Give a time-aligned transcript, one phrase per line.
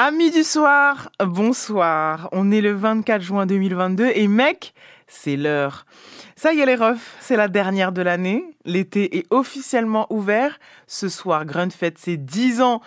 [0.00, 2.28] Amis du soir, bonsoir.
[2.30, 4.72] On est le 24 juin 2022 et mec,
[5.08, 5.86] c'est l'heure.
[6.36, 8.44] Ça y est les refs, c'est la dernière de l'année.
[8.64, 10.60] L'été est officiellement ouvert.
[10.86, 12.80] Ce soir, Grunt fête ses 10 ans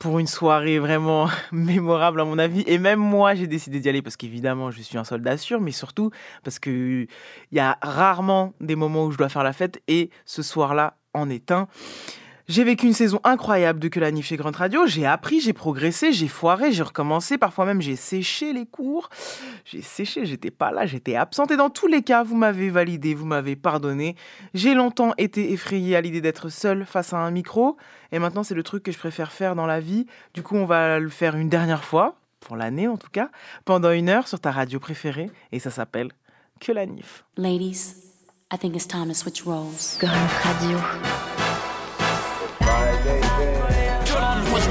[0.00, 2.64] pour une soirée vraiment mémorable à mon avis.
[2.66, 5.70] Et même moi, j'ai décidé d'y aller parce qu'évidemment, je suis un soldat sûr, mais
[5.70, 6.10] surtout
[6.42, 7.06] parce qu'il
[7.52, 11.30] y a rarement des moments où je dois faire la fête et ce soir-là en
[11.30, 11.68] est un.
[12.48, 14.86] J'ai vécu une saison incroyable de Que la Nif chez Grunt Radio.
[14.86, 17.38] J'ai appris, j'ai progressé, j'ai foiré, j'ai recommencé.
[17.38, 19.08] Parfois même, j'ai séché les cours.
[19.64, 21.50] J'ai séché, j'étais pas là, j'étais absente.
[21.52, 24.16] Et dans tous les cas, vous m'avez validé, vous m'avez pardonné.
[24.54, 27.76] J'ai longtemps été effrayée à l'idée d'être seule face à un micro.
[28.10, 30.06] Et maintenant, c'est le truc que je préfère faire dans la vie.
[30.34, 33.30] Du coup, on va le faire une dernière fois, pour l'année en tout cas,
[33.64, 35.30] pendant une heure sur ta radio préférée.
[35.52, 36.10] Et ça s'appelle
[36.60, 37.24] Que la Nif.
[37.36, 37.94] Ladies,
[38.52, 39.96] I think it's time to switch roles.
[39.98, 40.78] Grunt Radio.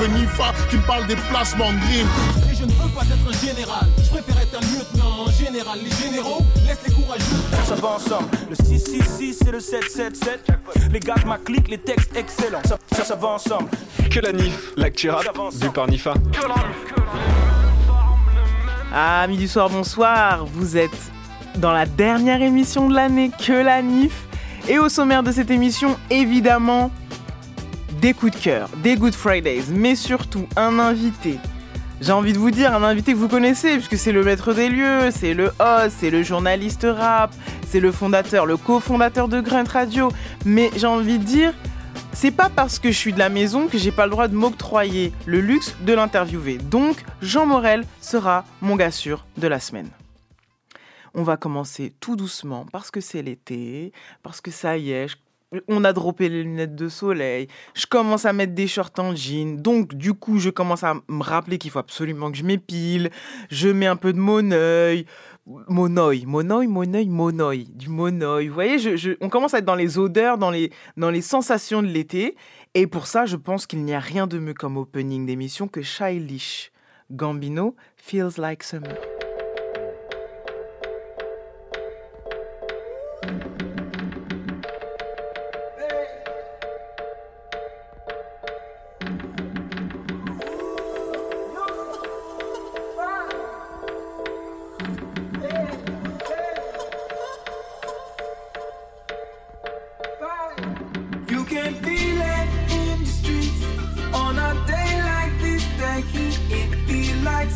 [0.01, 2.07] Veux Nifa qui me parle des placements de green.
[2.51, 5.77] Et je ne veux pas être un général, je préfère être un lieutenant en général.
[5.83, 7.23] Les généraux laissent les courageux.
[7.65, 10.47] Ça va ensemble, le 666 et le 777.
[10.91, 12.63] Les gars de ma clique, les textes excellents.
[12.65, 13.69] Ça, ça, ça va ensemble.
[14.09, 15.23] Que la NIF, l'actu rap,
[15.59, 16.15] du par Nifa.
[18.95, 20.45] Amis du soir, bonsoir.
[20.45, 20.97] Vous êtes
[21.57, 24.13] dans la dernière émission de l'année, Que la Nif.
[24.67, 26.89] Et au sommaire de cette émission, évidemment,
[28.01, 31.37] des coups de cœur, des Good Fridays, mais surtout un invité.
[32.01, 34.69] J'ai envie de vous dire un invité que vous connaissez, puisque c'est le maître des
[34.69, 37.31] lieux, c'est le host, c'est le journaliste rap,
[37.67, 40.09] c'est le fondateur, le cofondateur de Grunt Radio.
[40.45, 41.53] Mais j'ai envie de dire,
[42.11, 44.35] c'est pas parce que je suis de la maison que j'ai pas le droit de
[44.35, 46.57] m'octroyer le luxe de l'interviewer.
[46.57, 49.89] Donc, Jean Morel sera mon gars sûr de la semaine.
[51.13, 53.91] On va commencer tout doucement parce que c'est l'été,
[54.23, 55.17] parce que ça y est, je-
[55.67, 59.57] on a droppé les lunettes de soleil, je commence à mettre des shorts en jean,
[59.61, 63.09] donc du coup je commence à me rappeler qu'il faut absolument que je m'épile,
[63.49, 65.05] je mets un peu de mon œil,
[65.45, 68.39] mon œil, mon du mon.
[68.47, 68.77] Vous voyez,
[69.21, 72.35] on commence à être dans les odeurs, dans les, dans les sensations de l'été,
[72.73, 75.81] et pour ça je pense qu'il n'y a rien de mieux comme opening d'émission que
[75.81, 76.71] Childish
[77.11, 78.95] Gambino, Feels Like Summer.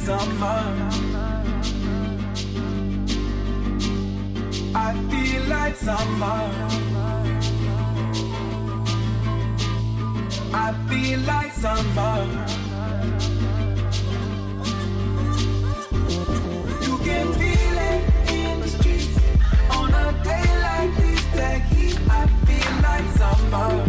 [0.05, 0.61] Summer.
[4.75, 6.41] I feel like summer.
[10.53, 12.19] I feel like summer.
[16.85, 18.01] You can feel it
[18.31, 19.17] in the streets
[19.71, 21.23] on a day like this.
[21.39, 23.84] The heat I feel like summer.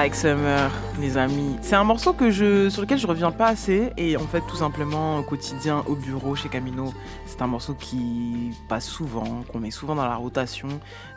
[0.00, 1.58] Like Summer, les amis.
[1.60, 4.56] C'est un morceau que je, sur lequel je reviens pas assez et en fait tout
[4.56, 6.94] simplement au quotidien, au bureau, chez Camino,
[7.26, 10.68] c'est un morceau qui passe souvent, qu'on met souvent dans la rotation.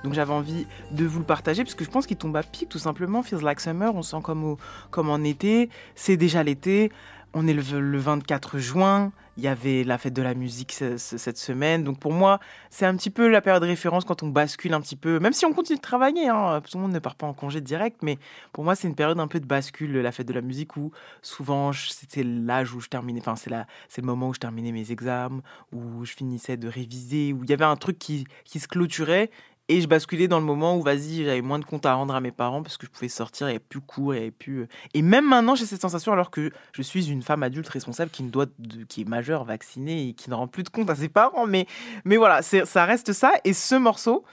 [0.03, 2.67] Donc j'avais envie de vous le partager parce que je pense qu'il tombe à pic
[2.67, 3.23] tout simplement.
[3.23, 4.57] Feels Like Summer, on sent comme, au-
[4.91, 6.91] comme en été, c'est déjà l'été.
[7.33, 10.97] On est le, le 24 juin, il y avait la fête de la musique ce-
[10.97, 11.83] ce- cette semaine.
[11.83, 12.39] Donc pour moi,
[12.69, 15.33] c'est un petit peu la période de référence quand on bascule un petit peu, même
[15.33, 17.97] si on continue de travailler, hein, tout le monde ne part pas en congé direct,
[18.03, 18.17] mais
[18.51, 20.91] pour moi c'est une période un peu de bascule, la fête de la musique, où
[21.21, 25.41] souvent c'était l'âge où je terminais, enfin c'est le moment où je terminais mes examens,
[25.71, 29.31] où je finissais de réviser, où il y avait un truc qui, qui se clôturait.
[29.69, 32.19] Et je basculais dans le moment où, vas-y, j'avais moins de comptes à rendre à
[32.19, 34.63] mes parents parce que je pouvais sortir, il n'y avait plus cours, il plus...
[34.63, 38.11] euh, Et même maintenant, j'ai cette sensation alors que je suis une femme adulte responsable
[38.11, 38.47] qui, ne doit
[38.89, 41.47] qui est majeure, vaccinée et qui ne rend plus de compte à ses parents.
[41.47, 41.65] Mais,
[42.03, 43.31] mais voilà, ça reste ça.
[43.45, 44.25] Et ce morceau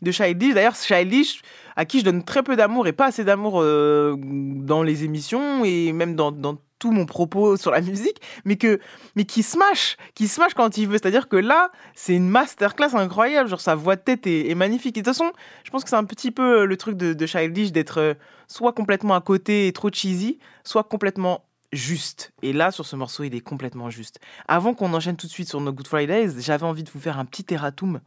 [0.00, 1.42] de Childish, d'ailleurs, Childish,
[1.76, 5.64] à qui je donne très peu d'amour et pas assez d'amour euh, dans les émissions
[5.66, 8.80] et même dans, dans tout mon propos sur la musique, mais, que,
[9.16, 10.98] mais qui smash, qui smash quand il veut.
[11.00, 13.48] C'est-à-dire que là, c'est une masterclass incroyable.
[13.48, 14.96] Genre, sa voix de tête est, magnifique.
[14.96, 15.32] Et de toute façon,
[15.64, 18.14] je pense que c'est un petit peu le truc de, de Childish d'être euh,
[18.46, 22.32] soit complètement à côté et trop cheesy, soit complètement juste.
[22.42, 24.20] Et là, sur ce morceau, il est complètement juste.
[24.46, 27.18] Avant qu'on enchaîne tout de suite sur nos Good Fridays, j'avais envie de vous faire
[27.18, 28.00] un petit erratum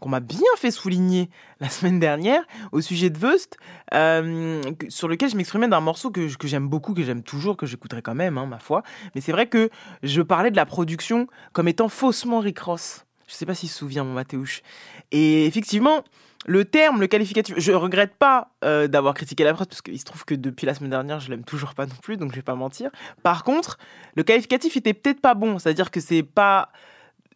[0.00, 1.30] qu'on m'a bien fait souligner
[1.60, 2.42] la semaine dernière
[2.72, 3.56] au sujet de Vust,
[3.92, 7.66] euh, sur lequel je m'exprimais d'un morceau que, que j'aime beaucoup, que j'aime toujours, que
[7.66, 8.82] j'écouterai quand même, hein, ma foi.
[9.14, 9.70] Mais c'est vrai que
[10.02, 13.04] je parlais de la production comme étant faussement Rick Ross.
[13.26, 14.62] Je sais pas s'il se souvient, mon Mathéouche.
[15.10, 16.04] Et effectivement,
[16.44, 20.04] le terme, le qualificatif, je regrette pas euh, d'avoir critiqué la presse parce qu'il se
[20.04, 22.42] trouve que depuis la semaine dernière, je l'aime toujours pas non plus, donc je vais
[22.42, 22.90] pas mentir.
[23.22, 23.78] Par contre,
[24.14, 26.70] le qualificatif était peut-être pas bon, c'est-à-dire que c'est pas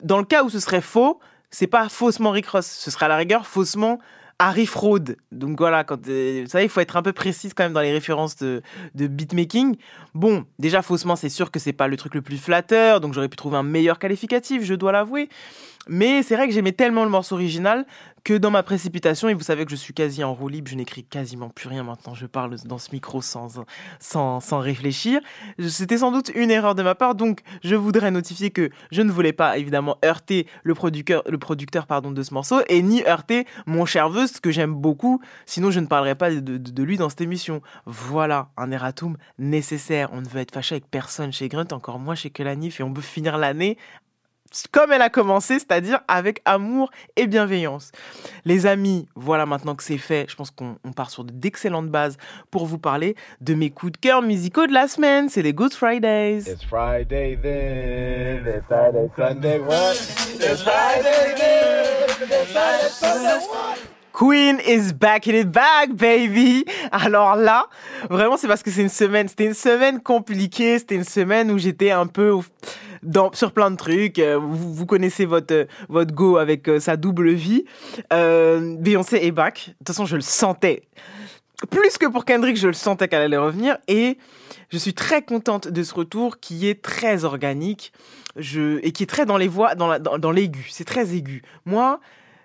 [0.03, 1.21] dans le cas où ce serait faux,
[1.51, 3.99] c'est pas faussement Rick Ross, ce serait à la rigueur faussement
[4.39, 5.17] Harry Fraud.
[5.33, 7.81] Donc voilà, quand euh, vous savez, il faut être un peu précise quand même dans
[7.81, 8.63] les références de,
[8.95, 9.77] de beatmaking.
[10.15, 13.29] Bon, déjà faussement, c'est sûr que c'est pas le truc le plus flatteur, donc j'aurais
[13.29, 15.29] pu trouver un meilleur qualificatif, je dois l'avouer.
[15.89, 17.87] Mais c'est vrai que j'aimais tellement le morceau original
[18.25, 20.77] que dans ma précipitation, et vous savez que je suis quasi en roue libre, je
[20.77, 23.63] n'écris quasiment plus rien maintenant, je parle dans ce micro sans,
[24.01, 25.21] sans, sans réfléchir.
[25.59, 29.11] C'était sans doute une erreur de ma part, donc je voudrais notifier que je ne
[29.11, 33.47] voulais pas évidemment heurter le producteur, le producteur pardon, de ce morceau, et ni heurter
[33.67, 37.09] mon cher Veust, que j'aime beaucoup, sinon je ne parlerai pas de, de- lui dans
[37.09, 37.61] cette émission.
[37.87, 40.11] Voilà, un erratum nécessaire.
[40.13, 42.93] On ne veut être fâché avec personne chez Grunt, encore moins chez Kelanif, et on
[42.93, 43.77] veut finir l'année
[44.71, 47.93] comme elle a commencé, c'est-à-dire avec amour et bienveillance.
[48.45, 52.17] Les amis, voilà maintenant que c'est fait, je pense qu'on on part sur d'excellentes bases
[52.51, 55.29] pour vous parler de mes coups de cœur musicaux de la semaine.
[55.29, 56.45] C'est les Good Fridays.
[56.47, 58.67] It's Friday then, it's
[59.17, 59.95] Sunday, what?
[60.41, 63.79] It's Friday then, it's Sunday, what?
[64.13, 66.65] Queen is back in it back, baby.
[66.91, 67.67] Alors là,
[68.11, 71.59] vraiment, c'est parce que c'est une semaine, c'était une semaine compliquée, c'était une semaine où
[71.59, 72.33] j'étais un peu
[73.35, 74.19] sur plein de trucs.
[74.19, 77.65] Euh, Vous, vous connaissez votre, euh, votre go avec euh, sa double vie.
[78.11, 79.69] Beyoncé est back.
[79.69, 80.83] De toute façon, je le sentais.
[81.71, 83.79] Plus que pour Kendrick, je le sentais qu'elle allait revenir.
[83.89, 84.17] Et
[84.71, 87.93] je suis très contente de ce retour qui est très organique
[88.37, 90.69] et qui est très dans les voix, dans, dans, l'aigu.
[90.71, 91.43] C'est très aigu.
[91.65, 91.99] Moi,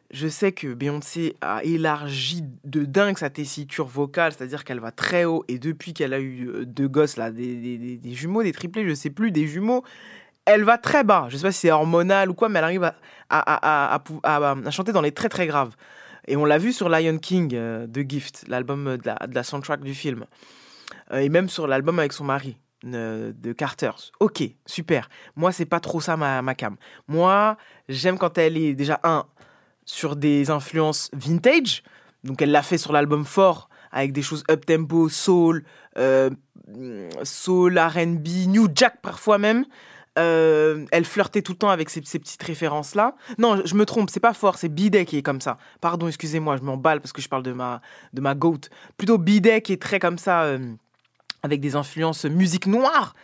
[0.09, 5.25] je sais que Beyoncé a élargi de dingue sa tessiture vocale, c'est-à-dire qu'elle va très
[5.25, 5.43] haut.
[5.47, 8.93] Et depuis qu'elle a eu deux gosses, là, des- des- des jumeaux, des triplés, je
[8.95, 9.83] sais plus, des jumeaux,
[10.45, 11.27] elle va très bas.
[11.29, 12.91] Je sais pas si c'est hormonal ou quoi, mais elle arrive
[13.29, 13.99] à,
[14.71, 15.75] chanter dans les très très graves.
[16.27, 19.81] Et on l'a vu sur Lion King euh, de Gift, l'album euh, de la, soundtrack
[19.81, 20.25] du film.
[21.11, 24.11] Euh, et même sur l'album avec son mari de Carters.
[24.19, 25.09] Ok, super.
[25.37, 26.75] Moi, c'est pas trop ça ma, ma cam.
[27.07, 27.55] Moi,
[27.87, 29.25] j'aime quand elle est déjà un
[29.85, 31.83] sur des influences vintage.
[32.25, 35.63] Donc elle l'a fait sur l'album Fort avec des choses up tempo, soul,
[37.23, 39.65] soul, R&B, New Jack parfois même.
[40.19, 43.15] Euh, elle flirtait tout le temps avec ces, petites références là.
[43.39, 45.57] Non, je me trompe, c'est pas fort, c'est Bidet qui est comme ça.
[45.81, 47.81] Pardon, excusez-moi, je m'emballe parce que je parle de ma
[48.13, 48.59] de ma goat.
[48.97, 50.59] Plutôt Bidet qui est très comme ça euh,
[51.41, 53.15] avec des influences musique noire.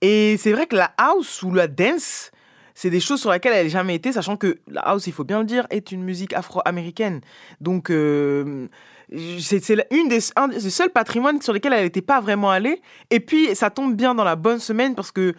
[0.00, 2.32] Et c'est vrai que la house ou la dance,
[2.74, 5.24] c'est des choses sur lesquelles elle n'a jamais été, sachant que la house, il faut
[5.24, 7.20] bien le dire, est une musique afro-américaine.
[7.60, 8.66] Donc, euh,
[9.38, 12.82] c'est une des, un des seuls patrimoines sur lesquels elle n'était pas vraiment allée.
[13.10, 15.34] Et puis, ça tombe bien dans la bonne semaine parce que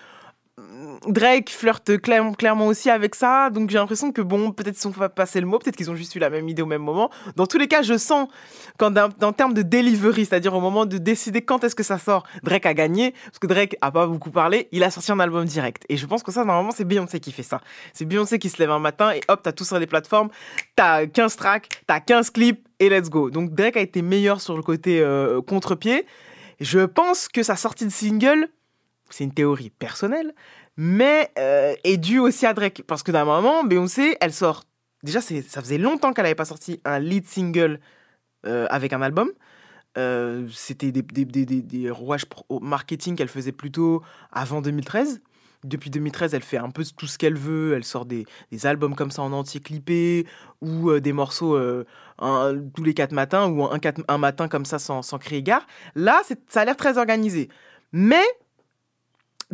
[1.07, 4.91] Drake flirte clair- clairement aussi avec ça, donc j'ai l'impression que bon, peut-être ils sont
[4.91, 7.09] pas passé le mot, peut-être qu'ils ont juste eu la même idée au même moment.
[7.35, 8.29] Dans tous les cas, je sens
[8.77, 8.93] qu'en
[9.33, 12.73] termes de delivery, c'est-à-dire au moment de décider quand est-ce que ça sort, Drake a
[12.73, 15.83] gagné, parce que Drake a pas beaucoup parlé, il a sorti un album direct.
[15.89, 17.59] Et je pense que ça, normalement, c'est Beyoncé qui fait ça.
[17.93, 20.29] C'est Beyoncé qui se lève un matin et hop, t'as tout sur les plateformes,
[20.77, 23.29] t'as 15 tracks, t'as 15 clips et let's go.
[23.29, 26.05] Donc Drake a été meilleur sur le côté euh, contre-pied.
[26.61, 28.47] Je pense que sa sortie de single,
[29.15, 30.33] c'est une théorie personnelle,
[30.75, 32.83] mais euh, est due aussi à Drake.
[32.85, 34.65] Parce que d'un moment, Beyoncé, elle sort.
[35.03, 37.79] Déjà, ça faisait longtemps qu'elle n'avait pas sorti un lead single
[38.45, 39.31] euh, avec un album.
[39.97, 44.03] Euh, C'était des, des, des, des, des rouages pro- marketing qu'elle faisait plutôt
[44.33, 45.21] avant 2013.
[45.63, 47.73] Depuis 2013, elle fait un peu tout ce qu'elle veut.
[47.73, 50.27] Elle sort des, des albums comme ça en entier clippés
[50.61, 51.57] ou des morceaux
[52.19, 53.79] tous les quatre matins ou un,
[54.09, 55.65] un matin comme ça sans, sans crier gare.
[55.95, 57.47] Là, ça a l'air très organisé.
[57.93, 58.25] Mais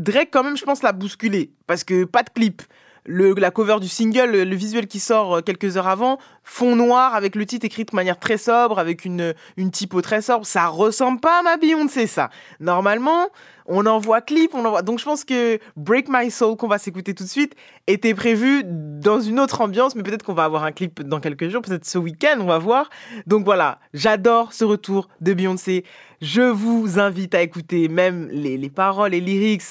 [0.02, 1.52] Drake, quand même, je pense, l'a bousculé.
[1.68, 2.62] Parce que pas de clip.
[3.06, 7.16] Le, la cover du single, le, visuel qui sort euh, quelques heures avant, fond noir
[7.16, 10.46] avec le titre écrit de manière très sobre, avec une, une typo très sobre.
[10.46, 12.30] Ça ressemble pas à ma Beyoncé, ça.
[12.60, 13.30] Normalement,
[13.66, 14.84] on envoie clip, on envoie.
[14.84, 17.56] Donc je pense que Break My Soul, qu'on va s'écouter tout de suite,
[17.88, 21.50] était prévu dans une autre ambiance, mais peut-être qu'on va avoir un clip dans quelques
[21.50, 22.90] jours, peut-être ce week-end, on va voir.
[23.26, 25.86] Donc voilà, j'adore ce retour de Beyoncé.
[26.22, 29.64] Je vous invite à écouter même les, les paroles, les lyrics.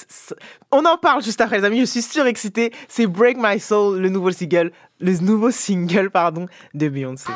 [0.69, 1.79] On en parle juste après, les amis.
[1.79, 2.73] Je suis surexcitée.
[2.89, 7.31] C'est Break My Soul, le nouveau single, le nouveau single, pardon, de Beyoncé.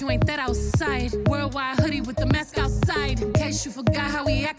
[0.00, 1.12] You ain't that outside.
[1.28, 3.20] Worldwide hoodie with the mask outside.
[3.20, 4.55] In case you forgot how we act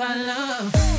[0.00, 0.97] I love.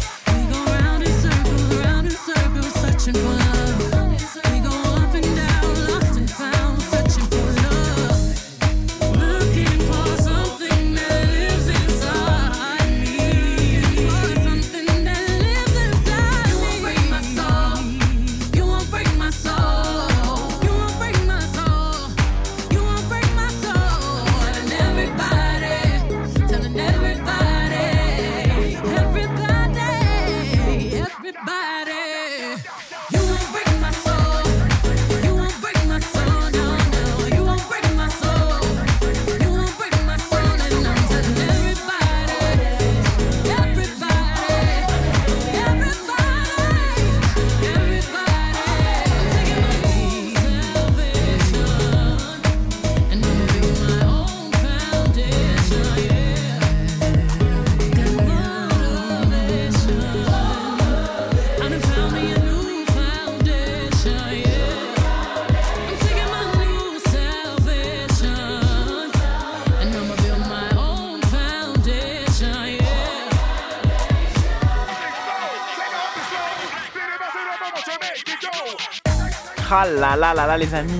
[80.16, 81.00] Là là là là les amis,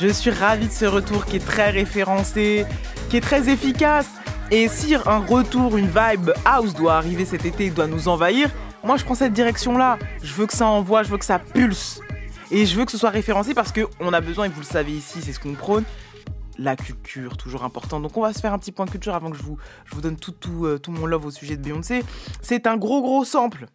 [0.00, 2.66] je suis ravi de ce retour qui est très référencé,
[3.08, 4.08] qui est très efficace.
[4.50, 8.50] Et si un retour, une vibe house doit arriver cet été, doit nous envahir,
[8.84, 9.98] moi je prends cette direction-là.
[10.22, 12.00] Je veux que ça envoie, je veux que ça pulse.
[12.50, 14.92] Et je veux que ce soit référencé parce qu'on a besoin, et vous le savez
[14.92, 15.84] ici, c'est ce qu'on prône,
[16.58, 18.00] la culture, toujours important.
[18.00, 20.00] Donc on va se faire un petit point culture avant que je vous, je vous
[20.00, 22.04] donne tout, tout, euh, tout mon love au sujet de Beyoncé.
[22.42, 23.66] C'est un gros gros sample.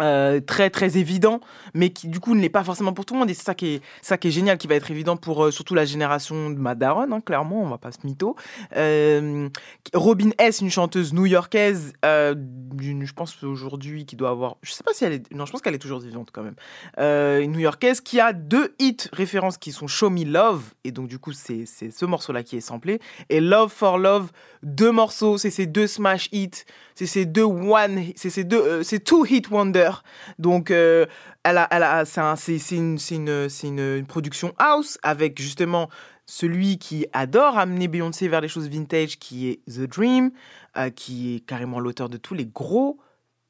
[0.00, 1.40] Euh, très très évident,
[1.74, 3.30] mais qui du coup ne l'est pas forcément pour tout le monde.
[3.30, 5.50] Et c'est ça qui est ça qui est génial, qui va être évident pour euh,
[5.50, 8.36] surtout la génération de Madaron, hein, clairement, on va pas se mytho.
[8.76, 9.48] Euh,
[9.94, 15.04] Robin S, une chanteuse new-yorkaise, je pense aujourd'hui qui doit avoir, je sais pas si
[15.04, 16.56] elle est, non, je pense qu'elle est toujours vivante quand même.
[17.42, 21.18] Une new-yorkaise qui a deux hits références qui sont Show Me Love, et donc du
[21.18, 24.30] coup c'est c'est ce morceau-là qui est samplé, et Love for Love,
[24.62, 26.64] deux morceaux, c'est ces deux smash hits,
[26.98, 29.92] c'est ces deux one, c'est ces deux, euh, c'est two hit wonder.
[30.40, 31.06] Donc euh,
[31.44, 35.88] elle a, elle a, c'est un- une, une, une, une production house avec justement
[36.26, 40.32] celui qui adore amener Beyoncé vers les choses vintage, qui est The Dream,
[40.76, 42.98] euh, qui est carrément l'auteur de tous les gros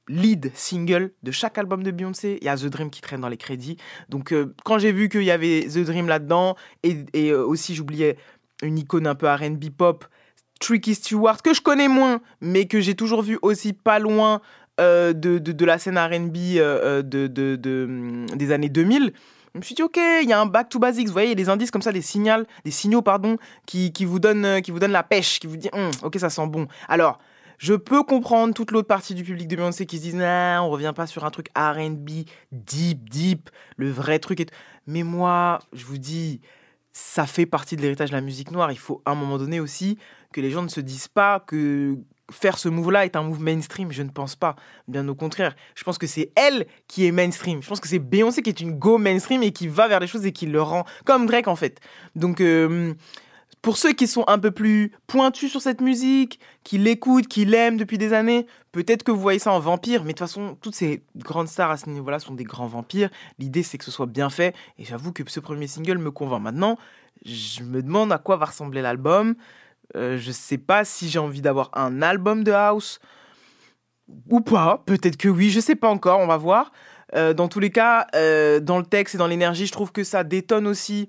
[0.09, 2.37] lead singles de chaque album de Beyoncé.
[2.43, 3.79] Il y a The Dream qui traîne dans les crédits.
[4.11, 8.19] Donc quand j'ai vu qu'il y avait The Dream là-dedans, et, et, aussi j'oubliais
[8.63, 10.05] une icône un peu R&B pop,
[10.59, 14.41] Tricky Stewart, que je connais moins, mais que j'ai toujours vu aussi pas loin
[14.81, 19.13] euh, de, de, la scène R&B euh, euh, de, de, hum, des années 2000.
[19.55, 21.07] Je me suis dit, ok, il y a un back to basics.
[21.09, 23.93] Vous voyez, il y a des indices comme ça, des signaux, des signaux pardon, qui,
[23.93, 26.69] qui, vous donnent, qui vous la pêche, qui vous dit, Hum, ok, ça sent bon.
[26.87, 27.19] Alors,
[27.59, 30.93] je peux comprendre toute l'autre partie du public de Beyoncé qui se disent, on revient
[30.95, 34.39] pas sur un truc R&B deep, deep, le vrai truc.
[34.39, 34.55] Tout.
[34.87, 36.41] Mais moi, je vous dis,
[37.01, 38.73] ça fait partie de l'héritage de la musique noire.
[38.73, 39.99] Il faut à un moment donné aussi
[40.33, 41.97] que les gens ne se disent pas que
[42.29, 43.93] faire ce move-là est un move mainstream.
[43.93, 44.57] Je ne pense pas.
[44.89, 45.55] Bien au contraire.
[45.77, 47.63] Je pense que c'est elle qui est mainstream.
[47.63, 50.09] Je pense que c'est Beyoncé qui est une go mainstream et qui va vers les
[50.09, 51.79] choses et qui le rend comme Drake en fait.
[52.17, 52.95] Donc euh,
[53.63, 57.77] pour ceux qui sont un peu plus pointus sur cette musique, qui l'écoutent, qui l'aiment
[57.77, 60.75] depuis des années, peut-être que vous voyez ça en vampire, mais de toute façon, toutes
[60.75, 63.11] ces grandes stars à ce niveau-là sont des grands vampires.
[63.39, 66.43] L'idée, c'est que ce soit bien fait, et j'avoue que ce premier single me convainc.
[66.43, 66.79] Maintenant,
[67.25, 69.35] je me demande à quoi va ressembler l'album.
[69.97, 73.01] Euh, je sais pas si j'ai envie d'avoir un album de house
[74.29, 74.83] ou pas.
[74.87, 76.73] Peut-être que oui, je sais pas encore, on va voir.
[77.15, 80.05] Euh, dans tous les cas, euh, dans le texte et dans l'énergie, je trouve que
[80.05, 81.09] ça détonne aussi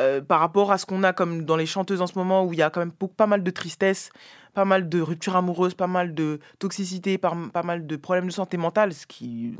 [0.00, 2.52] euh, par rapport à ce qu'on a comme dans les chanteuses en ce moment où
[2.52, 4.10] il y a quand même pas mal de tristesse,
[4.52, 8.56] pas mal de ruptures amoureuses, pas mal de toxicité, pas, mal de problèmes de santé
[8.56, 9.56] mentale, ce qui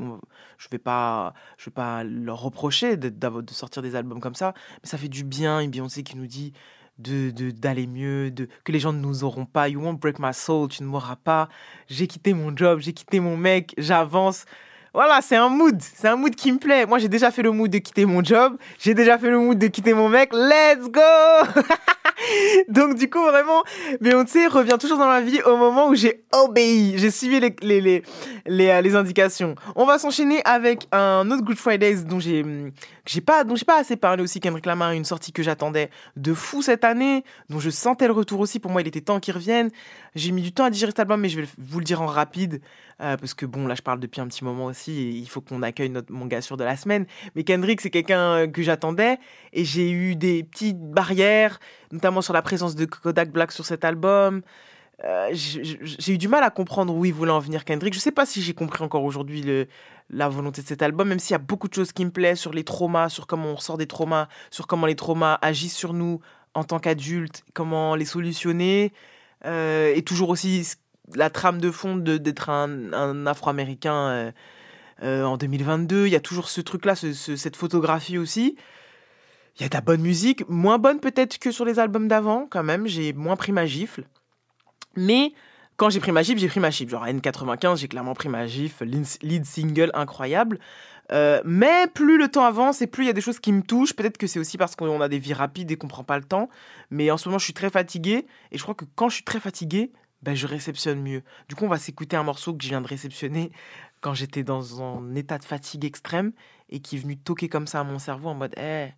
[0.57, 3.13] je vais pas je vais pas leur reprocher de,
[3.51, 6.51] sortir des albums comme ça, mais ça fait du bien une Beyoncé qui nous dit
[6.97, 10.33] de d'aller mieux, de que les gens ne nous auront pas, you won't break my
[10.33, 11.49] soul, tu ne mourras pas.
[11.87, 14.45] J'ai quitté mon job, j'ai quitté mon mec, j'avance.
[14.95, 16.85] Voilà, c'est un mood, c'est un mood qui me plaît.
[16.85, 19.57] Moi, j'ai déjà fait le mood de quitter mon job, j'ai déjà fait le mood
[19.57, 20.31] de quitter mon mec.
[20.31, 21.01] Let's go
[22.69, 23.63] Donc du coup, vraiment,
[23.99, 27.81] Beyoncé revient toujours dans ma vie au moment où j'ai obéi, j'ai suivi les, les,
[27.81, 28.03] les,
[28.45, 29.55] les, euh, indications.
[29.75, 32.71] On va s'enchaîner avec un autre Good Fridays dont j'ai hum,
[33.05, 36.33] j'ai pas dont j'ai pas assez parlé aussi Kendrick Lamar, une sortie que j'attendais de
[36.33, 38.59] fou cette année, dont je sentais le retour aussi.
[38.59, 39.69] Pour moi, il était temps qu'il revienne.
[40.15, 42.07] J'ai mis du temps à digérer cet album, mais je vais vous le dire en
[42.07, 42.61] rapide
[43.01, 45.61] euh, parce que bon, là, je parle depuis un petit moment aussi il faut qu'on
[45.61, 47.05] accueille notre mon sûr de la semaine.
[47.35, 49.19] Mais Kendrick, c'est quelqu'un euh, que j'attendais
[49.51, 51.59] et j'ai eu des petites barrières,
[51.91, 54.41] notamment sur la présence de Kodak Black sur cet album.
[55.03, 57.93] Euh, j'ai eu du mal à comprendre où il voulait en venir Kendrick.
[57.93, 59.67] Je sais pas si j'ai compris encore aujourd'hui
[60.09, 62.39] la volonté de cet album, même s'il y a beaucoup de choses qui me plaisent
[62.39, 65.91] sur les traumas, sur comment on ressort des traumas, sur comment les traumas agissent sur
[65.93, 66.21] nous
[66.53, 68.93] en tant qu'adultes, comment les solutionner,
[69.43, 70.65] et toujours aussi
[71.13, 74.31] la trame de fond d'être un, un Afro-Américain euh,
[75.03, 76.07] euh, en 2022.
[76.07, 78.55] Il y a toujours ce truc-là, ce- ce- cette photographie aussi.
[79.57, 82.47] Il y a de la bonne musique, moins bonne peut-être que sur les albums d'avant,
[82.49, 82.87] quand même.
[82.87, 84.03] J'ai moins pris ma gifle.
[84.95, 85.31] Mais
[85.77, 86.91] quand j'ai pris ma gifle, j'ai pris ma gifle.
[86.91, 88.85] Genre à N95, j'ai clairement pris ma gifle.
[89.21, 90.59] Lead single incroyable.
[91.11, 93.61] Euh, mais plus le temps avance et plus il y a des choses qui me
[93.61, 93.93] touchent.
[93.93, 96.25] Peut-être que c'est aussi parce qu'on a des vies rapides et qu'on prend pas le
[96.25, 96.49] temps.
[96.89, 98.25] Mais en ce moment, je suis très fatigué.
[98.51, 99.91] Et je crois que quand je suis très fatigué,
[100.21, 101.23] ben, je réceptionne mieux.
[101.47, 103.51] Du coup, on va s'écouter un morceau que je viens de réceptionner
[104.01, 106.31] quand j'étais dans un état de fatigue extrême
[106.69, 108.93] et qui est venu toquer comme ça à mon cerveau en mode hey,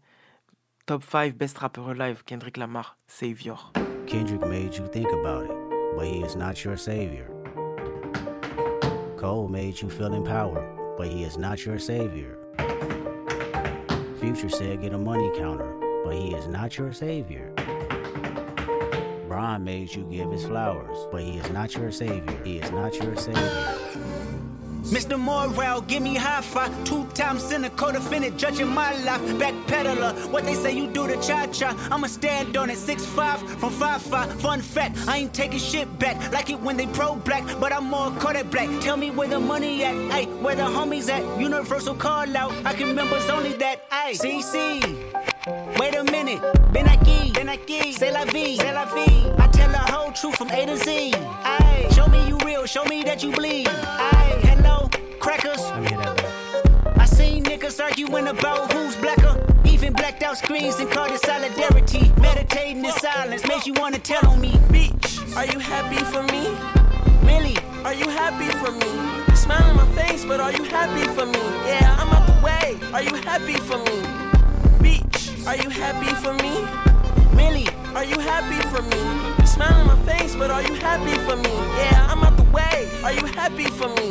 [0.85, 3.73] Top 5 Best Rapper Alive, Kendrick Lamar, Savior.
[4.05, 5.51] Kendrick made you think about it,
[5.95, 7.29] but he is not your savior.
[9.17, 10.65] Cole made you feel empowered,
[10.97, 12.37] but he is not your savior.
[14.21, 15.75] Future said get a money counter,
[16.05, 17.53] but he is not your savior.
[19.37, 22.41] Brian made you give his flowers, but he is not your savior.
[22.43, 23.75] He is not your savior.
[24.85, 25.15] Mr.
[25.15, 26.73] Morale, give me high five.
[26.85, 29.21] Two times cynical defendant, judging my life.
[29.37, 31.77] Backpedaler, what they say you do to cha cha.
[31.91, 32.79] I'ma stand on it.
[32.79, 34.41] Six five from five five.
[34.41, 36.31] Fun fact, I ain't taking shit back.
[36.31, 38.69] Like it when they pro black, but I'm more Kodak black.
[38.81, 41.39] Tell me where the money at, ayy, where the homies at.
[41.39, 44.17] Universal call out, I can members only that, ayy.
[44.19, 45.79] CC.
[45.79, 46.41] Wait a minute,
[46.73, 46.87] Ben
[47.37, 49.25] aquí, Ben aquí, c'est la vie, c'est la vie.
[49.37, 51.13] I tell the whole truth from A to Z.
[51.43, 53.67] Aye, show me you real, show me that you bleed.
[53.67, 55.61] Aye, hello, crackers.
[56.97, 59.35] I seen niggas arguing about who's blacker.
[59.65, 62.11] Even blacked out screens and called it solidarity.
[62.19, 64.51] Meditating in silence makes you wanna tell on me.
[64.69, 66.47] Bitch, are you happy for me?
[67.23, 67.57] Really?
[67.83, 68.91] Are you happy for me?
[69.29, 71.43] You smile on my face, but are you happy for me?
[71.67, 72.77] Yeah, I'm out the way.
[72.93, 73.97] Are you happy for me?
[74.81, 76.86] Bitch, are you happy for me?
[77.37, 77.67] Really?
[77.95, 79.01] Are you happy for me?
[79.39, 81.53] You smile on my face, but are you happy for me?
[81.77, 82.89] Yeah, I'm out the way.
[83.03, 84.07] Are you happy for me?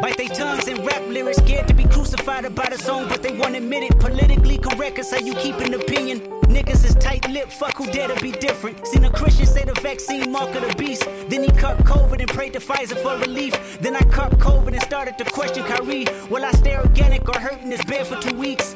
[0.00, 3.32] Bite their tongues and rap lyrics, scared to be crucified about a song, but they
[3.32, 3.98] won't admit it.
[3.98, 6.20] Politically correct is how you keep an opinion.
[6.48, 8.86] Niggas is tight lipped, fuck who dare to be different.
[8.86, 11.04] Seen a Christian say the vaccine mark of the beast.
[11.28, 13.78] Then he caught COVID and prayed to Pfizer for relief.
[13.80, 16.06] Then I caught COVID and started to question Kyrie.
[16.30, 18.74] Will I stay organic or hurt in this bed for two weeks?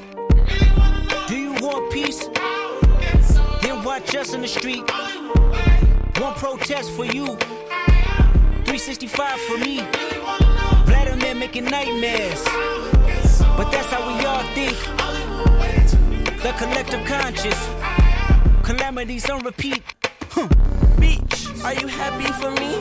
[1.29, 2.29] Do you want peace?
[3.63, 4.89] Then watch us in the street.
[6.21, 7.27] One protest for you,
[8.65, 9.81] 365 for me.
[10.85, 12.45] Vladimir making nightmares.
[13.57, 14.77] But that's how we all think.
[16.43, 17.59] The collective conscious.
[18.63, 19.83] Calamities on repeat.
[20.31, 20.49] Huh.
[20.97, 22.79] Bitch, are you happy for me?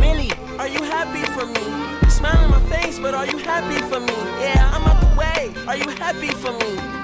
[0.00, 2.10] Millie, are you happy for me?
[2.10, 4.14] Smile on my face, but are you happy for me?
[4.40, 5.54] Yeah, I'm out the way.
[5.66, 6.97] Are you happy for me?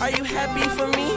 [0.00, 1.10] Are you happy for me?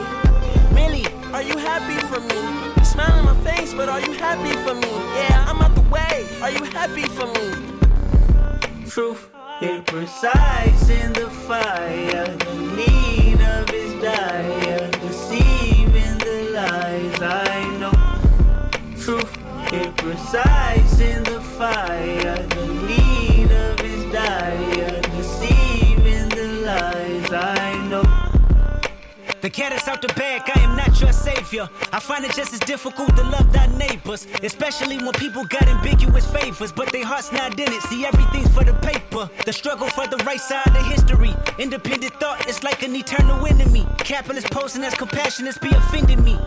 [0.74, 2.84] Millie, are you happy for me?
[2.84, 4.90] Smile on my face, but are you happy for me?
[5.14, 6.26] Yeah, I'm out the way.
[6.42, 8.88] Are you happy for me?
[8.88, 12.26] Truth, imprecise in the fire.
[12.26, 19.00] The need of his dire, deceiving the lies I know.
[19.00, 19.32] Truth,
[19.70, 22.61] imprecise in the fire.
[29.42, 31.68] The cat is out the bag, I am not your savior.
[31.92, 36.30] I find it just as difficult to love thy neighbors, especially when people got ambiguous
[36.30, 37.82] favors, but their heart's not in it.
[37.82, 39.28] See, everything's for the paper.
[39.44, 41.34] The struggle for the right side of history.
[41.58, 43.84] Independent thought is like an eternal enemy.
[43.98, 46.38] Capitalist posing as compassionate be offending me.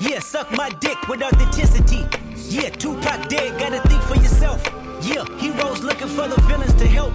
[0.00, 2.04] Yeah, suck my dick with authenticity.
[2.48, 4.60] Yeah, Tupac dead, gotta think for yourself.
[5.02, 7.14] Yeah, heroes looking for the villains to help.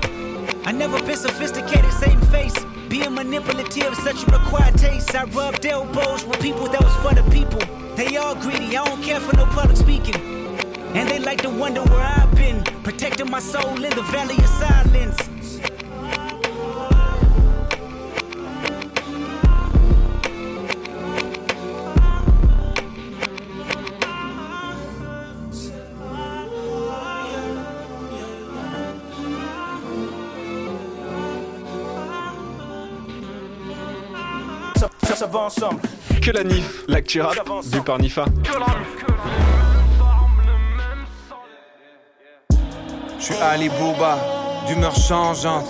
[0.68, 2.56] I never been sophisticated, same face.
[2.90, 5.14] Being manipulative, such a required taste.
[5.14, 7.60] I rubbed elbows with people that was for the people.
[7.96, 10.16] They all greedy, I don't care for no public speaking.
[10.96, 14.48] And they like to wonder where I've been, protecting my soul in the valley of
[14.48, 15.35] silence.
[35.36, 35.82] Ensemble.
[36.22, 37.36] Que la NIF, l'actu rap
[37.72, 38.26] du par Nifa.
[43.20, 44.18] Je suis Ali Bouba,
[44.66, 45.66] d'humeur changeante.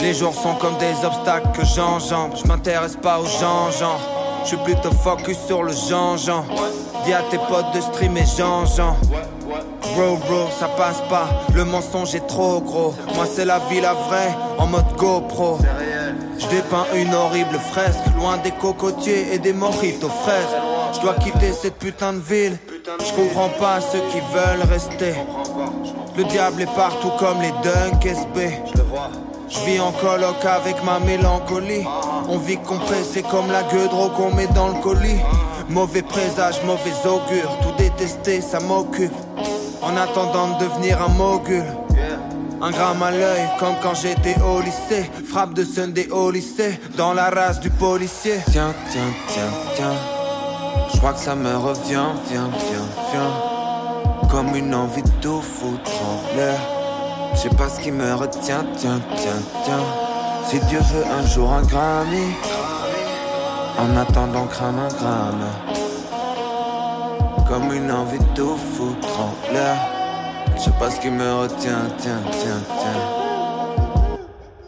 [0.00, 2.32] Les jours sont comme des obstacles que j'enjambe.
[2.42, 3.98] Je m'intéresse pas aux gens, gens.
[4.42, 6.16] Je suis plutôt focus sur le Jean.
[7.04, 8.96] Dis à tes potes de streamer Jean, Jean.
[9.94, 11.28] Bro, bro, ça passe pas.
[11.54, 12.94] Le mensonge est trop gros.
[13.14, 15.58] Moi, c'est la vie, la vraie, en mode GoPro.
[16.42, 20.56] Je dépeins une horrible fresque, loin des cocotiers et des mojitos fraises.
[20.92, 22.58] Je dois quitter cette putain de ville.
[22.98, 25.14] Je comprends pas ceux qui veulent rester.
[26.16, 28.58] Le diable est partout comme les Dunk SB.
[29.48, 31.86] Je vis en coloc avec ma mélancolie.
[32.28, 35.20] On vit compressé comme la gueule qu'on met dans le colis.
[35.68, 37.56] Mauvais présage, mauvais augure.
[37.62, 39.12] Tout détester, ça m'occupe.
[39.80, 41.64] En attendant de devenir un mogul.
[42.64, 45.10] Un gramme à l'œil, comme quand j'étais au lycée.
[45.28, 48.38] Frappe de Sunday au lycée, dans la race du policier.
[48.52, 49.94] Tiens, tiens, tiens, tiens.
[50.92, 54.28] Je crois que ça me revient, viens, viens, viens.
[54.30, 56.60] Comme une envie de tout foutre en l'air.
[57.34, 59.84] Je sais pas ce qui me retient, tiens, tiens, tiens.
[60.46, 62.28] Si Dieu veut un jour un Grammy.
[63.76, 65.46] En attendant, crame un gramme.
[67.48, 70.01] Comme une envie de tout foutre en.
[70.56, 74.18] Je sais pas ce qui me retient, tiens, tiens, tiens.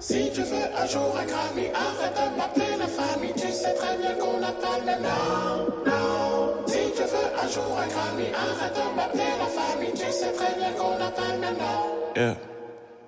[0.00, 3.32] Si tu veux un jour un Grammy, arrête de m'appeler la famille.
[3.34, 4.74] Tu sais très bien qu'on n'a pas.
[6.66, 9.92] Si tu veux un jour un Grammy, arrête de m'appeler la famille.
[9.92, 11.22] Tu sais très bien qu'on n'a pas.
[12.16, 12.36] Yeah.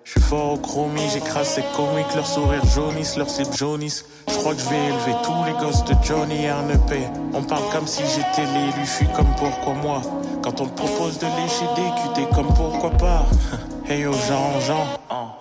[0.04, 4.04] Je suis fort au chromie, j'écrase ces comiques, leur sourire jaunisse, leur slip jaunisse.
[4.28, 7.08] Je crois que je vais élever tous les gosses de Johnny RNP.
[7.34, 10.02] On parle comme si j'étais l'élu, je suis comme pourquoi moi.
[10.46, 13.26] Quand on te propose de lécher des cutés, comme pourquoi pas?
[13.88, 14.84] Hey yo Jean Jean,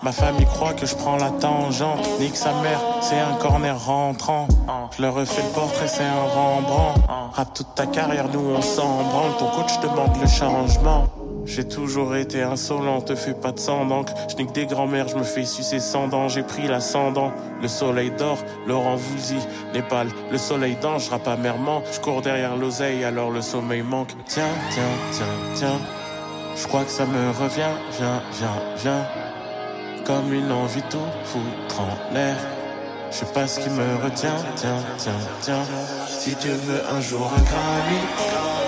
[0.02, 2.08] ma famille croit que je prends la tangente.
[2.20, 4.48] Nique sa mère, c'est un corner rentrant.
[4.96, 7.00] Je leur refais le portrait, c'est un Rembrandt.
[7.32, 8.98] Rap toute ta carrière, nous on s'en.
[9.38, 11.06] Ton coach demande le changement.
[11.46, 14.12] J'ai toujours été insolent, te fais pas de sang d'encre.
[14.28, 16.28] Je nique des grands-mères, je me fais sucer sans dents.
[16.28, 17.32] J'ai pris l'ascendant,
[17.62, 19.38] le soleil dort, Laurent Voulzy,
[19.72, 21.82] Népal, le soleil dort, je rappe amèrement.
[21.92, 24.10] Je cours derrière l'oseille, alors le sommeil manque.
[24.26, 24.82] Tiens, tiens,
[25.12, 25.80] tiens, tiens.
[26.56, 29.06] Je crois que ça me revient, viens, viens, viens.
[30.04, 32.36] Comme une envie tout foutre en l'air.
[33.10, 35.62] Je sais pas ce qui me retient, tiens, tiens, tiens.
[36.08, 38.65] Si tu veux un jour un Grammy,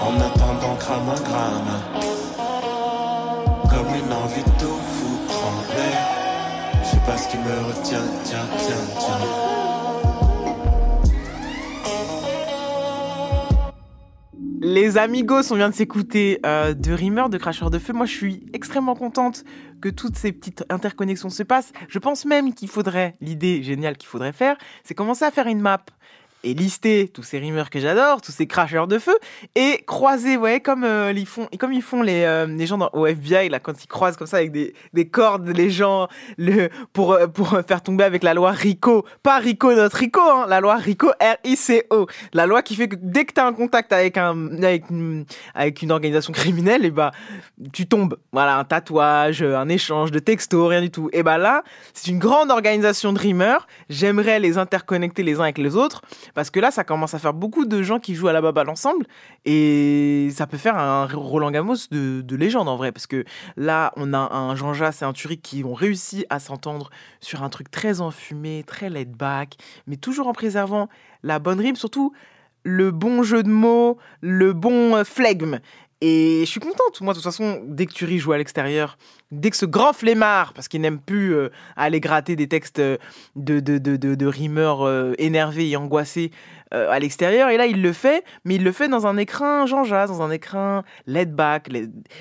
[0.00, 1.72] en attendant crame un gramme.
[3.70, 5.58] Comme une envie de tout foutre en.
[6.82, 9.48] Je sais pas ce qui me retient, tiens, tiens, tiens.
[14.60, 17.92] Les amigos, on vient de s'écouter euh, de Rimmer, de Cracheur de Feu.
[17.92, 19.44] Moi, je suis extrêmement contente
[19.80, 21.72] que toutes ces petites interconnexions se passent.
[21.88, 25.60] Je pense même qu'il faudrait, l'idée géniale qu'il faudrait faire, c'est commencer à faire une
[25.60, 25.84] map
[26.44, 29.16] et lister tous ces rimeurs que j'adore, tous ces cracheurs de feu,
[29.54, 32.90] et croiser, voyez, comme, euh, ils, font, comme ils font les, euh, les gens dans,
[32.92, 36.68] au FBI, là, quand ils croisent comme ça avec des, des cordes, les gens, le,
[36.92, 39.04] pour, euh, pour faire tomber avec la loi RICO.
[39.22, 42.06] Pas RICO, notre RICO, hein, la loi RICO, R-I-C-O.
[42.32, 45.24] La loi qui fait que dès que tu as un contact avec, un, avec, une,
[45.54, 47.10] avec une organisation criminelle, et bah,
[47.72, 48.16] tu tombes.
[48.32, 51.08] Voilà, un tatouage, un échange de textos, rien du tout.
[51.12, 53.66] Et bah là, c'est une grande organisation de rimeurs.
[53.88, 56.02] J'aimerais les interconnecter les uns avec les autres.
[56.34, 58.68] Parce que là, ça commence à faire beaucoup de gens qui jouent à la baballe
[58.68, 59.06] ensemble.
[59.44, 62.92] Et ça peut faire un Roland Gamos de, de légende en vrai.
[62.92, 63.24] Parce que
[63.56, 67.42] là, on a un Jean Jass et un Turic qui ont réussi à s'entendre sur
[67.42, 70.88] un truc très enfumé, très laid back, mais toujours en préservant
[71.22, 72.12] la bonne rime, surtout
[72.64, 75.60] le bon jeu de mots, le bon euh, flegme.
[76.00, 77.00] Et je suis contente.
[77.00, 78.98] Moi, de toute façon, dès que Turi joue à l'extérieur,
[79.30, 82.96] dès que ce grand flemmard, parce qu'il n'aime plus euh, aller gratter des textes euh,
[83.36, 86.30] de, de, de, de, rimeurs euh, énervés et angoissés
[86.70, 89.84] à l'extérieur, et là, il le fait, mais il le fait dans un écrin Jean
[89.84, 91.70] Jazz, dans un écrin laid back.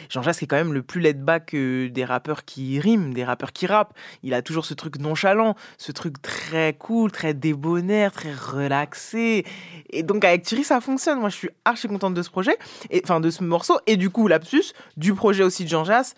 [0.07, 3.51] Jean Jazz, c'est quand même le plus laid back des rappeurs qui riment, des rappeurs
[3.51, 3.93] qui rappent.
[4.23, 9.45] Il a toujours ce truc nonchalant, ce truc très cool, très débonnaire, très relaxé.
[9.89, 11.19] Et donc, avec Thierry, ça fonctionne.
[11.19, 12.57] Moi, je suis archi contente de ce projet,
[12.89, 16.15] et, enfin, de ce morceau, et du coup, lapsus, du projet aussi de Jean Jass.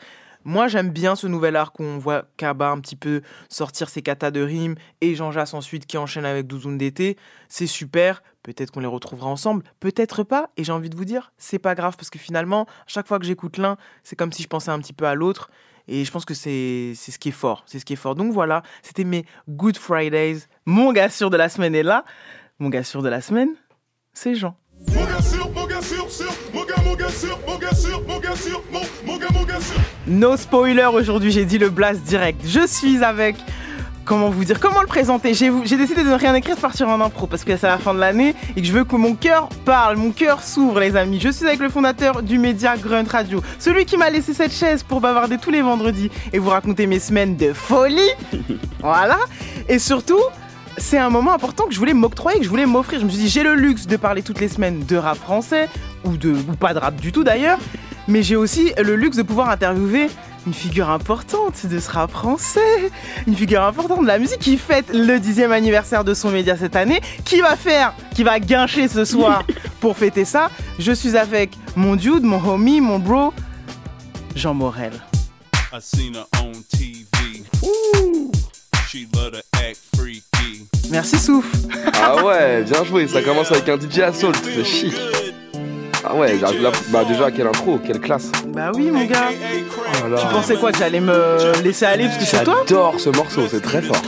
[0.49, 4.01] Moi, j'aime bien ce nouvel arc où on voit Kaba un petit peu sortir ses
[4.01, 7.17] katas de rimes et Jean Jass ensuite qui enchaîne avec Douzoune d'été.
[7.49, 8.23] C'est super.
[8.41, 10.49] Peut-être qu'on les retrouvera ensemble, peut-être pas.
[10.57, 13.27] Et j'ai envie de vous dire, c'est pas grave parce que finalement, chaque fois que
[13.27, 15.51] j'écoute l'un, c'est comme si je pensais un petit peu à l'autre.
[15.87, 17.61] Et je pense que c'est ce qui est fort.
[17.67, 18.15] C'est ce qui est fort.
[18.15, 20.39] Donc voilà, c'était mes Good Fridays.
[20.65, 22.05] Mon gars sûr de la semaine est là.
[22.57, 23.49] Mon gars sûr de la semaine,
[24.13, 24.57] c'est Jean.
[24.87, 25.48] Mon gars sûr,
[30.07, 32.41] No spoiler aujourd'hui, j'ai dit le blast direct.
[32.45, 33.35] Je suis avec.
[34.05, 35.35] Comment vous dire Comment le présenter?
[35.35, 37.93] J'ai décidé de ne rien écrire, de partir en impro parce que c'est la fin
[37.93, 41.19] de l'année et que je veux que mon cœur parle, mon cœur s'ouvre, les amis.
[41.19, 44.81] Je suis avec le fondateur du média Grunt Radio, celui qui m'a laissé cette chaise
[44.81, 47.99] pour bavarder tous les vendredis et vous raconter mes semaines de folie.
[48.79, 49.19] voilà.
[49.67, 50.23] Et surtout,
[50.79, 52.99] c'est un moment important que je voulais m'octroyer, que je voulais m'offrir.
[52.99, 55.69] Je me suis dit, j'ai le luxe de parler toutes les semaines de rap français,
[56.03, 57.59] ou, de, ou pas de rap du tout d'ailleurs,
[58.07, 60.07] mais j'ai aussi le luxe de pouvoir interviewer
[60.47, 62.91] une figure importante de ce rap français,
[63.27, 66.75] une figure importante de la musique qui fête le dixième anniversaire de son média cette
[66.75, 69.43] année, qui va faire, qui va guincher ce soir
[69.81, 70.49] pour fêter ça.
[70.79, 73.33] Je suis avec mon dude, mon homie, mon bro,
[74.35, 74.93] Jean Morel.
[75.71, 77.43] I seen her on TV.
[78.87, 79.98] She love to act freaky.
[80.91, 81.45] Merci Souf.
[82.01, 84.93] Ah ouais, bien joué, ça commence avec un DJ Assault, c'est chic.
[86.03, 88.31] Ah ouais, j'arrive là, bah déjà quelle intro, quelle classe.
[88.47, 89.29] Bah oui mon gars.
[89.31, 92.63] Oh Tu pensais quoi que j'allais me laisser aller parce que c'est toi?
[92.67, 94.01] J'adore ce morceau, c'est très fort.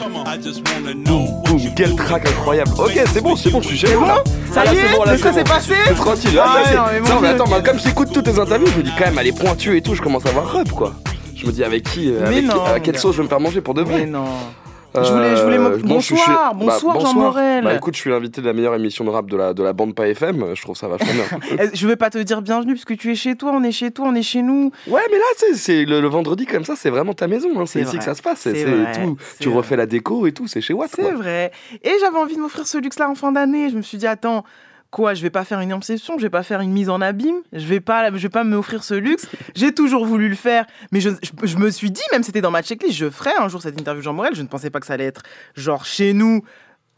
[1.06, 2.72] Boum, boum, quel track incroyable.
[2.80, 4.24] Ok, c'est bon, c'est bon, je suis chez vous là.
[4.52, 5.50] Ça Ah, y est c'est bon, là, stress est bon.
[5.50, 5.74] passé?
[5.88, 6.39] C'est tranquille.
[6.41, 6.82] Ah, Ah non,
[7.15, 9.28] mais mais attends, mais comme j'écoute toutes tes interviews, je me dis quand même, elle
[9.28, 10.94] est pointue et tout, je commence à avoir rep quoi.
[11.36, 13.39] Je me dis avec qui, euh, Mais avec non, quelle sauce je vais me faire
[13.39, 14.00] manger pour de vrai?
[14.00, 14.26] Mais non.
[14.93, 17.63] Je voulais- je je suis- Bonsoir, bonsoir, Jean Morel.
[17.63, 19.71] Bah écoute, je suis l'invité de la meilleure émission de rap de la, de la
[19.73, 21.39] bande pas FM, je trouve ça vachement bien.
[21.60, 23.71] Eh, Je vais pas te dire bienvenue parce que tu es chez toi, on est
[23.71, 24.71] chez toi, on est chez nous.
[24.88, 27.49] Ouais, mais là, c'est- le, le vendredi comme ça, c'est vraiment ta maison.
[27.58, 28.39] hein, C'est ici vrai, que ça se passe.
[28.41, 28.65] C'est
[29.01, 29.17] tout.
[29.39, 29.58] Tu vrai.
[29.58, 30.47] refais la déco et tout.
[30.47, 30.91] C'est chez Watt.
[30.93, 31.51] C'est vrai.
[31.84, 33.69] Et j'avais envie de m'offrir ce luxe-là en fin d'année.
[33.69, 34.43] Je me suis dit, attends,
[34.91, 37.38] Quoi, je vais pas faire une inception, je vais pas faire une mise en abîme,
[37.54, 39.25] je vais pas, je vais pas m'offrir ce luxe.
[39.56, 42.51] J'ai toujours voulu le faire, mais je, je, je me suis dit, même c'était dans
[42.51, 44.36] ma checklist, je ferai un jour cette interview Jean Morel.
[44.36, 45.23] Je ne pensais pas que ça allait être
[45.56, 46.43] genre chez nous,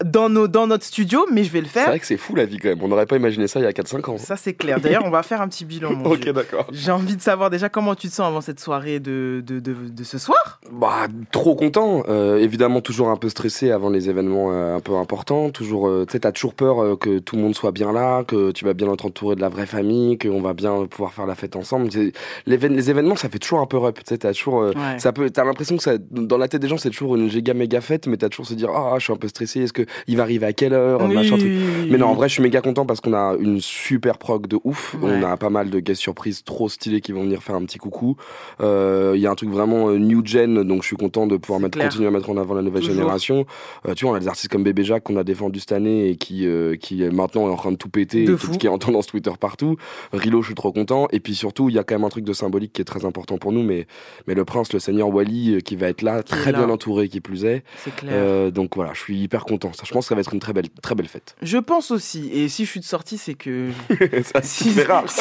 [0.04, 1.88] dans, nos, dans notre studio, mais je vais le C'est faire.
[1.88, 2.80] vrai que c'est fou la vie quand même.
[2.82, 4.18] On n'aurait pas imaginé ça il y a 4-5 ans.
[4.18, 4.80] Ça, c'est clair.
[4.80, 5.94] D'ailleurs, on va faire un petit bilan.
[5.94, 6.68] Mon Ok, d'accord.
[6.72, 9.74] J'ai envie de savoir déjà comment tu te sens avant cette soirée de, de, de,
[9.90, 10.60] de ce soir?
[10.72, 12.04] Bah, trop content.
[12.10, 15.50] Euh, évidemment, toujours un peu stressé avant les événements euh, un peu importants.
[15.50, 18.52] Toujours, euh, tu sais, t'as toujours peur que tout le monde soit bien là, que
[18.52, 21.36] tu vas bien être entouré de la vraie famille, qu'on va bien pouvoir faire la
[21.36, 21.92] fête ensemble.
[21.92, 22.14] C'est-
[22.46, 23.96] Les événements, ça fait toujours un peu up.
[23.98, 25.00] Tu sais, t'as toujours, Ouais.
[25.00, 27.54] ça peut, t'as l'impression que ça, dans la tête des gens, c'est toujours une giga
[27.54, 29.62] méga fête, mais t'as toujours se dire, ah, je suis un peu stressé.
[29.62, 31.52] Est-ce que il va arriver à quelle heure, Oui, machin, truc.
[31.90, 34.60] Mais non, en vrai, je suis méga content parce qu'on a une super prog de
[34.64, 34.96] ouf.
[35.02, 35.12] Ouais.
[35.14, 37.78] On a pas mal de guest surprises trop stylés qui vont venir faire un petit
[37.78, 38.16] coucou.
[38.62, 41.38] Euh, Il y a un truc vraiment euh, new gen, donc je suis content de
[41.38, 42.96] pouvoir mettre, continuer à mettre en avant la nouvelle Toujours.
[42.98, 43.46] génération.
[43.88, 46.10] Euh, tu vois, on a des artistes comme Bébé Jacques qu'on a défendu cette année
[46.10, 48.66] et qui, euh, qui maintenant est en train de tout péter, De et qui, qui
[48.68, 49.78] est en tendance Twitter partout.
[50.12, 51.08] Rilo, je suis trop content.
[51.12, 53.06] Et puis surtout, il y a quand même un truc de symbolique qui est très
[53.06, 53.88] important pour nous, mais,
[54.28, 56.60] mais le prince, le seigneur Wally, euh, qui va être là, Qui est très là.
[56.60, 57.64] bien entouré, qui plus est.
[57.84, 58.12] C'est clair.
[58.16, 59.72] Euh, donc voilà, je suis hyper content.
[59.74, 61.36] Ça, je pense que ça va être une très belle, très belle fête.
[61.42, 63.70] Je pense aussi, et si je suis de sortie, c'est que
[64.24, 64.74] ça, si,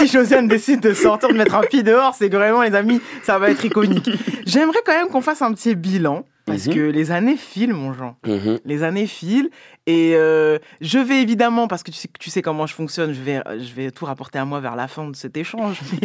[0.08, 3.38] Josiane décide de sortir, de mettre un pied dehors, c'est que vraiment, les amis, ça
[3.38, 4.10] va être iconique.
[4.46, 6.74] J'aimerais quand même qu'on fasse un petit bilan, parce Mhm.
[6.74, 8.16] que les années filent, mon Jean.
[8.26, 8.58] Mhm.
[8.64, 9.50] Les années filent,
[9.86, 13.20] et euh, je vais évidemment, parce que tu sais, tu sais comment je fonctionne, je
[13.20, 15.80] vais, je vais tout rapporter à moi vers la fin de cet échange.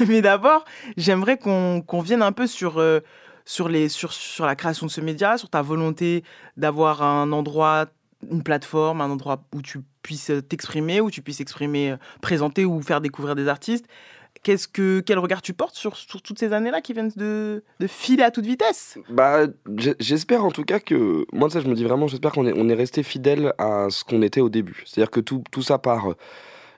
[0.00, 0.64] Mais, mais d'abord,
[0.96, 2.78] j'aimerais qu'on qu'on vienne un peu sur...
[2.78, 3.00] euh,
[3.44, 6.22] sur, les, sur, sur la création de ce média, sur ta volonté
[6.56, 7.86] d'avoir un endroit,
[8.30, 12.80] une plateforme, un endroit où tu puisses t'exprimer, où tu puisses exprimer, euh, présenter ou
[12.82, 13.86] faire découvrir des artistes.
[14.42, 17.86] Qu'est-ce que, quel regard tu portes sur, sur toutes ces années-là qui viennent de, de
[17.86, 18.98] filer à toute vitesse?
[19.10, 19.46] Bah,
[20.00, 21.26] j'espère en tout cas que.
[21.32, 24.02] Moi, ça, je me dis vraiment, j'espère qu'on est, on est resté fidèle à ce
[24.04, 24.82] qu'on était au début.
[24.86, 26.10] C'est-à-dire que tout, tout ça part.
[26.10, 26.14] euh,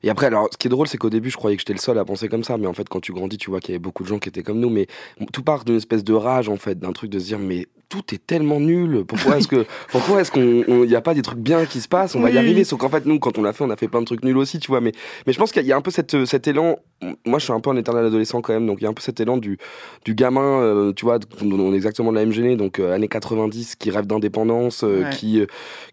[0.02, 1.78] Et après, alors, ce qui est drôle, c'est qu'au début, je croyais que j'étais le
[1.78, 2.59] seul à penser comme ça.
[2.59, 4.28] Mais en fait, quand tu grandis, tu vois qu'il y avait beaucoup de gens qui
[4.28, 4.68] étaient comme nous.
[4.68, 4.87] Mais
[5.33, 7.68] tout part d'une espèce de rage, en fait, d'un truc de se dire, mais
[8.02, 9.04] tout est tellement nul.
[9.07, 12.14] Pourquoi est-ce que, pourquoi est-ce qu'on, n'y a pas des trucs bien qui se passent?
[12.16, 12.38] On va y Oui.
[12.38, 12.64] arriver.
[12.64, 14.37] Sauf qu'en fait, nous, quand on l'a fait, on a fait plein de trucs nuls
[14.37, 14.80] aussi, tu vois.
[14.80, 14.92] Mais,
[15.26, 16.76] mais je pense qu'il y a un peu cette, cet élan.
[17.26, 18.66] Moi, je suis un peu un éternel adolescent quand même.
[18.66, 19.59] Donc, il y a un peu cet élan du,
[20.04, 23.09] du gamin, euh, tu vois, on est exactement de la même gênée, donc euh, années
[23.09, 25.11] 90, qui rêve d'indépendance, euh, Ouais.
[25.11, 25.42] qui,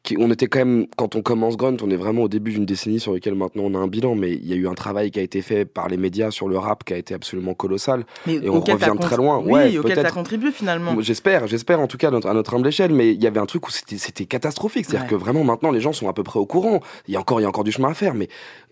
[0.03, 2.65] qui, on était quand même, quand on commence Grunt, on est vraiment au début d'une
[2.65, 5.11] décennie sur laquelle maintenant on a un bilan, mais il y a eu un travail
[5.11, 8.05] qui a été fait par les médias sur le rap qui a été absolument colossal,
[8.25, 9.39] Mais et on revient très loin.
[9.43, 10.95] Oui, ouais, auquel tu as contribué finalement.
[11.01, 13.39] J'espère, j'espère en tout cas à notre, à notre humble échelle, mais il y avait
[13.39, 14.85] un truc où c'était catastrophique.
[14.85, 15.09] C'est-à-dire Ouais.
[15.09, 16.79] que vraiment maintenant les gens sont à peu près au courant.
[17.07, 18.27] Il y a encore, il y a encore du chemin à faire, mais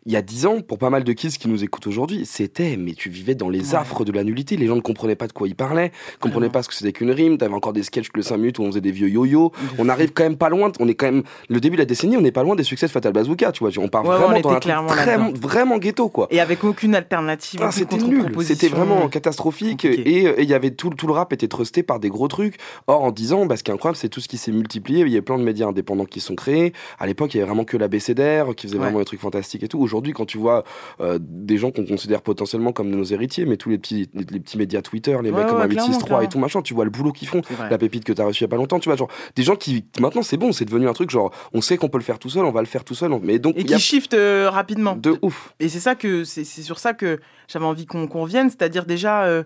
[0.05, 2.77] il y a dix ans, pour pas mal de kids qui nous écoutent aujourd'hui, c'était,
[2.77, 3.75] mais tu vivais dans les Ouais.
[3.75, 4.55] affres de la nullité.
[4.57, 6.51] Les gens ne comprenaient pas de quoi ils parlaient, comprenaient Vraiment.
[6.53, 7.37] pas ce que c'était qu'une rime.
[7.37, 9.51] T'avais encore des sketchs de 5 minutes où on faisait des vieux yo-yo.
[9.77, 10.71] On arrive quand même pas loin.
[10.79, 12.85] On est quand même le début de la décennie, on n'est pas loin des succès
[12.87, 13.51] de Fatal Bazooka.
[13.51, 16.27] Tu vois, on part vraiment dans un truc très- vraiment ghetto quoi.
[16.31, 20.71] Et avec aucune alternative, Ah, c'était nul, c'était vraiment catastrophique et et il y avait
[20.71, 22.55] tout, tout le rap était trusté par des gros trucs.
[22.87, 25.01] Or en 10 ans, bah, ce qui est incroyable, c'est tout ce qui s'est multiplié.
[25.01, 26.73] Il y a plein de médias indépendants qui sont créés.
[26.99, 28.83] À l'époque, il y avait vraiment que l'ABCDR qui faisait Ouais.
[28.85, 29.79] vraiment des trucs fantastiques et tout.
[29.79, 30.63] Aujourd'hui, quand tu vois
[31.01, 34.39] euh, des gens qu'on considère potentiellement comme nos héritiers, mais tous les petits, les, les
[34.39, 36.83] petits médias Twitter, les Ouais, mecs comme ouais, 863 clairement, et tout machin, tu vois
[36.85, 38.89] le boulot qu'ils font, la pépite que t'as reçue il y a pas longtemps, tu
[38.89, 41.77] vois, genre des gens qui maintenant c'est bon, c'est devenu un truc genre on sait
[41.77, 43.55] qu'on peut le faire tout seul, on va le faire tout seul, on- mais donc
[43.57, 44.95] Et y a qui shift euh, rapidement.
[44.95, 45.53] de ouf.
[45.59, 49.23] Et c'est ça que c'est sur ça que j'avais envie qu'on qu'on revienne, c'est-à-dire déjà,
[49.23, 49.43] euh,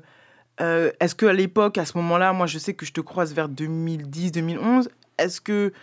[0.62, 3.34] euh, est-ce que à l'époque, à ce moment-là, moi je sais que je te croise
[3.34, 4.88] vers 2010-2011,
[5.18, 5.74] est-ce que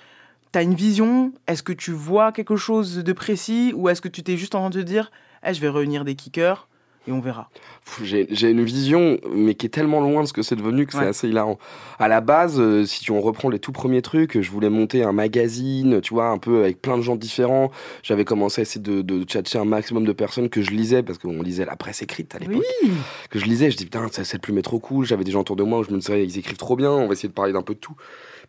[0.52, 1.32] tu as une vision?
[1.46, 3.72] Est-ce que tu vois quelque chose de précis?
[3.74, 5.10] Ou est-ce que tu t'es juste en train de dire,
[5.46, 6.68] Eh, je vais réunir des kickers?
[7.11, 7.48] Et on verra
[8.02, 10.98] J'ai une vision, mais qui est tellement loin de ce que c'est devenu que c'est
[11.08, 11.58] assez hilarant.
[11.98, 15.02] À la base, euh, si tu- on reprend les tout premiers trucs, je voulais monter
[15.02, 17.70] un magazine, tu vois, un peu avec plein de gens différents.
[18.02, 21.18] J'avais commencé à essayer de, de tchatcher un maximum de personnes que je lisais, parce
[21.18, 22.62] qu'on lisait la presse écrite à l'époque.
[22.82, 22.90] Oui
[23.30, 25.04] Que je lisais, je dis putain, ça- cette plume est trop cool.
[25.04, 27.06] J'avais des gens autour de moi où je me disais, ils écrivent trop bien, on
[27.06, 27.94] va essayer de parler d'un peu de tout.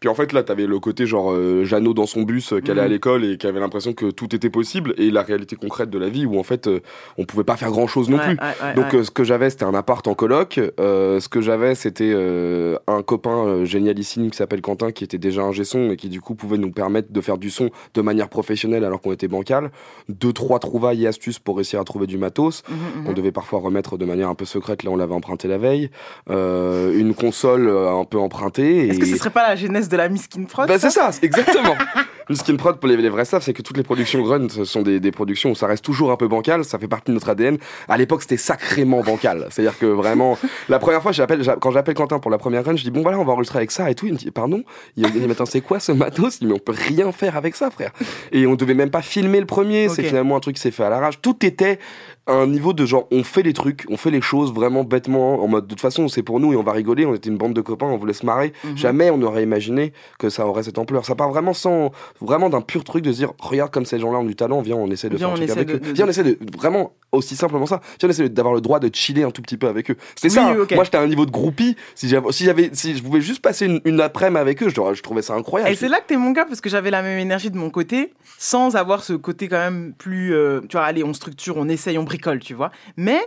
[0.02, 2.72] Puis en fait, là, t'avais le côté genre euh, Jeannot dans son bus, euh, qui
[2.72, 2.90] allait à Mhm.
[2.92, 6.10] l'école et qui avait l'impression que tout était possible, et la réalité concrète de la
[6.10, 6.80] vie où en fait, euh,
[7.20, 8.38] on pouvait pas faire grand chose non Ouais, plus.
[8.44, 10.60] ouais, ouais, Donc euh, ce que j'avais, c'était un appart en coloc.
[10.80, 15.44] Euh, ce que j'avais, c'était euh, un copain génialissime qui s'appelle Quentin, qui était déjà
[15.44, 18.28] un son et qui du coup pouvait nous permettre de faire du son de manière
[18.30, 19.70] professionnelle alors qu'on était bancal.
[20.10, 22.64] Deux, trois trouvailles et astuces pour réussir à trouver du matos.
[22.68, 23.08] Mhm, mhm.
[23.08, 25.92] On devait parfois remettre de manière un peu secrète, là on l'avait emprunté la veille.
[26.32, 28.88] Euh, une console un peu empruntée.
[28.88, 31.12] Est-ce et- que ce serait pas la genèse de la Miskin Prod bah, c'est ça,
[31.22, 31.76] exactement.
[32.32, 35.00] Skin prod pour les, les vrais staff, c'est que toutes les productions Grunt sont des,
[35.00, 37.58] des productions où ça reste toujours un peu bancal, ça fait partie de notre ADN.
[37.90, 39.48] À l'époque, c'était sacrément bancal.
[39.50, 40.38] C'est-à-dire que vraiment,
[40.70, 43.02] la première fois, j'appelle, j'a- quand j'appelle Quentin pour la première run, je dis bon
[43.02, 44.06] voilà, on va enregistrer avec ça et tout.
[44.08, 44.64] Il me dit pardon?
[44.96, 46.38] Il me dit mais attends, c'est quoi ce matos?
[46.42, 47.92] Il me dit mais on peut rien faire avec ça, frère.
[48.32, 49.88] Et on devait même pas filmer le premier.
[49.90, 51.22] C'est finalement un truc qui s'est fait à l'arrache.
[51.22, 51.80] Tout était
[52.28, 55.48] un niveau de genre, on fait les trucs, on fait les choses vraiment bêtement, en
[55.48, 57.06] mode de toute façon, c'est pour nous et on va rigoler.
[57.06, 58.54] On était une bande de copains, on voulait se marrer.
[58.64, 58.78] Mhm.
[58.78, 61.04] Jamais on aurait imaginé que ça aurait cette ampleur.
[61.06, 61.92] Ça part vraiment sans,
[62.22, 64.76] vraiment d'un pur truc de se dire, regarde comme ces gens-là ont du talent, viens,
[64.76, 65.80] on essaie de Viens, faire un truc avec de- eux.
[65.80, 67.82] de- Viens, on essaie de, vraiment, aussi simplement ça.
[68.00, 69.98] Viens, on essaie d'avoir le droit de chiller un tout petit peu avec eux.
[70.16, 70.48] C'était Oui, ça.
[70.50, 70.68] hein.
[70.76, 71.76] Moi, j'étais à un niveau de groupie.
[71.96, 74.76] Si j'avais, si j'avais, si je pouvais juste passer une, une après-midi avec eux, je,
[74.94, 75.72] je trouvais ça incroyable.
[75.72, 77.70] Et c'est là que t'es mon gars parce que j'avais la même énergie de mon
[77.70, 81.68] côté, sans avoir ce côté quand même plus, euh, tu vois, allez, on structure, on
[81.70, 82.72] essaye, on bricole, tu vois.
[82.98, 83.20] Mais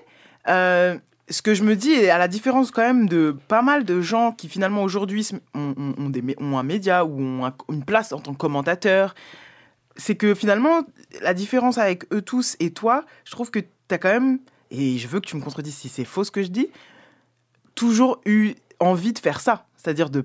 [0.48, 0.96] euh,
[1.30, 4.00] ce que je me dis, et à la différence quand même de pas mal de
[4.02, 7.54] gens qui finalement aujourd'hui ont, ont- ont des, mé- ont un média ou ont un-
[7.70, 9.14] une place en tant que commentateur,
[9.96, 10.82] c'est que finalement,
[11.22, 14.38] la différence avec eux tous et toi, je trouve que t'as quand même,
[14.70, 16.68] et je veux que tu me contredises si c'est faux ce que je dis,
[17.74, 19.66] toujours eu envie de faire ça.
[19.76, 20.24] C'est-à-dire de,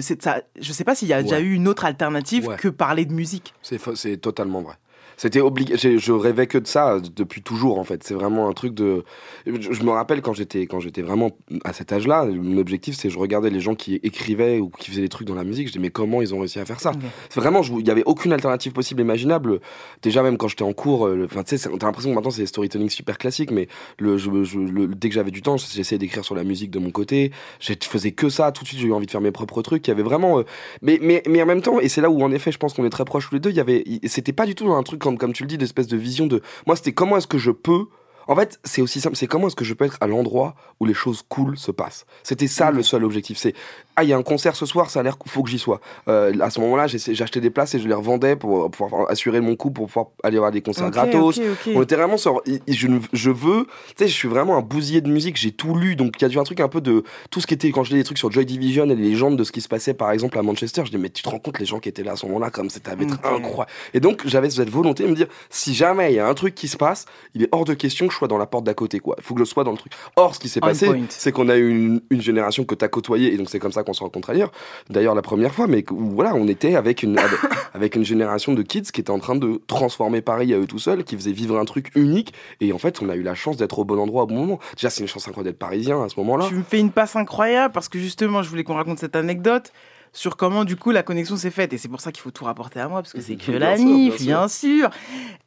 [0.00, 0.42] ça.
[0.60, 2.56] Je sais pas s'il y a déjà eu une autre alternative Ouais.
[2.56, 3.54] que parler de musique.
[3.62, 4.74] C'est totalement vrai.
[5.16, 5.98] C'était obligé.
[5.98, 8.04] Je rêvais que de ça depuis toujours en fait.
[8.04, 9.02] C'est vraiment un truc de.
[9.46, 11.32] Je, me rappelle quand j'étais quand j'étais vraiment
[11.64, 12.24] à cet âge-là.
[12.26, 15.34] Mon objectif c'est je regardais les gens qui écrivaient ou qui faisaient des trucs dans
[15.34, 15.66] la musique.
[15.66, 16.92] Je disais mais comment ils ont réussi à faire ça?
[17.30, 19.58] C'est vraiment il y avait aucune alternative possible imaginable.
[20.02, 21.06] Déjà même quand j'étais en cours.
[21.08, 23.66] euh, Enfin tu sais t'as l'impression que maintenant c'est storytelling super classiques mais
[23.98, 26.78] le, je, je- le- dès que j'avais du temps j'essayais d'écrire sur la musique de
[26.78, 27.32] mon côté.
[27.58, 28.52] Je faisais que ça.
[28.52, 29.84] Tout de suite j'ai eu envie de faire mes propres trucs.
[29.88, 30.38] Il y avait vraiment.
[30.38, 30.42] euh,
[30.80, 32.84] mais, mais, mais en même temps, et c'est là où en effet je pense qu'on
[32.84, 34.82] est très proches tous les deux, il y avait, il- c'était pas du tout un
[34.96, 36.42] comme, comme tu le dis, d'espèce de vision de.
[36.66, 37.86] Moi c'était comment est-ce que je peux.
[38.28, 40.84] En fait, c'est aussi simple, c'est comment est-ce que je peux être à l'endroit où
[40.84, 42.04] les choses cool se passent?
[42.22, 43.38] C'était ça le seul objectif.
[43.38, 43.54] C'est
[43.96, 45.80] ah il y a un concert ce soir, ça a l'air faut que j'y sois.
[46.06, 49.56] Euh, à ce moment-là, acheté des places et je les revendais pour pouvoir assurer mon
[49.56, 51.40] coup pour pouvoir aller voir des concerts gratos.
[51.74, 55.36] On était vraiment sur je, veux, tu sais, je suis vraiment un bousier de musique,
[55.36, 57.46] j'ai tout lu donc il y a dû un truc un peu de tout ce
[57.46, 59.50] qui était quand je lis des trucs sur Joy Division et les légendes de ce
[59.50, 61.66] qui se passait par exemple à Manchester, je dis mais tu te rends compte les
[61.66, 63.66] gens qui étaient là à ce moment-là comme c'était incroyable.
[63.94, 66.54] Et donc j'avais cette volonté de me dire si jamais il y a un truc
[66.54, 68.98] qui se passe, il est hors de question que je dans la porte d'à côté
[68.98, 69.14] quoi.
[69.18, 69.92] Il faut que je sois dans le truc.
[70.16, 73.32] Or ce qui s'est passé, c'est qu'on a eu une, une génération que t'as côtoyée
[73.32, 74.50] et donc c'est comme ça qu'on se rencontre ailleurs.
[74.90, 77.38] D'ailleurs la première fois mais où, voilà, on était avec une avec,
[77.74, 80.78] avec une génération de kids qui était en train de transformer Paris à eux tout
[80.78, 83.56] seuls, qui faisait vivre un truc unique et en fait, on a eu la chance
[83.56, 84.58] d'être au bon endroit au bon moment.
[84.74, 86.46] Déjà, c'est une chance incroyable d'être parisien à ce moment-là.
[86.48, 89.72] Tu me fais une passe incroyable parce que justement, je voulais qu'on raconte cette anecdote
[90.12, 92.44] sur comment du coup la connexion s'est faite et c'est pour ça qu'il faut tout
[92.44, 94.90] rapporter à moi parce que c'est que Bien la sûr, NIF, bien bien sûr.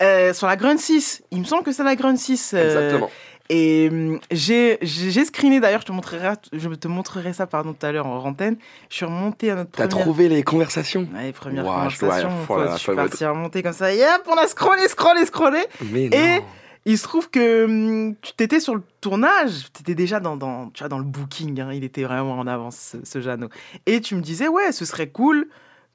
[0.01, 2.53] Euh, sur la Grun 6, il me semble que c'est la Grun 6.
[2.53, 3.09] euh, Exactement.
[3.53, 4.77] Et hum, j'ai
[5.25, 8.55] screené d'ailleurs, je te montrerai, je te montrerai ça pardon tout à l'heure en antenne.
[8.89, 10.05] Je suis remonté à notre T'as première.
[10.05, 11.05] trouvé les conversations?
[11.13, 12.45] Ouais, les premières Ouah, je dois- conversations.
[12.49, 13.93] oh je suis parti remonter comme ça.
[13.93, 15.59] Et hop, on a scrollé, scrollé, scrollé.
[15.91, 16.45] Mais Et non.
[16.85, 20.69] Il se trouve que hum, tu t'étais sur le tournage, tu étais déjà dans, dans,
[20.69, 23.49] tu vois, dans le booking, hein, il était vraiment en avance, ce, ce Jeannot.
[23.85, 25.47] Et tu me disais, ouais, ce serait cool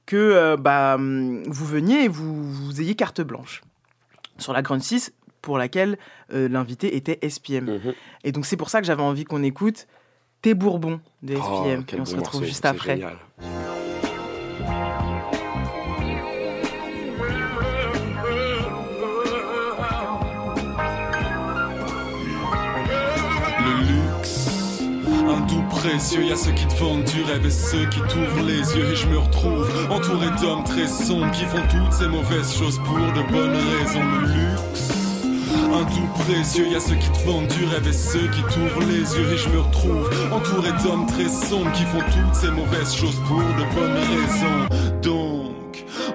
[0.07, 3.62] que euh, bah, hum, vous veniez et vous, vous ayez carte blanche
[4.39, 5.12] sur la Grande 6
[5.43, 5.99] pour laquelle
[6.32, 7.64] euh, l'invité était SPM.
[7.66, 7.95] Mhm.
[8.24, 9.87] Et donc c'est pour ça que j'avais envie qu'on écoute
[10.43, 11.84] Tes Bourbons de Oh, SPM.
[11.84, 12.97] quel et on se retrouve morceau, juste après.
[12.97, 13.16] génial.
[25.87, 28.93] Précieux, y ceux qui te vendent du rêve et ceux qui t'ouvrent les yeux.
[28.93, 32.99] Et je me retrouve entouré d'hommes très sombres qui font toutes ces mauvaises choses pour
[32.99, 34.03] de bonnes raisons.
[34.03, 34.91] Le luxe,
[35.72, 38.87] un doux précieux, y a ceux qui te vendent du rêve et ceux qui t'ouvrent
[38.89, 39.32] les yeux.
[39.32, 43.39] Et je me retrouve entouré d'hommes très sombres qui font toutes ces mauvaises choses pour
[43.39, 45.01] de bonnes raisons.
[45.03, 45.55] Donc,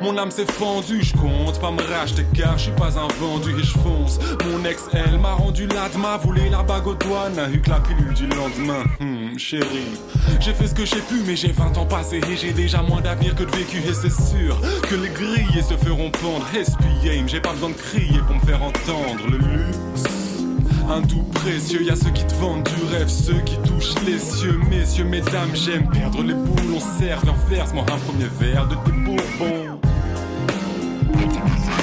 [0.02, 3.52] mon âme s'est fendue, je compte pas me racheter car je suis pas un vendu
[3.52, 4.20] et je fonce.
[4.46, 7.70] Mon ex, elle m'a rendu l'ad, m'a volé la bague au doigt, n'a eu que
[7.70, 8.84] la pilule du lendemain.
[9.00, 10.00] Hmm, chérie,
[10.40, 13.02] j'ai fait ce que j'ai pu, mais j'ai 20 ans passés et j'ai déjà moins
[13.02, 13.78] d'avenir que de vécu.
[13.78, 16.46] Et c'est sûr que les grillés se feront pendre.
[16.56, 20.04] Espier, j'ai pas besoin de crier pour me faire entendre le luxe.
[20.90, 24.20] Un doux précieux, y a ceux qui te vendent du rêve, ceux qui touchent les
[24.20, 28.76] cieux, messieurs, mesdames, j'aime perdre les boules, on sert, viens verse-moi un premier verre de
[28.76, 29.80] tes bourbons.
[31.14, 31.81] Let's go.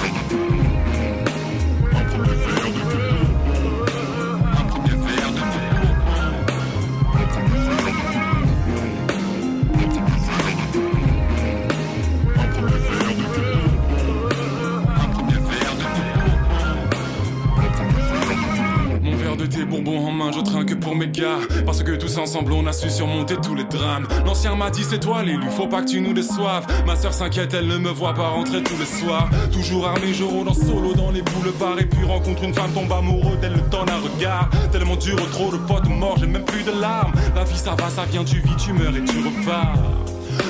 [20.43, 21.39] Trinque pour mes gars.
[21.65, 24.07] Parce que tous ensemble on a su surmonter tous les drames.
[24.25, 26.67] L'ancien m'a dit c'est toi l'élu, faut pas que tu nous déçoives.
[26.87, 29.29] Ma soeur s'inquiète, elle ne me voit pas rentrer tous les soirs.
[29.53, 31.79] Toujours armé, je rôde en solo dans les boulevards.
[31.81, 34.49] Et puis rencontre une femme, tombe amoureux d'elle, le temps d'un regard.
[34.73, 37.13] Tellement dur, trop de potes morts, j'ai même plus de larmes.
[37.35, 39.75] La vie ça va, ça vient, tu vis, tu meurs et tu repars.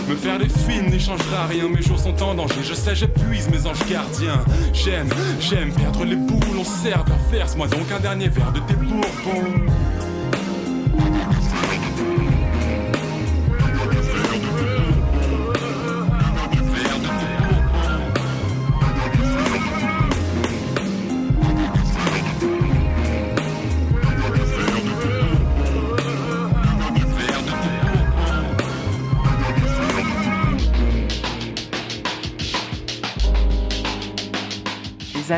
[0.09, 2.63] Me faire des films n'échangera rien, mes jours sont en danger.
[2.63, 4.45] Je sais, j'épuise mes anges gardiens.
[4.73, 5.09] J'aime,
[5.41, 9.67] j'aime perdre les boules, on sert à verse-moi donc un dernier verre de tes bourbons.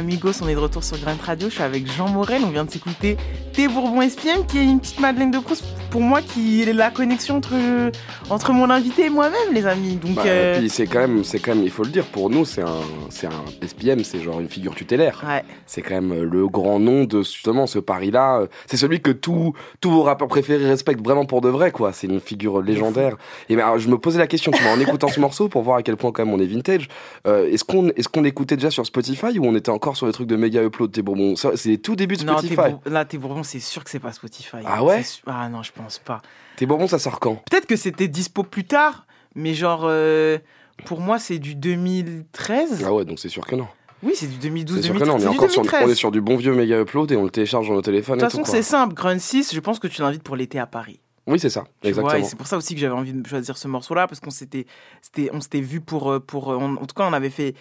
[0.01, 1.51] Amigos, on est de retour sur Grand Radio.
[1.51, 2.43] Je suis avec Jean Morel.
[2.43, 3.19] On vient de s'écouter
[3.53, 6.91] Thé Bourbon SPM, qui est une petite Madeleine de Proust pour moi, qui est la
[6.91, 7.55] connexion entre,
[8.30, 9.97] entre mon invité et moi-même, les amis.
[9.97, 12.05] Donc, Bah, euh, Et puis c'est quand même, c'est quand même, il faut le dire,
[12.07, 15.22] pour nous, c'est un, c'est un SPM, c'est genre une figure tutélaire.
[15.26, 15.43] Ouais.
[15.66, 18.43] C'est quand même le grand nom de justement ce pari-là.
[18.66, 21.93] C'est celui que tous tous vos rappeurs préférés respectent vraiment pour de vrai, quoi.
[21.93, 23.16] C'est une figure légendaire.
[23.49, 25.62] Et ben, alors, je me posais la question, tu vois, en écoutant ce morceau, pour
[25.62, 26.88] voir à quel point quand même on est vintage.
[27.26, 30.12] euh, est-ce qu'on, est-ce qu'on écoutait déjà sur Spotify ou on était encore sur les
[30.12, 30.93] trucs de méga upload?
[30.93, 32.55] T'es bon, ça, c'est les tout début de non, Spotify.
[32.57, 34.59] Thé Bour- là, Thé Bourbon, c'est sûr que c'est pas Spotify.
[34.64, 35.03] Ah ouais?
[35.26, 36.22] Ah non, je pense pas.
[36.57, 37.37] Tes bonbons, ça sort quand?
[37.51, 40.39] Peut-être que c'était dispo plus tard, mais genre, euh,
[40.85, 42.83] pour moi, c'est du 2013.
[42.87, 43.66] Ah ouais, donc c'est sûr que non.
[44.03, 45.37] Oui, c'est du 2012, C'est sûr que non, on est 2013.
[45.39, 45.89] encore sur, 2013.
[45.89, 48.18] on est sur du bon vieux méga upload et on le télécharge dans nos téléphones.
[48.18, 48.95] De toute façon, c'est simple.
[48.95, 51.01] Grun 6, je pense que tu l'invites pour l'été à Paris.
[51.26, 52.14] Oui, c'est ça, Tu vois, exactement.
[52.24, 54.66] et c'est pour ça aussi que j'avais envie de choisir ce morceau-là, parce qu'on s'était,
[55.33, 57.55] on s'était vu pour, euh, pour, euh, on- en tout cas, on avait fait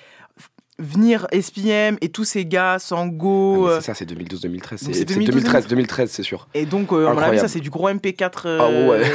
[0.80, 3.66] venir SPM et tous ces gars, Sango.
[3.66, 4.42] Ah, mais euh, c'est ça, c'est 2012-2013.
[4.42, 6.48] Donc C'est c'est c'est 2013, 2013, c'est sûr.
[6.54, 9.12] et donc, euh, à mon avis, ça c'est du gros MP4 euh, Ah ouais.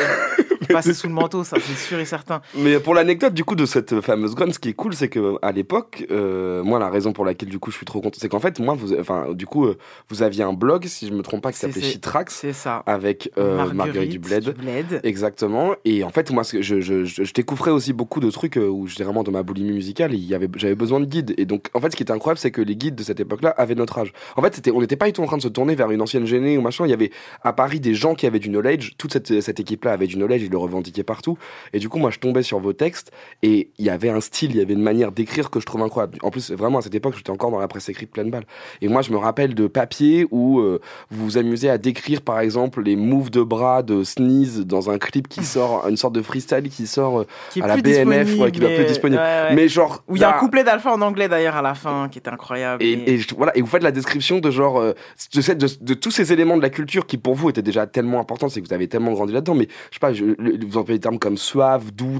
[0.73, 2.41] passé sous le manteau, ça c'est sûr et certain.
[2.57, 5.37] Mais pour l'anecdote du coup de cette fameuse gun, ce qui est cool, c'est que
[5.43, 8.29] à l'époque, euh, moi la raison pour laquelle du coup je suis trop content, c'est
[8.29, 9.77] qu'en fait moi, vous, enfin du coup, euh,
[10.09, 12.83] vous aviez un blog, si je me trompe pas, qui s'appelait Shitrax, C'est ça.
[12.87, 14.45] avec euh, Marguerite, Marguerite du Bled.
[14.45, 15.01] du Bled.
[15.05, 15.75] Exactement.
[15.85, 18.87] Et en fait, moi, je, je, je, je découvrais aussi beaucoup de trucs euh, où
[18.87, 20.15] j'étais vraiment dans ma boulimie musicale.
[20.15, 21.35] Et il y avait, j'avais besoin de guides.
[21.39, 23.51] Et donc, en fait, ce qui était incroyable, c'est que les guides de cette époque-là
[23.57, 24.13] avaient notre âge.
[24.37, 26.01] En fait, c'était, on n'était pas du tout en train de se tourner vers une
[26.01, 26.87] ancienne gênée ou machin.
[26.87, 27.11] Il y avait
[27.43, 28.93] à Paris des gens qui avaient du knowledge.
[28.99, 30.43] Toute cette, cette équipe-là avait du knowledge.
[30.55, 31.37] Le partout.
[31.73, 33.11] Et du coup, moi, je tombais sur vos textes
[33.43, 35.83] et il y avait un style, il y avait une manière d'écrire que je trouve
[35.83, 36.19] incroyable.
[36.23, 38.45] En plus, vraiment, à cette époque, j'étais encore dans la presse écrite pleine balle.
[38.81, 40.81] Et moi, je me rappelle de papiers où euh,
[41.11, 44.99] vous vous amusez à décrire, par exemple, les moves de bras de Sneeze dans un
[44.99, 48.51] clip qui sort, une sorte de freestyle qui sort euh, Qui à la BNF, ouais,
[48.53, 49.23] qui doit disponible, plus disponible.
[49.23, 49.55] mais- ouais, ouais.
[49.55, 52.09] Mais genre, Où il y a un couplet d'Alpha en anglais d'ailleurs à la fin
[52.11, 52.83] qui était incroyable.
[52.83, 54.93] et, et je- voilà, et vous faites la description de genre euh,
[55.35, 57.87] de, cette- de, de tous ces éléments de la culture qui pour vous étaient déjà
[57.87, 59.55] tellement importants, c'est que vous avez tellement grandi là-dedans.
[59.55, 61.37] Mais je sais pas, je, le- vous employez des termes comme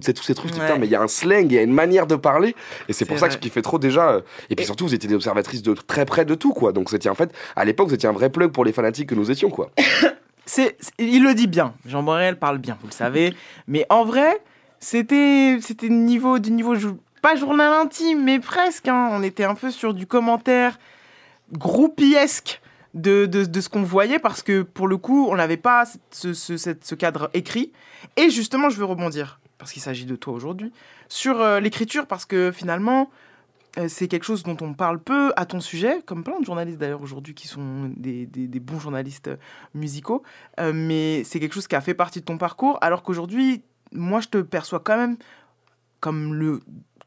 [0.01, 0.53] tu sais, tous ces trucs.
[0.55, 0.61] Ouais.
[0.61, 2.55] Putain, mais il y a un slang, il y a une manière de parler,
[2.89, 4.11] et c'est pour ça que je kiffais trop déjà.
[4.11, 6.73] euh, Et puis surtout, vous étiez des observatrices de très près de tout, quoi.
[6.73, 9.15] Donc c'était en fait, à l'époque, vous étiez un vrai plug pour les fanatiques que
[9.15, 9.71] nous étions, quoi.
[10.47, 11.75] c'est, il le dit bien.
[11.87, 13.35] Jean Borel parle bien, vous le savez.
[13.69, 14.41] Mais en vrai,
[14.81, 16.75] c'était, c'était niveau, du niveau,
[17.23, 18.87] pas journal intime, mais presque.
[18.89, 19.09] hein.
[19.13, 20.79] On était un peu sur du commentaire
[21.53, 22.61] groupiesque
[22.95, 26.33] de, de, de ce qu'on voyait parce que pour le coup, on n'avait pas ce,
[26.33, 27.73] ce, cadre écrit.
[28.17, 30.73] Et justement, je veux rebondir, parce qu'il s'agit de toi aujourd'hui,
[31.09, 33.11] sur euh, l'écriture parce que finalement,
[33.79, 36.79] euh, c'est quelque chose dont on parle peu à ton sujet, comme plein de journalistes
[36.79, 39.37] d'ailleurs aujourd'hui qui sont des, des- des bons journalistes euh,
[39.75, 40.23] musicaux,
[40.61, 44.21] Euh, mais c'est quelque chose qui a fait partie de ton parcours, alors qu'aujourd'hui, moi
[44.21, 45.17] je te perçois quand même
[46.01, 46.61] comme le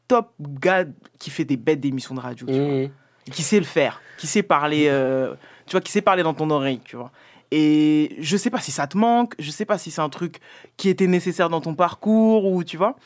[0.08, 0.84] top gars
[1.18, 2.62] qui fait des bêtes d'émissions de radio, tu vois.
[2.82, 2.90] Mhm.
[3.32, 5.34] qui sait le faire, qui sait parler, euh,
[5.68, 7.10] tu vois, qui sait parler dans ton oreille, tu vois.
[7.50, 10.40] Et je sais pas si ça te manque, je sais pas si c'est un truc
[10.76, 12.96] qui était nécessaire dans ton parcours ou tu vois.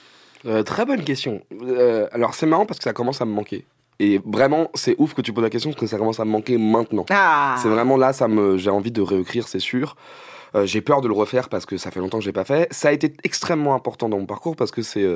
[0.47, 1.43] Euh, très bonne question.
[1.63, 3.65] Euh, alors c'est marrant parce que ça commence à me manquer.
[4.01, 6.31] Et vraiment, c'est ouf que tu poses la question parce que ça commence à me
[6.31, 7.05] manquer maintenant.
[7.11, 9.95] Ah C'est vraiment là, ça me, j'ai envie de réécrire, c'est sûr.
[10.57, 12.45] Euh, j'ai peur de le refaire parce que ça fait longtemps que je l'ai pas
[12.45, 12.67] fait.
[12.73, 15.07] Ça a été extrêmement important dans mon parcours parce que c'est,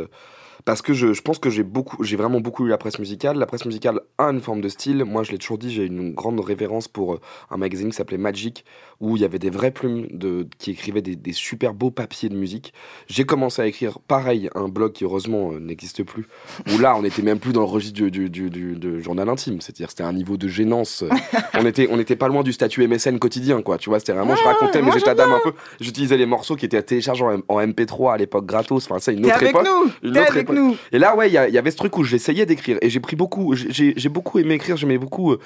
[0.66, 3.38] parce que je, je pense que j'ai beaucoup, j'ai vraiment beaucoup lu la presse musicale.
[3.38, 5.04] La presse musicale a une forme de style.
[5.04, 8.18] Moi, je l'ai toujours dit, j'ai une grande révérence pour euh, un magazine qui s'appelait
[8.18, 8.64] Magic
[9.00, 12.28] où il y avait des vraies plumes de, qui écrivaient des, des super beaux papiers
[12.30, 12.72] de musique.
[13.08, 16.26] J'ai commencé à écrire pareil un blog qui heureusement euh, n'existe plus.
[16.74, 19.60] Où là, on était même plus dans le registre du, du, du, du- journal intime.
[19.60, 21.02] C'est-à-dire, c'était un niveau de gênance.
[21.04, 21.08] euh,
[21.54, 23.78] on était, on était pas loin du statut MSN quotidien, quoi.
[23.78, 25.52] Tu vois, c'était vraiment, je racontais mes états d'âme un peu.
[25.80, 28.86] J'utilisais les morceaux qui étaient téléchargés en, en MP3 à l'époque gratos.
[28.90, 29.64] Enfin, c'est une T'es autre avec époque.
[30.02, 30.55] nous Une autre époque.
[30.92, 32.78] Et là, ouais, il y, avait ce truc où j'essayais d'écrire.
[32.82, 35.40] Et j'ai pris beaucoup, j'ai beaucoup aimé écrire, j'aimais beaucoup euh,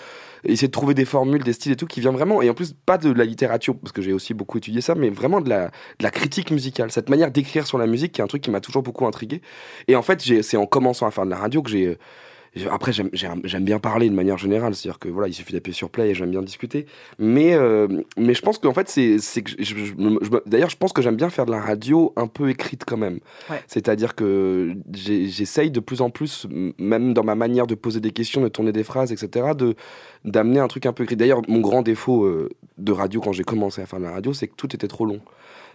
[0.44, 2.42] essayer de trouver des formules, des styles et tout qui vient vraiment.
[2.42, 5.10] Et en plus, pas de la littérature, parce que j'ai aussi beaucoup étudié ça, mais
[5.10, 5.70] vraiment de la,
[6.10, 6.90] critique musicale.
[6.90, 9.42] Cette manière d'écrire sur la musique qui est un truc qui m'a toujours beaucoup intrigué.
[9.88, 11.86] Et en fait, c'est en commençant à faire de la radio que j'ai.
[11.86, 11.98] euh, j'ai-
[12.70, 16.10] Après, j'aime bien parler de manière générale, c'est-à-dire que voilà, il suffit d'appuyer sur play
[16.10, 16.86] et j'aime bien discuter.
[17.20, 17.86] Mais, euh,
[18.16, 21.14] mais je pense qu'en fait, c'est que je- je- je d'ailleurs, je pense que j'aime
[21.14, 23.20] bien faire de la radio un peu écrite quand même.
[23.48, 23.62] Ouais.
[23.68, 26.46] C'est-à-dire que j'essaye de plus en plus,
[26.78, 29.74] même dans ma manière de poser des questions, de tourner des phrases, etc., de
[30.24, 31.16] d'amener un truc un peu écrit.
[31.16, 32.48] D'ailleurs, mon grand défaut euh,
[32.78, 35.06] de radio quand j'ai commencé à faire de la radio, c'est que tout était trop
[35.06, 35.20] long.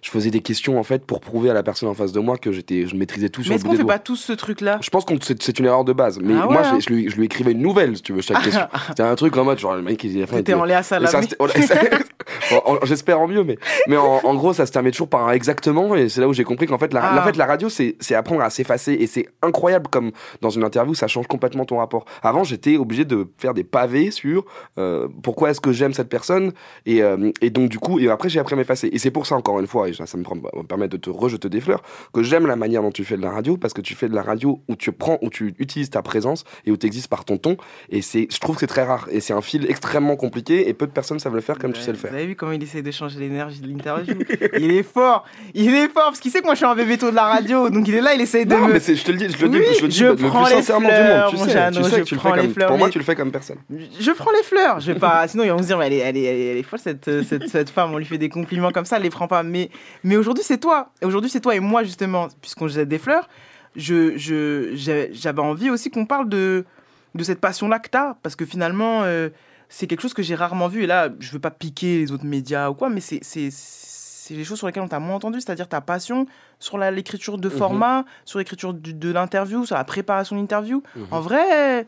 [0.01, 2.37] Je faisais des questions en fait pour prouver à la personne en face de moi
[2.37, 4.77] que j'étais, je maîtrisais tout sur Mais le est-ce qu'on fait pas tous ce truc-là?
[4.81, 6.19] Je pense que c'est une erreur de base.
[6.21, 6.79] Mais Ah ouais, moi, je- hein.
[6.79, 8.67] je, lui, je lui écrivais une nouvelle, si tu veux, chaque question.
[8.87, 10.37] C'était un truc en mode, genre, le mec, il a fait.
[10.37, 11.27] T'étais en Léa Salamé.
[12.83, 15.95] J'espère en mieux, mais, mais en, en gros, ça se termine toujours par un exactement.
[15.95, 17.19] Et c'est là où j'ai compris qu'en fait, la, Ah.
[17.21, 18.93] en fait, la radio, c'est c'est apprendre à s'effacer.
[18.93, 22.05] Et c'est incroyable comme dans une interview, ça change complètement ton rapport.
[22.23, 24.45] Avant, j'étais obligé de faire des pavés sur
[24.77, 26.51] euh, pourquoi est-ce que j'aime cette personne.
[26.85, 28.89] Et, euh, et donc, du coup, et après, j'ai appris à m'effacer.
[28.91, 31.61] Et c'est pour ça, encore une fois, et ça, me, permet de te rejeter des
[31.61, 31.81] fleurs,
[32.13, 34.15] que j'aime la manière dont tu fais de la radio, parce que tu fais de
[34.15, 37.25] la radio où tu prends, où tu utilises ta présence et où tu existes par
[37.25, 37.57] ton ton.
[37.89, 39.07] Et c'est, je trouve que c'est très rare.
[39.11, 41.81] Et c'est un fil extrêmement compliqué et peu de personnes savent le faire comme tu
[41.81, 42.11] sais le faire.
[42.11, 44.15] Vous avez vu comment il essaie de changer l'énergie de l'interview?
[44.57, 46.97] Il est fort Il est fort parce qu'il sait que moi je suis un bébé
[46.97, 48.73] de la radio donc il est là, il essaie de Non, me.
[48.73, 50.43] mais je te le dis, je le dis, Oui, je le dis je le prends
[50.43, 51.49] plus les sincèrement fleurs, du mon monde.
[51.49, 53.03] Tu sais, tu sais je que tu le fais comme, fleurs, pour moi, tu le
[53.03, 53.57] fais comme personne.
[53.99, 54.79] Je prends les fleurs.
[54.79, 55.27] Je vais pas.
[55.27, 56.79] Sinon, ils vont se dire, mais elle est, elle est, elle est, elle est folle
[56.79, 57.93] cette, cette, cette femme.
[57.93, 59.43] On lui fait des compliments comme ça, elle les prend pas.
[59.43, 59.69] Mais,
[60.03, 60.91] mais aujourd'hui, c'est toi.
[61.01, 63.27] Et Aujourd'hui, c'est toi et moi justement, puisqu'on jette des fleurs.
[63.75, 64.69] Je, je,
[65.11, 66.65] j'avais envie aussi qu'on parle de,
[67.13, 69.29] de cette passion-là que t'as, parce que finalement, euh,
[69.67, 70.83] c'est quelque chose que j'ai rarement vu.
[70.83, 74.33] Et là, je veux pas piquer les autres médias ou quoi, mais c'est, c'est, c'est
[74.33, 76.25] les choses sur lesquelles on t'a moins entendu, c'est-à-dire ta passion
[76.59, 77.55] sur la- l'écriture de Mhm.
[77.57, 80.81] format, sur l'écriture du- de l'interview, sur la préparation d'interview.
[80.95, 81.07] Mhm.
[81.11, 81.85] En vrai,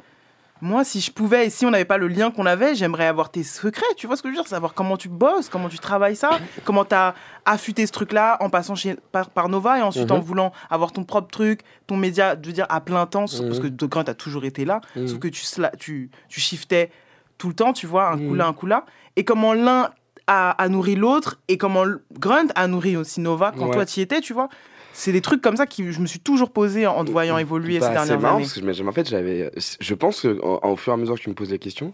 [0.61, 3.29] moi, si je pouvais, et si on n'avait pas le lien qu'on avait, j'aimerais avoir
[3.29, 4.47] tes secrets, tu vois ce que je veux dire?
[4.47, 7.13] Savoir comment tu bosses, comment tu travailles ça, comment tu as
[7.45, 10.17] affûté ce truc-là en passant chez, par, par Nova et ensuite Mhm.
[10.17, 13.41] en voulant avoir ton propre truc, ton média, je veux dire, à plein temps, parce
[13.41, 13.59] Mhm.
[13.59, 15.07] que de quand tu as toujours été là, Mhm.
[15.07, 15.41] sauf que tu,
[15.79, 16.91] tu, tu shiftais
[17.37, 18.37] tout le temps, tu vois, un coup Mhm.
[18.37, 18.85] là, un coup là,
[19.15, 19.91] et comment l'un
[20.25, 21.85] a, a nourri l'autre, et comment
[22.19, 23.73] Grunt a nourri aussi Nova quand Ouais.
[23.73, 24.49] toi tu y étais, tu vois?
[24.99, 27.77] C'est des trucs comme ça que je me suis toujours posé en, te voyant évoluer
[27.79, 28.45] Bah, ces c'est dernières marrant années.
[28.45, 31.15] parce que je- en fait, j'avais, je pense que au, au fur et à mesure
[31.15, 31.93] que tu me poses les questions,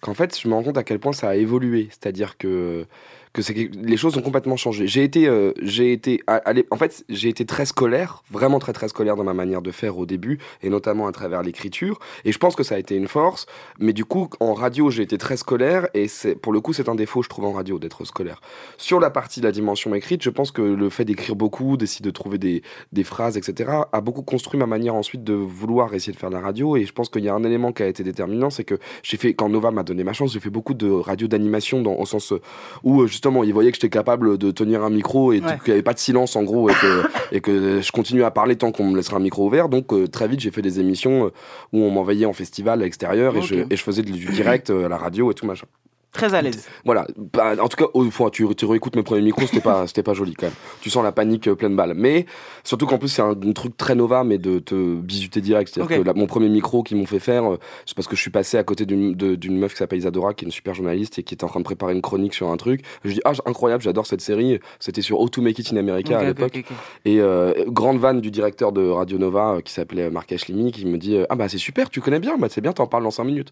[0.00, 1.88] qu'en fait, je me rends compte à quel point ça a évolué.
[1.90, 2.86] C'est-à-dire que
[3.34, 4.86] que c'est les choses ont complètement changé.
[4.86, 6.22] J'ai été, euh, j'ai été,
[6.52, 9.72] l'é- en fait, j'ai été très scolaire, vraiment très très scolaire dans ma manière de
[9.72, 11.98] faire au début, et notamment à travers l'écriture.
[12.24, 13.46] Et je pense que ça a été une force.
[13.80, 16.88] Mais du coup, en radio, j'ai été très scolaire, et c'est, pour le coup, c'est
[16.88, 18.40] un défaut, je trouve, en radio d'être scolaire.
[18.78, 22.04] Sur la partie de la dimension écrite, je pense que le fait d'écrire beaucoup, d'essayer
[22.04, 22.62] de trouver des,
[22.92, 26.40] des phrases, etc., a beaucoup construit ma manière ensuite de vouloir essayer de faire la
[26.40, 26.76] radio.
[26.76, 29.16] Et je pense qu'il y a un élément qui a été déterminant, c'est que j'ai
[29.16, 32.06] fait, quand Nova m'a donné ma chance, j'ai fait beaucoup de radio d'animation dans, au
[32.06, 32.40] sens euh,
[32.84, 35.56] où euh, justement il voyait que j'étais capable de tenir un micro et Ouais.
[35.64, 37.02] qu'il n'y avait pas de silence en gros et que,
[37.32, 39.68] et que je continuais à parler tant qu'on me laissera un micro ouvert.
[39.70, 41.30] Donc euh, très vite j'ai fait des émissions euh,
[41.72, 44.84] où on m'envoyait en festival à l'extérieur et, je, et je faisais du direct euh,
[44.86, 45.66] à la radio et tout machin.
[46.14, 46.66] Très à l'aise.
[46.86, 47.06] Voilà.
[47.34, 50.02] Bah, en tout cas, au fois, tu, tu réécoutes mes premiers micros, c'était pas, c'était
[50.02, 50.54] pas joli quand même.
[50.80, 51.92] Tu sens la panique euh, pleine balle.
[51.94, 52.24] Mais
[52.62, 55.70] surtout qu'en plus, c'est un, un truc très Nova, mais de te bisuter direct.
[55.74, 58.20] C'est-à-dire que la- mon premier micro qu'ils m'ont fait faire, euh, c'est parce que je
[58.22, 61.22] suis passé à côté d'une, meuf qui s'appelle Isadora, qui est une super journaliste et
[61.24, 62.82] qui était en train de préparer une chronique sur un truc.
[63.04, 64.60] Je dis, ah, incroyable, j'adore cette série.
[64.78, 66.64] C'était sur How to Make It in America à l'époque.
[67.04, 70.86] Et euh, grande vanne du directeur de Radio Nova euh, qui s'appelait Marc Ashlimi qui
[70.86, 73.10] me dit Ah bah c'est super, tu connais bien, bah c'est bien, t'en parles dans
[73.10, 73.50] 5 minutes.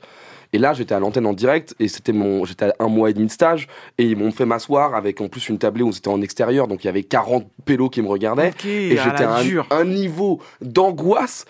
[0.53, 3.15] Et là j'étais à l'antenne en direct et c'était mon j'étais à un mois et
[3.15, 6.09] demi de stage et ils m'ont fait m'asseoir avec en plus une tablée où c'était
[6.09, 9.25] en extérieur donc il y avait 40 pélos qui me regardaient Ok, et à j'étais
[9.25, 9.37] à
[9.71, 11.45] un, niveau d'angoisse.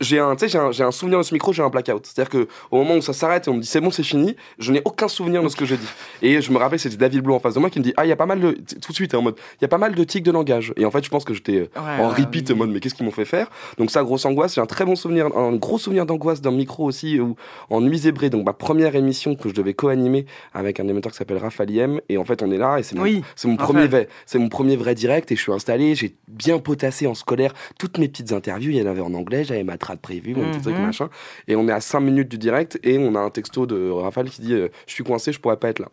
[0.00, 2.06] J'ai un, j'ai un, j'ai un souvenir de ce micro, j'ai un blackout.
[2.06, 4.36] C'est-à-dire que au moment où ça s'arrête et on me dit c'est bon, c'est fini,
[4.58, 5.88] je n'ai aucun souvenir de ce que je dis.
[6.22, 8.04] Et je me rappelle, c'était David Blou en face de moi qui me dit ah
[8.04, 9.78] il y a pas mal de tout de suite en mode il y a pas
[9.78, 10.72] mal de tics de langage.
[10.76, 12.94] Et en fait je pense que j'étais euh, Ouais, en repeat en mode mais qu'est-ce
[12.94, 13.48] qu'ils m'ont fait faire?
[13.78, 14.54] Donc ça grosse angoisse.
[14.54, 17.36] J'ai un très bon souvenir, un gros souvenir d'angoisse d'un micro aussi où
[17.70, 21.18] en nuit zébrée, donc ma première émission que je devais co-animer avec un animateur qui
[21.18, 22.00] s'appelle Raphaël Iem.
[22.08, 23.22] Et en fait on est là et c'est mon, Oui,
[23.58, 25.94] premier vrai, c'est mon premier vrai direct et je suis installé.
[25.94, 28.70] J'ai bien potassé en scolaire toutes mes petites interviews.
[28.70, 30.84] Il y en avait en anglais, j'avais ma trad prévue, mon petit truc Mhm.
[30.86, 31.08] machin.
[31.48, 34.30] Et on est à 5 minutes du direct et on a un texto de Raphaël
[34.30, 35.88] qui dit euh, Je suis coincé, je pourrais pas être là.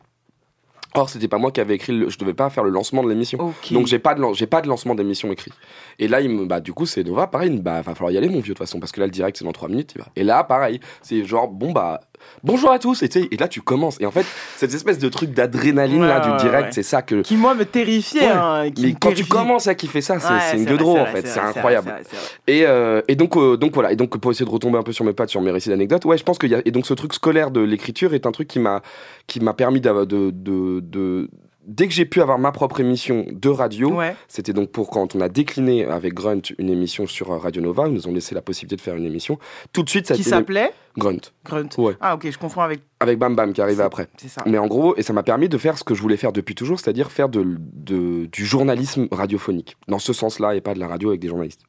[0.98, 3.10] Or, c'était pas moi qui avais écrit, le, je devais pas faire le lancement de
[3.10, 3.54] l'émission.
[3.72, 5.52] Donc, j'ai pas de, j'ai pas de lancement d'émission écrit.
[6.00, 8.12] Et là, il me, bah, du coup, c'est Nova, pareil, il me, bah, va falloir
[8.12, 9.68] y aller, mon vieux, de toute façon, parce que là, le direct, c'est dans 3
[9.68, 9.94] minutes.
[10.16, 12.00] Et là, pareil, c'est genre, bon, bah,
[12.44, 14.00] bonjour à tous, et, et là tu commences.
[14.00, 16.72] Et en fait, cette espèce de truc d'adrénaline là du direct, ouais.
[16.72, 17.22] c'est ça que.
[17.22, 18.28] Qui, moi, me terrifiait.
[18.28, 21.28] Hein, qui Mais me quand tu commences à kiffer ça, c'est une c'est en fait,
[21.28, 21.90] c'est incroyable.
[21.90, 22.26] vrai, c'est vrai.
[22.48, 24.92] Et, euh, et donc, euh, donc voilà, et donc pour essayer de retomber un peu
[24.92, 26.86] sur mes pattes, sur mes récits d'anecdotes, ouais, je pense qu'il y a et donc
[26.86, 31.30] ce truc scolaire de l'écriture est un truc qui m'a permis de, de, de
[31.68, 34.16] dès que j'ai pu avoir ma propre émission de radio, Ouais.
[34.28, 37.88] c'était donc pour quand on a décliné avec Grunt une émission sur euh, Radio Nova,
[37.88, 39.38] ils nous ont laissé la possibilité de faire une émission.
[39.74, 41.18] Tout de suite, ça Qui s'appelait Grunt.
[41.44, 41.70] Grunt.
[41.78, 41.94] Ouais.
[42.00, 42.80] Ah, ok, je confonds avec.
[43.00, 44.08] Avec Bam Bam qui arrivait après.
[44.18, 44.42] c'est ça.
[44.46, 46.56] Mais en gros, et ça m'a permis de faire ce que je voulais faire depuis
[46.56, 49.76] toujours, c'est-à-dire faire de, de- du journalisme radiophonique.
[49.88, 51.62] Dans ce sens-là, et pas de la radio avec des journalistes.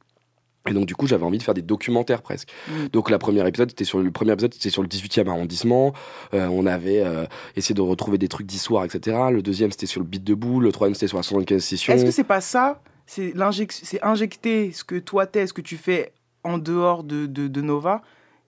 [0.67, 2.49] Et donc du coup, j'avais envie de faire des documentaires presque.
[2.67, 2.87] Mm.
[2.93, 5.93] Donc la première épisode, c'était sur le premier épisode, c'était sur le 18e arrondissement.
[6.33, 9.17] Euh, on avait euh, essayé de retrouver des trucs d'histoire, etc.
[9.31, 10.63] Le deuxième, c'était sur le beat de boule.
[10.63, 11.93] Le troisième, c'était sur la 75 session.
[11.93, 12.81] Est-ce que c'est pas ça?
[13.05, 13.33] C'est
[14.01, 16.11] injecter ce que toi t'es, ce que tu fais
[16.43, 18.01] en dehors de, de, de Nova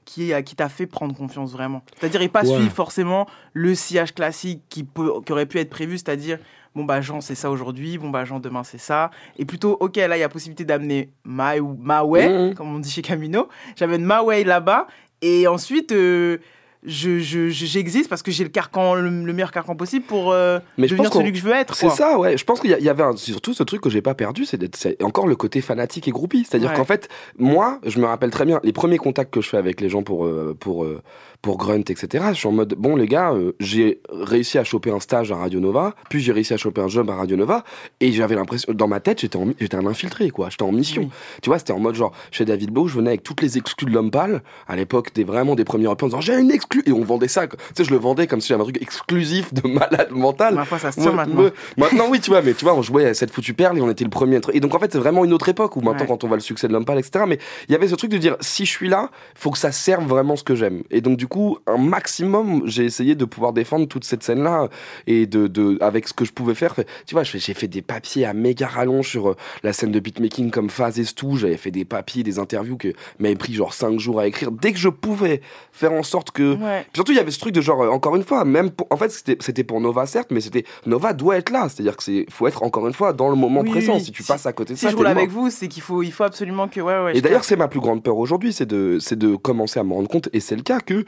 [0.05, 1.83] qui, qui t'a fait prendre confiance vraiment.
[1.99, 2.55] C'est-à-dire, et pas Ouais.
[2.55, 6.39] suivre forcément le sillage classique qui, peut, qui aurait pu être prévu, c'est-à-dire,
[6.79, 9.11] bon bah Jean c'est ça aujourd'hui, bon bah Jean demain c'est ça.
[9.37, 12.53] Et plutôt, ok, là il y a possibilité d'amener ma, ma way, Mhm.
[12.55, 13.49] comme on dit chez Camino.
[13.75, 14.87] J'amène ma way là-bas,
[15.21, 15.91] et ensuite.
[15.91, 16.37] euh,
[16.85, 20.31] je, je- je- j'existe parce que j'ai le carcan, le, le meilleur carcan possible pour
[20.31, 21.75] euh, Mais je devenir pense qu'on- celui que je veux être.
[21.75, 22.37] C'est ça, ouais.
[22.37, 25.27] Je pense qu'il y, avait un- surtout ce truc que j'ai pas perdu, c'est encore
[25.27, 26.45] le côté fanatique et groupie.
[26.49, 26.77] C'est-à-dire Ouais.
[26.77, 29.81] qu'en fait, moi, je me rappelle très bien les premiers contacts que je fais avec
[29.81, 30.85] les gens pour euh, pour
[31.41, 32.25] pour Grunt, etc.
[32.31, 35.35] Je suis en mode bon les gars, euh, j'ai réussi à choper un stage à
[35.37, 37.63] Radio Nova, puis j'ai réussi à choper un job à Radio Nova,
[38.01, 40.49] et j'avais l'impression dans ma tête j'étais en- j'étais un infiltré quoi.
[40.49, 41.09] J'étais en mission.
[41.41, 43.85] Tu vois, c'était en mode genre chez David Bow, je venais avec toutes les exclus
[43.85, 46.83] de l'homme pâle à l'époque des vraiment des premiers repas en disant j'ai une exclue
[46.85, 47.47] et on vendait ça.
[47.47, 47.57] quoi.
[47.57, 50.55] Tu sais, je le vendais comme si j'avais un truc exclusif de malade mental.
[50.55, 51.49] Ma foi, ça se tient maintenant.
[51.77, 53.89] Maintenant, oui, tu vois, mais tu vois, on jouait à cette foutue perle et on
[53.89, 54.39] était le premier.
[54.53, 56.07] Et donc, en fait, c'est vraiment une autre époque où maintenant, Ouais.
[56.07, 57.23] quand on voit le succès de l'homme pâle, etc.
[57.27, 59.71] Mais il y avait ce truc de dire, si je suis là, faut que ça
[59.71, 60.83] serve vraiment ce que j'aime.
[60.91, 64.67] Et donc, du coup, un maximum, j'ai essayé de pouvoir défendre toute cette scène-là
[65.07, 66.75] et de, de, avec ce que je pouvais faire.
[67.05, 70.51] Tu vois, j'ai fait des papiers à méga rallonge sur euh, la scène de beatmaking
[70.51, 71.37] comme Phase et Stu.
[71.37, 74.51] J'avais fait des papiers, des interviews que m'avaient pris genre 5 jours à écrire.
[74.51, 76.55] Dès que je pouvais faire en sorte que.
[76.55, 76.81] Ouais.
[76.81, 78.87] Puis surtout, il y avait ce truc de genre, euh, encore une fois, même pour,
[78.89, 79.09] en fait,
[79.39, 81.69] c'était pour Nova, certes, mais c'était Nova doit être là.
[81.69, 83.93] C'est-à-dire que c'est faut être encore une fois dans le moment Oui, présent.
[83.95, 84.01] oui.
[84.01, 86.01] Si tu passes à côté de Si ça, je roule avec vous, c'est qu'il faut,
[86.03, 86.81] il faut absolument que.
[86.81, 89.79] Ouais, ouais, Et d'ailleurs, c'est ma plus grande peur aujourd'hui, c'est de, c'est de commencer
[89.79, 91.05] à me rendre compte, et c'est le cas, que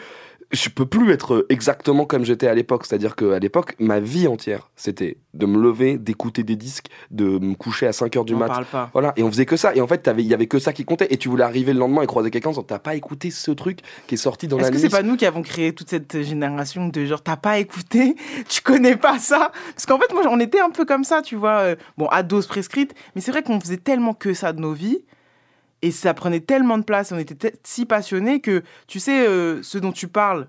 [0.52, 2.86] je peux plus être exactement comme j'étais à l'époque.
[2.86, 7.56] C'est-à-dire qu'à l'époque, ma vie entière, c'était de me lever, d'écouter des disques, de me
[7.56, 8.48] coucher à 5 heures du N'en mat.
[8.48, 8.90] parle pas.
[8.94, 9.76] Voilà, et on faisait que ça.
[9.76, 11.08] Et en fait, il y avait que ça qui comptait.
[11.10, 13.52] Et tu voulais arriver le lendemain et croiser quelqu'un en disant, t'as pas écouté ce
[13.52, 15.90] truc qui est sorti dans la Est-ce que c'est pas nous qui avons créé toute
[15.90, 18.16] cette génération de genre t'as pas écouté,
[18.50, 19.52] tu connais pas ça?
[19.74, 22.24] Parce qu'en fait moi on était un peu comme ça, tu vois, euh, bon à
[22.24, 25.04] dose prescrite, mais c'est vrai qu'on faisait tellement que ça de nos vies
[25.82, 29.78] et ça prenait tellement de place, on était si passionnés que tu sais euh, ce
[29.78, 30.48] dont tu parles,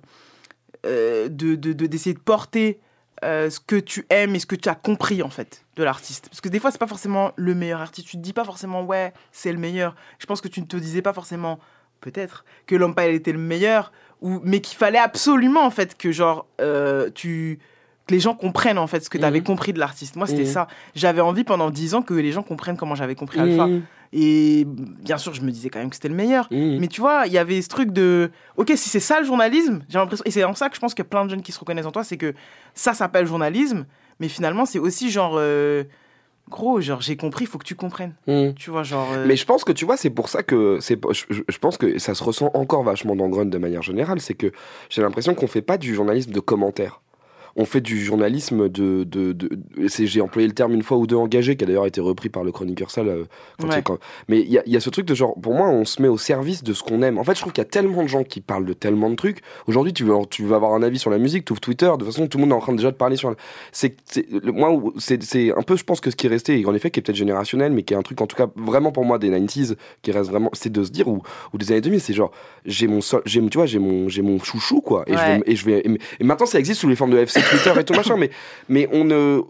[0.84, 2.80] euh, de de- de- d'essayer de, porter
[3.24, 6.28] euh, ce que tu aimes et ce que tu as compris en fait de l'artiste.
[6.28, 8.82] Parce que des fois c'est pas forcément le meilleur artiste, tu te dis pas forcément
[8.84, 9.94] ouais c'est le meilleur.
[10.18, 11.58] Je pense que tu ne te disais pas forcément
[12.00, 16.46] peut-être que pâle était le meilleur ou mais qu'il fallait absolument en fait que genre
[17.14, 17.58] tu
[18.06, 19.44] que les gens comprennent en fait ce que tu avais Mhm.
[19.44, 20.16] compris de l'artiste.
[20.16, 20.46] Moi c'était Mhm.
[20.48, 20.66] ça.
[20.94, 23.66] J'avais envie pendant dix ans que les gens comprennent comment j'avais compris Alpha.
[23.66, 23.82] Mhm.
[24.14, 26.46] Et bien sûr, je me disais quand même que c'était le meilleur.
[26.50, 29.80] Mais tu vois, il y avait ce truc de OK, si c'est ça le journalisme,
[29.88, 31.42] j'ai l'impression et c'est en ça que je pense qu'il y a plein de jeunes
[31.42, 32.34] qui se reconnaissent en toi, c'est que
[32.74, 33.86] ça s'appelle journalisme,
[34.20, 35.84] mais finalement, c'est aussi genre euh,
[36.50, 38.12] gros, genre j'ai compris, il faut que tu comprennes.
[38.56, 41.00] Tu vois, genre euh, Mais je pense que tu vois, c'est pour ça que c'est.
[41.30, 44.20] Je, pense que ça se ressent encore vachement dans Grunt de manière générale.
[44.20, 44.52] C'est que
[44.90, 47.00] j'ai l'impression qu'on fait pas du journalisme de commentaires.
[47.56, 49.04] On fait du journalisme de.
[49.04, 51.66] de, de- de- c'est- j'ai employé le terme une fois ou deux engagé, qui a
[51.66, 53.08] d'ailleurs été repris par le chroniqueur sale.
[53.08, 53.24] euh,
[53.60, 53.78] quand Ouais.
[53.78, 53.98] il- quand-
[54.28, 56.00] Mais il y a, il y a ce truc de genre, pour moi, on se
[56.00, 57.18] met au service de ce qu'on aime.
[57.18, 59.16] En fait, je trouve qu'il y a tellement de gens qui parlent de tellement de
[59.16, 59.40] trucs.
[59.66, 61.96] Aujourd'hui, tu veux, tu veux avoir un avis sur la musique, tu ouvres Twitter, de
[61.96, 63.30] toute façon, tout le monde est en train déjà de parler sur.
[63.30, 63.36] la-
[63.72, 63.96] C'est,
[64.44, 67.00] moi, c'est, un peu, je pense que ce qui est resté, et en effet, qui
[67.00, 69.28] est peut-être générationnel, mais qui est un truc, en tout cas, vraiment pour moi, des
[69.30, 71.22] 90s, qui reste vraiment, c'est de se dire, ou,
[71.52, 72.30] ou des années 2000, c'est genre,
[72.64, 75.04] j'ai mon sol, j'ai, tu vois, j'ai mon, j'ai mon chouchou, quoi.
[75.06, 75.38] Et, je Ouais.
[75.38, 77.80] vais, et je vais, et, et maintenant, ça existe sous les formes de FC Twitter
[77.80, 78.30] et tout machin, mais,
[78.68, 79.40] mais on ne,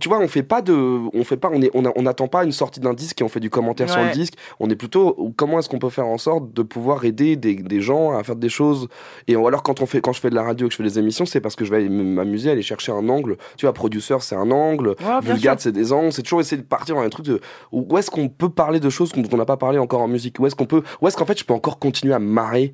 [0.00, 2.52] tu vois, on fait pas de, on fait pas, on est, on, n'attend pas une
[2.52, 4.34] sortie d'un disque et on fait du commentaire sur le disque.
[4.58, 7.80] On est plutôt, comment est-ce qu'on peut faire en sorte de pouvoir aider des, des
[7.80, 8.88] gens à faire des choses?
[9.28, 10.82] Et ou alors quand on fait, quand je fais de la radio, que je fais
[10.82, 13.36] des émissions, c'est parce que je vais m'amuser, aller chercher un angle.
[13.56, 14.90] Tu vois, producer, c'est un angle.
[15.00, 16.12] Ouais, Vulgate, c'est des angles.
[16.12, 17.40] C'est toujours essayer de partir dans un truc de,
[17.70, 20.38] où est-ce qu'on peut parler de choses dont on n'a pas parlé encore en musique?
[20.40, 22.72] Où est-ce qu'on peut, où est-ce qu'en fait je peux encore continuer à marrer?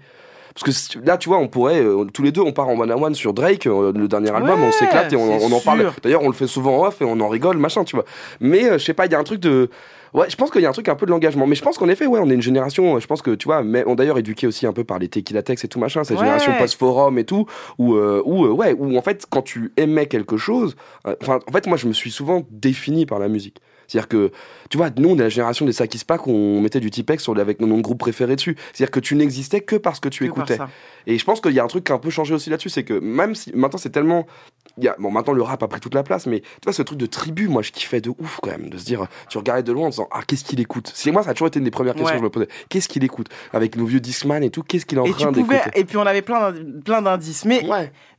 [0.64, 2.90] Parce que là, tu vois, on pourrait, euh, tous les deux, on part en one
[2.90, 5.92] one sur Drake, euh, le dernier album, on s'éclate et on, en parle.
[6.02, 8.04] D'ailleurs, on le fait souvent en off et on en rigole, machin, tu vois.
[8.40, 9.70] Mais euh, je sais pas, il y a un truc de.
[10.14, 11.46] Ouais, je pense qu'il y a un truc un peu de l'engagement.
[11.46, 13.62] Mais je pense qu'en effet, ouais, on est une génération, je pense que, tu vois,
[13.62, 16.16] mais on d'ailleurs éduqué aussi un peu par les Tequila Tex et tout machin, cette
[16.16, 16.24] Ouais.
[16.24, 17.46] génération post-forum et tout,
[17.78, 21.52] où, euh, où, ouais, où en fait, quand tu aimais quelque chose, euh, enfin, en
[21.52, 23.61] fait, moi, je me suis souvent défini par la musique.
[23.89, 24.30] C'est-à-dire que,
[24.70, 27.36] tu vois, nous, on est la génération des Sakis Pack on mettait du Tipex sur,
[27.39, 28.55] avec nos noms de groupes préférés dessus.
[28.72, 30.59] C'est-à-dire que tu n'existais que parce que tu Que écoutais.
[31.07, 32.68] Et je pense qu'il y a un truc qui a un peu changé aussi là-dessus,
[32.68, 34.26] c'est que même si maintenant c'est tellement.
[34.80, 36.82] Y a, bon, maintenant le rap a pris toute la place, mais tu vois, ce
[36.82, 39.62] truc de tribu, moi je kiffais de ouf quand même, de se dire, tu regardais
[39.64, 40.93] de loin en disant, ah, qu'est-ce qu'il écoute?
[40.95, 42.12] C'est moi, ça a toujours été une des premières questions Ouais.
[42.12, 42.49] que je me posais.
[42.68, 43.28] Qu'est-ce qu'il écoute?
[43.53, 45.59] Avec nos vieux Discman et tout, qu'est-ce qu'il est en Et train d'écouter?
[45.74, 47.45] et puis on avait plein, d'indi- plein d'indices.
[47.47, 47.62] Mais,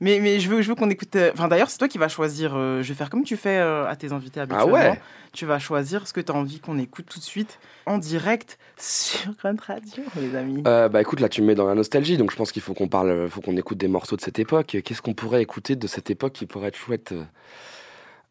[0.02, 1.16] mais, mais je veux, je veux qu'on écoute.
[1.16, 2.54] euh, Enfin, d'ailleurs, c'est toi qui vas choisir.
[2.56, 4.76] euh, je vais faire comme tu fais euh, à tes invités habituellement.
[4.78, 5.02] Ah ouais
[5.32, 8.58] Tu vas choisir ce que tu as envie qu'on écoute tout de suite en direct
[8.78, 10.64] sur Grunt Radio, les amis.
[10.68, 12.74] Euh, bah écoute, là tu me mets dans la nostalgie, donc je pense qu'il faut
[12.74, 14.78] qu'on parle, euh, faut qu'on écoute des morceaux de cette époque.
[14.84, 17.14] Qu'est-ce qu'on pourrait écouter de cette époque qui pourrait être chouette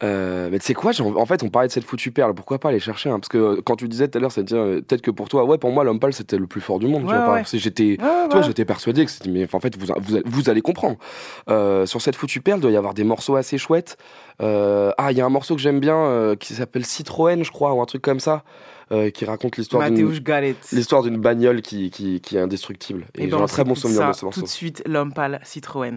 [0.04, 2.34] euh, mais tu sais quoi, en fait, on parlait de cette foutue perle.
[2.34, 4.44] Pourquoi pas aller chercher un Parce que euh, quand tu disais tout à l'heure, c'est
[4.44, 6.78] dire euh, peut-être que pour toi, ouais, pour moi, l'homme pâle, c'était le plus fort
[6.78, 7.06] du monde.
[7.06, 7.42] tu Ouais, ouais.
[7.52, 9.30] J'étais, Ouais, j'étais persuadé que c'était.
[9.30, 10.96] Mais en fait, vous, vous, vous allez comprendre.
[11.50, 13.96] Euh, sur cette foutue perle, il doit y avoir des morceaux assez chouettes.
[14.40, 17.50] Euh, ah, il y a un morceau que j'aime bien euh, qui s'appelle Citroën, je
[17.50, 18.44] crois, ou un truc comme ça,
[18.92, 19.82] euh, qui raconte l'histoire
[20.72, 23.06] l'histoire d'une bagnole qui, qui, qui est indestructible.
[23.16, 24.40] Et, Eh j'ai ben, un très bon souvenir ça de ce morceau.
[24.40, 25.96] Tout de suite, l'homme pâle Citroën.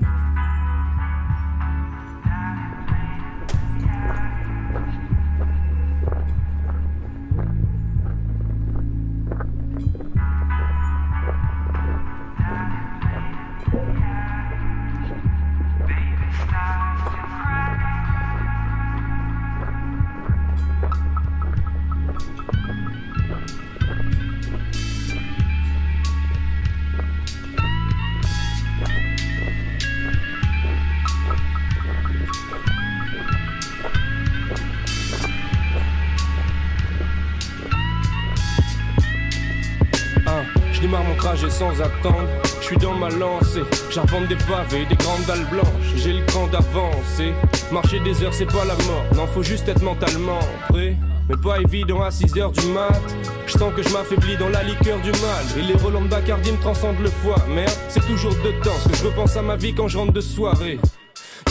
[42.60, 43.62] Je suis dans ma lancée.
[43.92, 45.94] J'arpente des pavés, des grandes dalles blanches.
[45.96, 47.34] J'ai le cran d'avancer.
[47.72, 49.06] Marcher des heures, c'est pas la mort.
[49.16, 50.40] Non, faut juste être mentalement
[50.70, 50.96] prêt.
[51.30, 53.00] Mais pas évident à 6 heures du mat.
[53.46, 55.46] Je sens que je m'affaiblis dans la liqueur du mal.
[55.58, 57.36] Et les relents de Bacardi me transcendent le foie.
[57.48, 58.78] Merde, c'est toujours de temps.
[58.84, 60.80] Ce que je repense à ma vie quand je rentre de soirée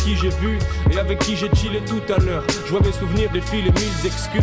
[0.05, 0.59] qui j'ai vu
[0.91, 2.45] et avec qui j'ai chillé tout à l'heure.
[2.67, 4.43] Je vois mes souvenirs défiler mille excuses.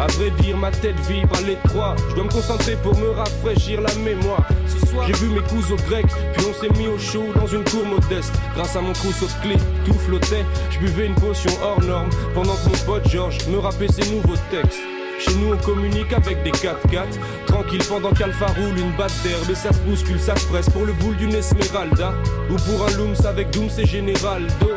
[0.00, 1.94] À vrai dire, ma tête vibre à l'étroit.
[2.10, 4.46] Je dois me concentrer pour me rafraîchir la mémoire.
[4.66, 7.64] Ce soir, j'ai vu mes cousins grecs, puis on s'est mis au chaud dans une
[7.64, 8.32] cour modeste.
[8.54, 10.44] Grâce à mon trousseau de clés, tout flottait.
[10.70, 14.38] Je buvais une potion hors norme pendant que mon pote Georges me rappelait ses nouveaux
[14.50, 14.80] textes.
[15.20, 17.06] Chez nous, on communique avec des 4x4.
[17.46, 20.84] Tranquille pendant qu'Alpha roule une batte d'herbe et ça se bouscule, ça se presse pour
[20.84, 22.14] le boule d'une Esmeralda.
[22.50, 24.70] Ou pour un Looms avec Dooms et Generaldo.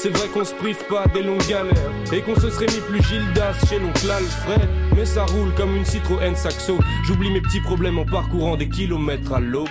[0.00, 3.02] C'est vrai qu'on se prive pas des longues galères et qu'on se serait mis plus
[3.02, 4.68] Gildas chez l'oncle Alfred.
[4.94, 6.78] Mais ça roule comme une Citroën Saxo.
[7.04, 9.66] J'oublie mes petits problèmes en parcourant des kilomètres à l'aube.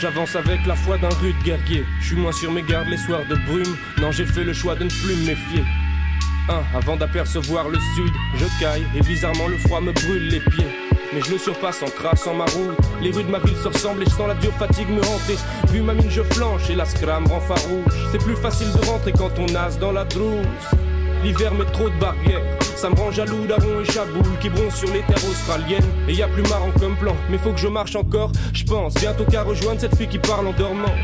[0.00, 1.84] J'avance avec la foi d'un rude guerrier.
[2.00, 3.76] Je suis moins sur mes gardes les soirs de brume.
[4.00, 5.62] Non, j'ai fait le choix de ne plus me méfier.
[6.48, 10.66] Avant d'apercevoir le sud, je caille et bizarrement le froid me brûle les pieds.
[11.14, 12.76] Mais je le surpasse en traçant ma route.
[13.00, 15.38] Les rues de ma ville se ressemblent et je sens la dure fatigue me hanter.
[15.68, 17.94] Vu ma mine, je flanche et la scram rend farouche.
[18.12, 20.74] C'est plus facile de rentrer quand on nase dans la drousse.
[21.22, 22.58] L'hiver met trop de barrières.
[22.76, 25.88] Ça me rend jaloux d'Aaron et Chaboul qui bronzent sur les terres australiennes.
[26.08, 28.32] Et y a plus marrant comme plan, mais faut que je marche encore.
[28.52, 30.94] Je pense bientôt qu'à rejoindre cette fille qui parle en dormant.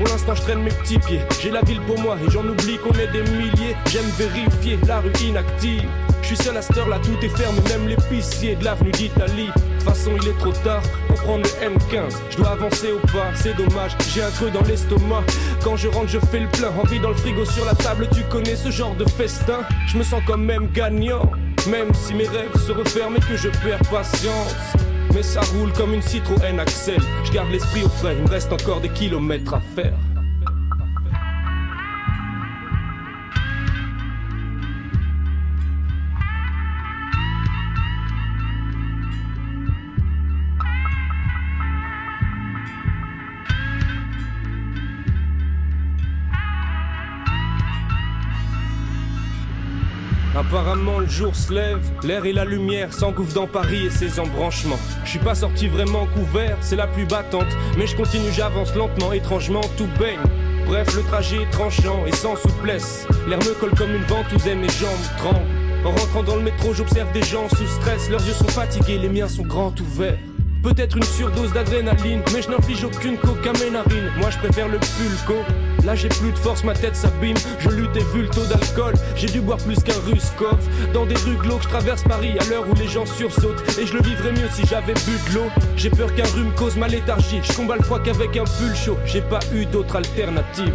[0.00, 1.20] Pour l'instant, je traîne mes petits pieds.
[1.42, 3.76] J'ai la ville pour moi et j'en oublie qu'on est des milliers.
[3.90, 5.86] J'aime vérifier la rue inactive.
[6.22, 9.48] Je suis seul à cette heure-là, tout est fermé, même l'épicier de l'avenue d'Italie.
[9.48, 12.14] De toute façon, il est trop tard pour prendre le M15.
[12.30, 13.94] Je dois avancer au pas, c'est dommage.
[14.14, 15.22] J'ai un creux dans l'estomac.
[15.62, 16.70] Quand je rentre, je fais le plein.
[16.82, 19.60] Envie dans le frigo sur la table, tu connais ce genre de festin?
[19.86, 21.30] Je me sens quand même gagnant.
[21.68, 24.56] Même si mes rêves se referment et que je perds patience.
[25.14, 27.00] Mais ça roule comme une Citroën Axel.
[27.24, 29.94] Je garde l'esprit au frais, il me reste encore des kilomètres à faire.
[50.50, 54.80] Apparemment le jour se lève, l'air et la lumière s'engouffrent dans Paris et ses embranchements.
[55.04, 57.46] Je suis pas sorti vraiment couvert, c'est la pluie battante,
[57.78, 60.18] mais je continue, j'avance lentement, étrangement tout baigne.
[60.66, 63.06] Bref, le trajet est tranchant et sans souplesse.
[63.28, 65.38] L'air me colle comme une ventouse et mes jambes tremblent.
[65.84, 68.10] En rentrant dans le métro, j'observe des gens sous stress.
[68.10, 70.18] Leurs yeux sont fatigués, les miens sont grands ouverts.
[70.62, 73.16] Peut-être une surdose d'adrénaline, mais je n'inflige aucune
[73.72, 74.12] narines.
[74.18, 75.40] Moi je préfère le pulco.
[75.84, 77.36] Là j'ai plus de force, ma tête s'abîme.
[77.60, 78.94] Je lutte et vu le taux d'alcool.
[79.16, 80.58] J'ai dû boire plus qu'un Ruskov.
[80.92, 83.62] Dans des rues glauques, je traverse Paris à l'heure où les gens sursautent.
[83.78, 85.46] Et je le vivrais mieux si j'avais bu de l'eau.
[85.76, 87.40] J'ai peur qu'un rhume cause ma léthargie.
[87.42, 88.98] Je combat le froid qu'avec un pull chaud.
[89.06, 90.74] J'ai pas eu d'autre alternative.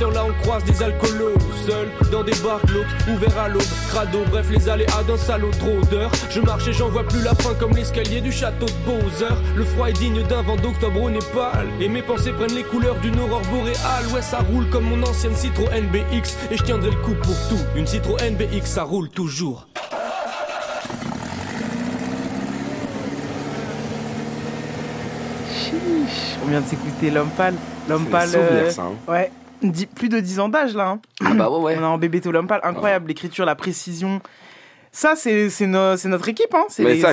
[0.00, 1.34] À cette heure-là, on croise des alcoolos,
[1.66, 5.78] seuls dans des bars glauques, ouverts à l'aube, crado, bref, les aléas d'un salaud trop
[5.90, 6.10] d'heures.
[6.30, 9.34] Je marche et j'en vois plus la fin comme l'escalier du château de Bowser.
[9.54, 12.94] Le froid est digne d'un vent d'octobre au Népal, et mes pensées prennent les couleurs
[13.00, 14.06] d'une aurore boréale.
[14.14, 17.60] Ouais, ça roule comme mon ancienne Citroën BX, et je tiendrai le coup pour tout.
[17.76, 19.66] Une Citroën BX, ça roule toujours.
[25.52, 26.36] Chiche.
[26.44, 27.54] On vient de s'écouter L'homme pâle.
[27.88, 28.30] L'homme C'est pâle.
[28.34, 28.92] euh, hein.
[29.08, 29.30] Ouais.
[29.94, 30.88] Plus de 10 ans d'âge là.
[30.88, 31.00] hein.
[31.24, 31.76] Ah bah ouais, ouais.
[31.78, 32.60] On est en bébé tout l'homme pâle.
[32.64, 33.08] Incroyable.
[33.08, 34.20] L'écriture, la précision.
[34.92, 36.52] Ça, c'est c'est no- notre équipe.
[36.52, 36.64] Hein.
[36.68, 37.12] C'est Mais les- ça,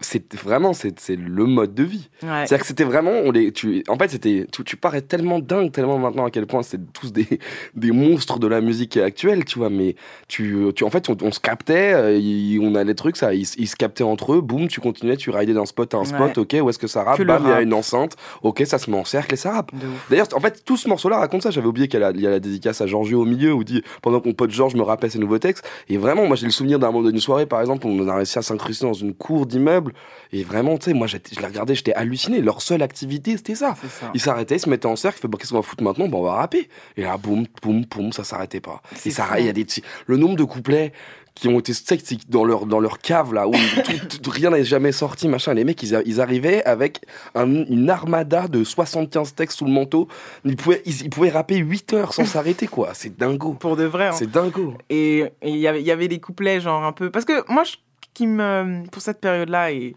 [0.00, 2.08] c'est vraiment c'est le mode de vie.
[2.22, 2.28] Ouais.
[2.46, 5.70] C'est-à-dire que c'était vraiment, on les, tu, en fait, c'était, tu, tu parais tellement dingue,
[5.70, 7.26] tellement maintenant à quel point c'est tous des,
[7.74, 9.70] des monstres de la musique actuelle, tu vois.
[9.70, 9.94] Mais
[10.28, 13.34] tu, tu en fait, on, on se captait, euh, il- on a les trucs, ça,
[13.34, 16.04] ils, ils se captaient entre eux, boum, tu continuais, tu ridais d'un spot à un
[16.04, 16.38] spot, Ouais.
[16.38, 18.90] ok, où est-ce que ça rappe, bam, il y a une enceinte, ok, ça se
[18.90, 19.70] met en cercle et ça rappe.
[20.10, 21.50] D'ailleurs, en fait, tout ce morceau-là raconte ça.
[21.50, 23.52] J'avais oublié qu'il y, a la- il y a la dédicace à Giorgio au milieu
[23.52, 25.64] où il dit pendant que mon pote Georges me rappelait ses nouveaux textes.
[25.88, 28.16] Et vraiment, moi, j'ai le souvenir d'un moment d'une soirée, par exemple, où on a
[28.16, 29.92] réussi à s'incruster dans une cour d'immeuble.
[30.32, 32.40] Et vraiment, tu sais, moi, je les regardais, j'étais halluciné.
[32.40, 33.76] Leur seule activité, c'était ça.
[34.14, 36.08] Ils s'arrêtaient, ils se mettaient en cercle, ils bon, qu'est-ce qu'on va foutre maintenant?
[36.08, 36.68] Bon, on va rapper.
[36.96, 38.82] Et là, boum, boum, boum, ça s'arrêtait pas.
[39.04, 39.82] Et ça, il y a des petits.
[40.06, 40.92] Le nombre de couplets
[41.34, 41.98] qui ont été c'est
[42.30, 45.64] dans leur dans leur cave là où tout- tout- rien n'est jamais sorti machin les
[45.64, 47.00] mecs ils, ils arrivaient avec
[47.34, 50.06] un- une armada de 75 textes sous le manteau
[50.44, 53.84] ils pouvaient ils, ils pouvaient rapper 8 heures sans s'arrêter quoi c'est dingo Pour de
[53.84, 54.06] vrai.
[54.08, 54.12] hein.
[54.12, 57.10] c'est dingo Et il y avait- il y avait des couplets, genre un peu.
[57.10, 57.76] Parce que moi, je-
[58.14, 59.96] qui me, pour cette période-là, et,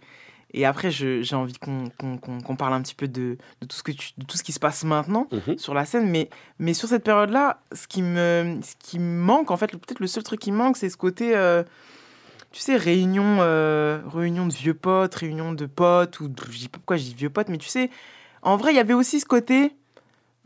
[0.53, 4.11] et après, j'ai envie qu'on parle un petit peu de, de, tout ce que tu-
[4.17, 5.57] de tout ce qui se passe maintenant Mhm.
[5.57, 6.09] sur la scène.
[6.09, 6.29] Mais,
[6.59, 10.07] mais sur cette période-là, ce, qui me- ce qui me manque, en fait, peut-être le
[10.07, 11.35] seul truc qui me manque, c'est ce côté.
[11.35, 11.63] euh,
[12.51, 16.69] tu sais, réunion, euh, réunion de vieux potes, réunion de potes, ou de- je dis
[16.69, 17.89] pas pourquoi je dis vieux potes, mais tu sais,
[18.41, 19.73] en vrai, il y avait aussi ce côté,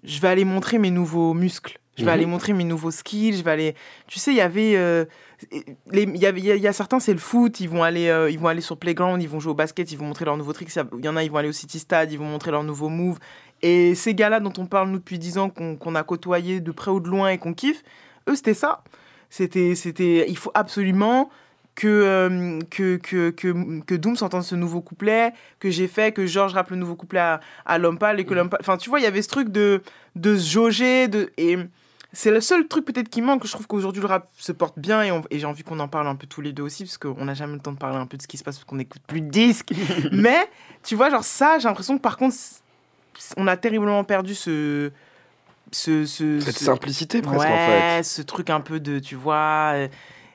[0.03, 2.13] je vais aller montrer mes nouveaux muscles, je vais Mhm.
[2.15, 3.75] aller montrer mes nouveaux skills, je vais aller,
[4.07, 5.05] tu sais, il y avait, euh,
[5.51, 8.39] il y a- il y a certains, c'est le foot, ils vont aller, euh, ils
[8.39, 10.71] vont aller sur playground, ils vont jouer au basket, ils vont montrer leurs nouveaux tricks,
[10.97, 12.89] il y en a, ils vont aller au city stade, ils vont montrer leurs nouveaux
[12.89, 13.19] moves,
[13.61, 16.91] et ces gars-là dont on parle nous depuis 10 ans, qu'on a côtoyé de près
[16.91, 17.83] ou de loin et qu'on kiffe,
[18.29, 18.83] eux, c'était ça.
[19.29, 21.29] C'était, c'était, il faut absolument
[21.73, 26.25] que, euh, que, que, que, que Doom s'entende ce nouveau couplet, que j'ai fait, que
[26.25, 28.59] Georges rappe le nouveau couplet à, à Lompal et que Lompal.
[28.61, 29.81] Enfin, tu vois, il y avait ce truc de,
[30.15, 31.07] de se jauger.
[31.07, 31.57] De, et
[32.13, 33.45] c'est le seul truc peut-être qui manque.
[33.45, 36.15] Je trouve qu'aujourd'hui, le rap se porte bien et, j'ai envie qu'on en parle un
[36.15, 38.17] peu tous les deux aussi, parce qu'on n'a jamais le temps de parler un peu
[38.17, 39.71] de ce qui se passe, parce qu'on n'écoute plus de disques.
[40.11, 40.49] Mais,
[40.83, 42.35] tu vois, genre ça, j'ai l'impression que par contre,
[43.37, 44.91] on a terriblement perdu ce.
[45.73, 49.15] Ce, ce, cette ce- simplicité presque ouais, en fait ce truc un peu de, tu
[49.15, 49.87] vois, euh,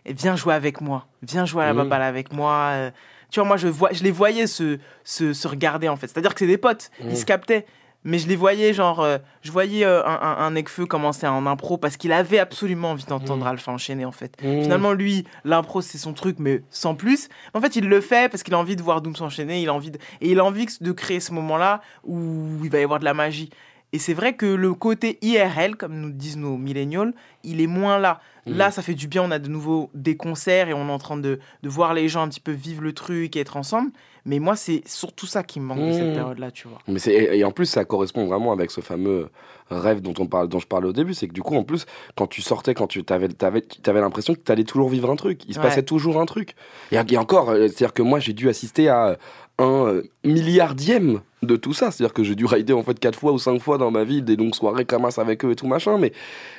[0.07, 2.71] viens jouer avec moi, viens jouer à la baballe avec moi.
[2.73, 2.91] euh.
[3.31, 6.07] tu vois, moi, je, vois, je les voyais se, se, se regarder, en fait.
[6.07, 7.67] C'est-à-dire que c'est des potes, ils se captaient.
[8.07, 11.77] Mais je les voyais, genre, euh, je voyais euh, un, un, Necfeu commencer en impro
[11.77, 14.41] parce qu'il avait absolument envie d'entendre Alpha enchaîner, en fait.
[14.45, 14.63] Mhm.
[14.63, 17.29] Finalement, lui, l'impro, c'est son truc, mais sans plus.
[17.53, 19.75] En fait, il le fait parce qu'il a envie de voir Doom s'enchaîner, il a
[19.75, 19.99] envie de...
[20.21, 23.13] et il a envie de créer ce moment-là où il va y avoir de la
[23.13, 23.51] magie.
[23.93, 27.99] Et c'est vrai que le côté IRL, comme nous disent nos millénials, il est moins
[27.99, 28.21] là.
[28.47, 28.57] Mhm.
[28.57, 30.99] Là, ça fait du bien, on a de nouveau des concerts et on est en
[30.99, 33.91] train de, de voir les gens un petit peu vivre le truc et être ensemble.
[34.29, 36.15] Mais moi, c'est surtout ça qui me manque de cette Mhm.
[36.15, 36.79] période-là, tu vois.
[36.89, 39.29] Mais et et en plus ça correspond vraiment avec ce fameux
[39.71, 41.87] rêve dont on parle dont je parlais au début, c'est que du coup en plus
[42.17, 45.43] quand tu sortais quand tu t'avais t'avais t'avais l'impression que t'allais toujours vivre un truc,
[45.49, 45.65] il se Ouais.
[45.65, 46.55] passait toujours un truc.
[46.93, 49.17] Et, et encore euh, c'est-à-dire que moi j'ai dû assister à
[49.59, 53.31] un euh, milliardième de tout ça, c'est-à-dire que j'ai dû rider en fait quatre fois
[53.33, 55.99] ou cinq fois dans ma vie des longues soirées camas avec eux et tout machin,
[55.99, 56.13] mais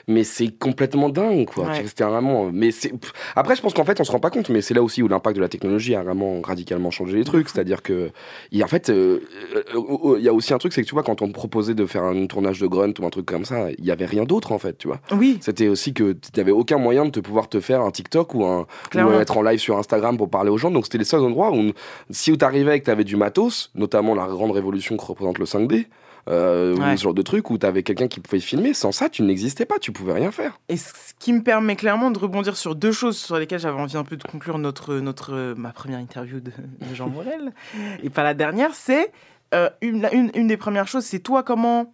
[0.08, 1.66] mais c'est complètement dingue quoi.
[1.66, 1.84] Ouais.
[1.86, 2.94] C'était vraiment mais c'est
[3.36, 5.08] après je pense qu'en fait on se rend pas compte mais c'est là aussi où
[5.08, 8.12] l'impact de la technologie a vraiment radicalement changé les trucs, c'est-à-dire que
[8.56, 9.20] a- en fait euh,
[9.56, 11.34] euh, euh, il y a aussi un truc c'est que tu vois quand on te
[11.34, 14.06] proposait de faire un tournage de grunt ou un truc comme ça, il y avait
[14.06, 15.00] rien d'autre en fait, tu vois.
[15.12, 15.40] Oui.
[15.42, 18.46] C'était aussi que tu n'avais aucun moyen de te pouvoir te faire un TikTok ou
[18.46, 20.70] un ou être en live sur Instagram pour parler aux gens.
[20.70, 21.72] Donc c'était les seuls endroits où
[22.12, 25.40] si tu arrivais et que tu avais du matos, notamment la grande révolution que représente
[25.40, 25.88] le 5D,
[26.30, 29.10] euh, ou ce genre de truc où tu avais quelqu'un qui pouvait filmer, sans ça
[29.10, 30.60] tu n'existais pas, tu pouvais rien faire.
[30.70, 33.98] Et ce qui me permet clairement de rebondir sur deux choses sur lesquelles j'avais envie
[33.98, 37.54] un peu de conclure notre, notre, euh, ma première interview de, de Jean Morel,
[38.04, 39.12] et pas la dernière, c'est
[39.54, 41.94] euh, une, une, une des premières choses, c'est toi comment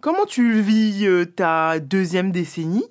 [0.00, 2.84] comment tu vis euh, ta deuxième décennie?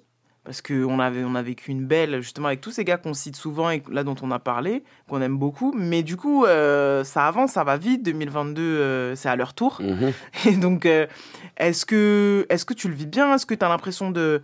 [0.46, 3.36] Parce qu'on avait, on a vécu une belle, justement, avec tous ces gars qu'on cite
[3.36, 5.74] souvent et là dont on a parlé, qu'on aime beaucoup.
[5.76, 8.04] Mais du coup, euh, ça avance, ça va vite.
[8.04, 9.82] 2022, euh, c'est à leur tour.
[9.82, 10.14] Mhm.
[10.46, 11.08] Et donc, euh,
[11.58, 13.34] est-ce que, est que tu le vis bien?
[13.34, 14.43] Est-ce que tu as l'impression de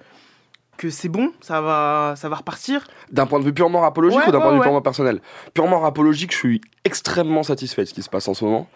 [0.77, 2.87] que c'est bon, ça va, ça va repartir?
[3.11, 4.65] D'un point de vue purement rapologique Ouais, ou d'un ouais, point de vue ouais.
[4.65, 5.21] purement personnel?
[5.53, 8.67] Purement rapologique, je suis extrêmement satisfait de ce qui se passe en ce moment.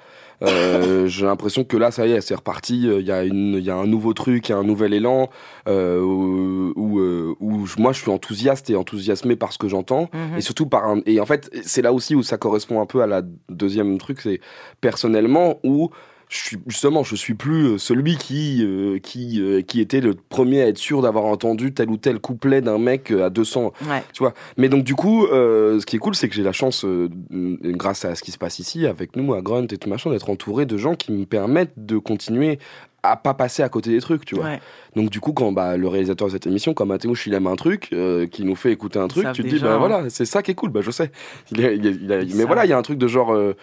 [0.43, 2.83] Euh, J'ai l'impression que là, ça y est, c'est reparti.
[2.83, 4.93] Il y, a une- il y a un nouveau truc, il y a un nouvel
[4.93, 5.29] élan
[5.67, 10.09] euh, où, où, euh, où moi, je suis enthousiaste et enthousiasmé par ce que j'entends.
[10.13, 10.37] Mhm.
[10.37, 10.99] Et surtout par un...
[11.05, 14.21] Et en fait, c'est là aussi où ça correspond un peu à la deuxième truc,
[14.21, 14.39] c'est
[14.81, 15.89] personnellement où
[16.29, 20.13] je suis justement je suis plus euh, celui qui euh, qui euh, qui était le
[20.15, 24.03] premier à être sûr d'avoir entendu tel ou tel couplet d'un mec à 200 Ouais.
[24.13, 26.51] tu vois mais donc du coup euh, ce qui est cool c'est que j'ai la
[26.51, 26.83] chance
[27.29, 30.29] grâce à ce qui se passe ici avec nous à Grunt et tout machin d'être
[30.29, 32.59] entouré de gens qui me permettent de continuer
[33.03, 34.59] à pas passer à côté des trucs tu vois Ouais.
[34.95, 37.55] donc du coup quand bah, le réalisateur de cette émission quand Mathéouche il aime un
[37.55, 39.77] truc euh, qui nous fait écouter un truc tu te dis bah hein.
[39.77, 41.11] voilà c'est ça qui est cool bah je sais
[41.51, 43.07] il est- il est- il a- Ils mais voilà il y a un truc de
[43.07, 43.55] genre euh,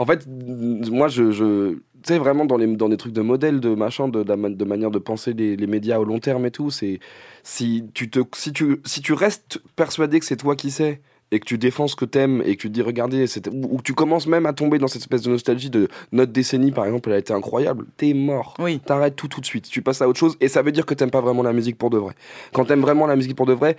[0.00, 3.60] en fait, moi, je, je tu sais, vraiment dans, les, dans des trucs de modèle,
[3.60, 6.46] de machin, de, de, ma- de manière de penser les, les médias au long terme
[6.46, 7.00] et tout, c'est
[7.42, 11.40] si tu, te, si, tu, si tu restes persuadé que c'est toi qui sais et
[11.40, 13.82] que tu défends ce que t'aimes et que tu te dis regardez ou, ou que
[13.82, 17.10] tu commences même à tomber dans cette espèce de nostalgie de notre décennie par exemple
[17.10, 18.54] elle a été incroyable t'es mort.
[18.58, 18.80] Oui.
[18.80, 19.68] t'arrêtes tout tout de suite.
[19.68, 21.76] Tu passes à autre chose et ça veut dire que t'aimes pas vraiment la musique
[21.76, 22.14] pour de vrai.
[22.54, 23.76] Quand t'aimes vraiment la musique pour de vrai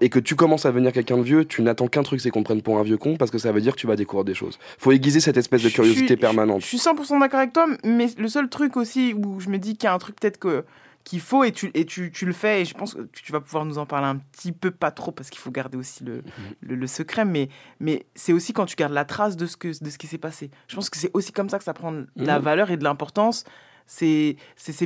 [0.00, 2.40] et que tu commences à devenir quelqu'un de vieux, tu n'attends qu'un truc, c'est qu'on
[2.40, 4.24] te prenne pour un vieux con, parce que ça veut dire que tu vas découvrir
[4.24, 4.58] des choses.
[4.78, 6.62] Faut aiguiser cette espèce de curiosité permanente.
[6.62, 9.76] Je suis 100% d'accord avec toi, mais le seul truc aussi où je me dis
[9.76, 10.64] qu'il y a un truc peut-être que
[11.02, 13.40] qu'il faut et tu, et tu, tu le fais et je pense que tu, vas
[13.42, 16.22] pouvoir nous en parler un petit peu, pas trop parce qu'il faut garder aussi le,
[16.62, 19.68] le, le secret, mais, mais c'est aussi quand tu gardes la trace de ce, que,
[19.68, 20.50] de ce qui s'est passé.
[20.66, 22.44] Je pense que c'est aussi comme ça que ça prend de la Mhm.
[22.44, 23.44] valeur et de l'importance.
[23.86, 24.36] C'est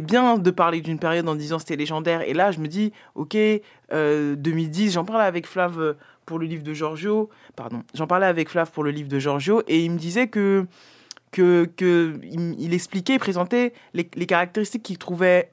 [0.00, 3.36] bien de parler d'une période en disant c'était légendaire et là je me dis ok
[3.92, 5.94] euh, 2010 j'en parlais avec Flav euh,
[6.26, 9.62] pour le livre de Giorgio pardon j'en parlais avec Flav pour le livre de Giorgio
[9.68, 10.66] et il me disait que
[11.30, 15.52] que, que il, expliquait, il présentait les, les caractéristiques qu'il trouvait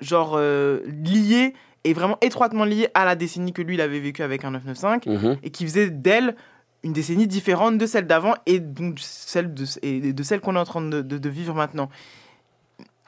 [0.00, 1.54] genre euh, liées
[1.84, 5.22] et vraiment étroitement liées à la décennie que lui il avait vécu avec un 995
[5.22, 5.36] Mhm.
[5.42, 6.36] et qui faisait d'elle
[6.84, 10.58] une décennie différente de celle d'avant et donc celle de, et de celle qu'on est
[10.60, 11.88] en train de, de- de vivre maintenant.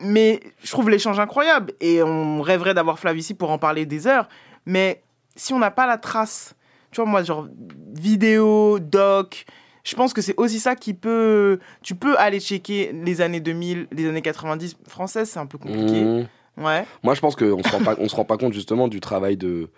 [0.00, 4.06] Mais je trouve l'échange incroyable et on rêverait d'avoir Flav ici pour en parler des
[4.06, 4.28] heures.
[4.66, 5.02] Mais
[5.36, 6.54] si on n'a pas la trace,
[6.90, 7.46] tu vois, moi, genre
[7.94, 9.46] vidéo, doc,
[9.84, 11.58] je pense que c'est aussi ça qui peut.
[11.82, 16.02] Tu peux aller checker les années 2000, les années 90 françaises, c'est un peu compliqué.
[16.04, 16.26] Mhm.
[16.58, 16.84] Ouais.
[17.02, 19.36] Moi, je pense qu'on se rend pas, on se rend pas compte justement du travail
[19.36, 19.70] de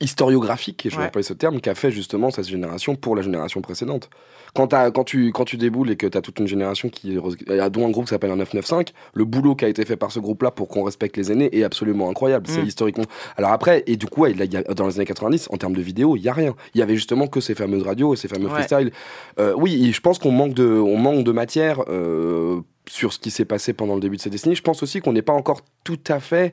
[0.00, 3.60] historiographique, et je vais employer ce terme, qu'a fait justement cette génération pour la génération
[3.60, 4.10] précédente.
[4.54, 7.16] Quand, tu, quand tu déboules et que tu as toute une génération qui,
[7.48, 10.10] a dont un groupe qui s'appelle un 995, le boulot qui a été fait par
[10.10, 12.46] ce groupe-là pour qu'on respecte les aînés est absolument incroyable.
[12.48, 12.66] C'est Mm.
[12.66, 13.04] historiquement.
[13.36, 15.82] Alors après, et du coup, ouais, y a- dans les années 90, en termes de
[15.82, 16.54] vidéo, il y a rien.
[16.74, 18.54] Il y avait justement que ces fameuses radios et ces fameux Ouais.
[18.64, 18.90] freestyles.
[19.38, 21.84] Euh, oui, je pense qu'on manque de, on manque de matière.
[21.88, 24.56] euh, sur ce qui s'est passé pendant le début de cette décennie.
[24.56, 26.52] Je pense aussi qu'on n'est pas encore tout à fait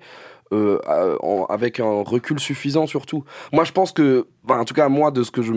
[0.53, 0.77] euh,
[1.49, 3.23] avec un recul suffisant surtout.
[3.51, 5.53] Moi, je pense que, en tout cas, moi, de ce que je,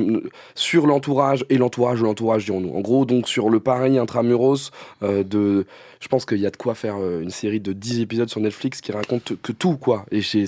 [0.55, 2.75] sur l'entourage et l'entourage l'entourage, dirons-nous.
[2.75, 4.71] En gros, donc sur le Paris intramuros,
[5.03, 5.67] euh, de,
[6.01, 8.41] je pense qu'il y a de quoi faire euh, une série de 10 épisodes sur
[8.41, 10.07] Netflix qui raconte que tout, quoi.
[10.11, 10.47] Et c'est-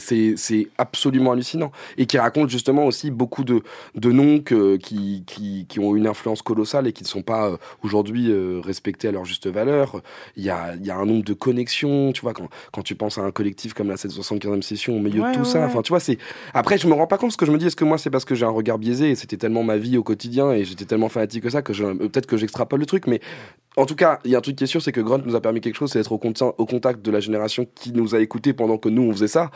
[0.78, 1.70] absolument hallucinant.
[1.96, 3.62] Et qui raconte justement aussi beaucoup de,
[3.94, 8.32] de noms qui, qui, qui ont une influence colossale et qui ne sont pas aujourd'hui
[8.62, 10.00] respectés à leur juste valeur.
[10.36, 12.94] Il y a, il y a un nombre de connexions, tu vois, quand, quand tu
[12.94, 13.96] penses à un collectif comme la
[14.38, 15.58] 775e session au milieu Ouais, de tout ouais, ça.
[15.60, 15.64] ouais.
[15.66, 16.18] Enfin, tu vois, c'est.
[16.54, 17.66] Après, je me rends pas compte ce que je me dis.
[17.66, 19.96] Est-ce que moi, c'est parce que j'ai un regard biaisé et c'était tellement ma vie
[19.96, 22.86] au quotidien et j'étais tellement fanatique que ça que je- euh, peut-être que j'extrapole le
[22.86, 23.20] truc, mais
[23.76, 25.34] en tout cas, il y a un truc qui est sûr, c'est que Grunt nous
[25.34, 28.14] a permis quelque chose, c'est d'être au, contact- au contact de la génération qui nous
[28.14, 29.50] a écoutés pendant que nous on faisait ça.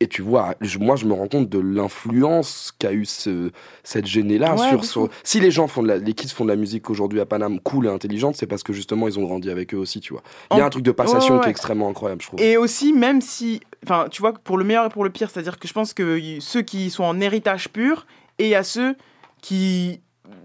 [0.00, 3.50] Et tu vois, je- moi je me rends compte de l'influence qu'a eu ce-
[3.82, 5.08] cette gênée-là Ouais, sur.
[5.24, 7.58] Si les gens font de la, les kids font de la musique aujourd'hui à Paname
[7.60, 10.22] cool et intelligente, c'est parce que justement ils ont grandi avec eux aussi, tu vois.
[10.52, 12.28] Il y a En- un truc de passation Ouais, ouais, qui est extrêmement incroyable, je
[12.28, 12.40] trouve.
[12.40, 15.58] Et aussi, même si, enfin, tu vois, pour le meilleur et pour le pire, c'est-à-dire
[15.58, 18.06] que je pense que ceux qui sont en héritage pur,
[18.38, 18.94] et il y a ceux
[19.42, 20.00] qui,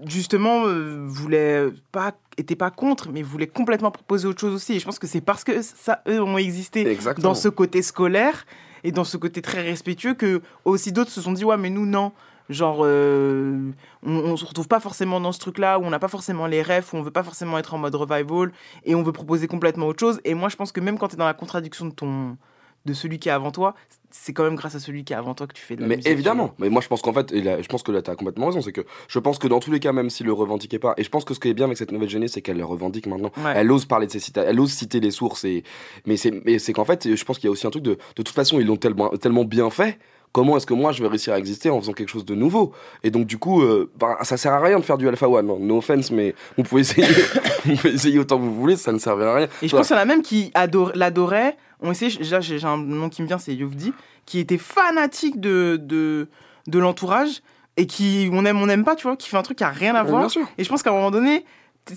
[0.08, 4.74] justement, euh, voulaient pas, étaient pas contre, mais voulaient complètement proposer autre chose aussi.
[4.74, 7.30] Et je pense que c'est parce que ça, eux, ont existé Exactement.
[7.30, 8.46] dans ce côté scolaire
[8.84, 11.86] et dans ce côté très respectueux que aussi d'autres se sont dit, ouais, mais nous,
[11.86, 12.12] non.
[12.50, 13.72] Genre, euh,
[14.06, 16.62] on, on se retrouve pas forcément dans ce truc-là, où on n'a pas forcément les
[16.62, 18.52] refs, où on veut pas forcément être en mode revival,
[18.84, 20.20] et on veut proposer complètement autre chose.
[20.26, 22.38] Et moi, je pense que même quand tu es dans la contradiction de ton,
[22.86, 23.76] de celui qui est avant toi,
[24.12, 25.88] c'est quand même grâce à celui qui est avant toi que tu fais de la
[25.88, 26.06] Mais musique.
[26.08, 28.16] tu évidemment, mais moi je pense qu'en fait, et là, je pense que là t'as
[28.16, 30.80] complètement raison, c'est que je pense que dans tous les cas, même s'il le revendiquait
[30.80, 32.58] pas, et je pense que ce qui est bien avec cette nouvelle jeunesse, c'est qu'elle
[32.58, 33.32] le revendique maintenant.
[33.44, 33.54] Ouais.
[33.56, 35.64] Elle ose parler de ses citations, elle ose citer les sources, et
[36.06, 38.30] mais c'est qu'en fait, je pense qu'il y a aussi un truc de de toute
[38.30, 39.98] façon ils l'ont tellement tellement bien fait.
[40.32, 42.74] Comment est-ce que moi je vais réussir à exister en faisant quelque chose de nouveau?
[43.04, 45.48] Et donc du coup, euh, ben, ça sert à rien de faire du Alpha One.
[45.48, 45.58] hein.
[45.60, 47.06] No offense, mais vous pouvez essayer,
[47.66, 49.48] vous pouvez essayer autant que vous voulez, ça ne servira à rien.
[49.62, 50.92] Et je pense qu'il y en a même qui adore-
[51.82, 53.94] On essayé, déjà j'ai un nom qui me vient, c'est Yovdi,
[54.26, 56.28] qui était fanatique de, de,
[56.68, 57.42] de l'entourage
[57.78, 59.70] et qui, on aime, on n'aime pas, tu vois, qui fait un truc qui a
[59.70, 60.22] rien à voir.
[60.58, 61.44] Et je pense qu'à un moment donné,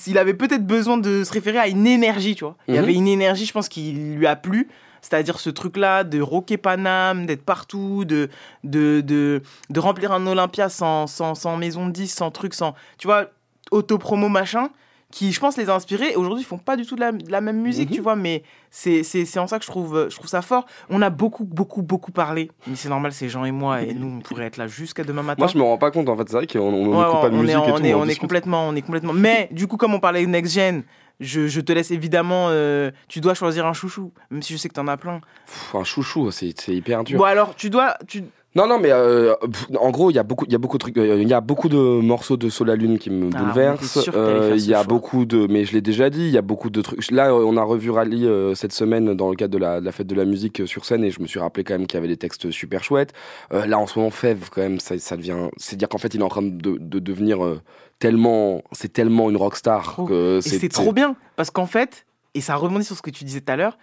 [0.06, 2.56] il avait peut-être besoin de se référer à une énergie, tu vois.
[2.66, 2.82] Il y Mhm.
[2.84, 4.68] avait une énergie, je pense, qui lui a plu.
[5.02, 8.28] C'est-à-dire ce truc-là de rocker Paname, d'être partout, de,
[8.64, 9.40] de, de,
[9.70, 13.26] de remplir un Olympia sans, sans, sans maison de 10, sans truc, sans, tu vois,
[13.70, 14.70] autopromo machin,
[15.16, 16.14] qui, je pense, les a inspirés.
[16.14, 17.94] Aujourd'hui, ils font pas du tout de la, de la même musique, Mhm.
[17.96, 20.66] tu vois, mais c'est en ça que je trouve, euh, je trouve ça fort.
[20.90, 24.18] On a beaucoup, beaucoup, beaucoup parlé, mais c'est normal, c'est Jean et moi, et nous,
[24.18, 25.40] on pourrait être là jusqu'à demain matin.
[25.40, 27.30] Moi je me rends pas compte en fait, c'est vrai qu'on on, on Ouais, pas
[27.30, 27.84] de on musique est, et on tout.
[27.86, 29.14] est, on on est complètement, on est complètement.
[29.14, 30.82] Mais du coup, comme on parlait de next gen,
[31.18, 32.48] je, je te laisse évidemment.
[32.50, 35.20] euh, tu dois choisir un chouchou, même si je sais que t'en as plein.
[35.46, 37.18] Pff, un chouchou, c'est c'est hyper dur.
[37.18, 38.22] Bon alors, tu dois, tu.
[38.56, 40.78] Non, non, mais euh, pff, en gros, il y a beaucoup, il y a beaucoup
[40.78, 40.96] de trucs.
[40.96, 43.82] euh, Il y a beaucoup de morceaux de Sola Lune qui me Ah, on bouleversent.
[43.96, 44.84] était sûr que t'allais Euh, Il y a choix.
[44.86, 47.10] beaucoup de, mais je l'ai déjà dit, il y a beaucoup de trucs.
[47.10, 49.84] Là, euh, on a revu Rally euh, cette semaine dans le cadre de la, de
[49.84, 51.86] la fête de la musique euh, sur scène et je me suis rappelé quand même
[51.86, 53.12] qu'il y avait des textes super chouettes.
[53.52, 55.36] Euh, là, en ce moment, Fève, quand même, ça, ça devient.
[55.58, 57.60] C'est dire qu'en fait, il est en train de, de devenir euh,
[57.98, 62.54] tellement, c'est tellement une rockstar que Et c'est trop bien parce qu'en fait, et ça
[62.56, 63.76] rebondit sur ce que tu disais tout à l'heure.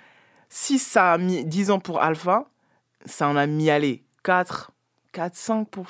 [0.49, 2.45] Si ça a mis 10 ans pour Alpha,
[3.05, 4.71] ça en a mis aller 4,
[5.11, 5.89] 4, 5 pour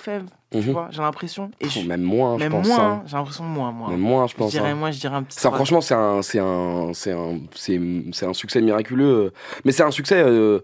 [0.54, 0.72] Tu Mhm.
[0.74, 1.50] vois, j'ai l'impression.
[1.60, 2.68] Et je- Même moins, je pense.
[2.68, 3.04] moins, hein.
[3.08, 3.90] j'ai l'impression moins, moi.
[3.90, 4.52] Même moins, je pense.
[4.52, 4.76] Je dirais, hein.
[4.76, 5.38] moi, je dirais un petit.
[5.40, 5.58] Ça, trois.
[5.58, 9.06] franchement, c'est un, c'est un, c'est un, c'est, un succès miraculeux.
[9.06, 9.30] euh.
[9.66, 10.60] Mais c'est un succès, euh,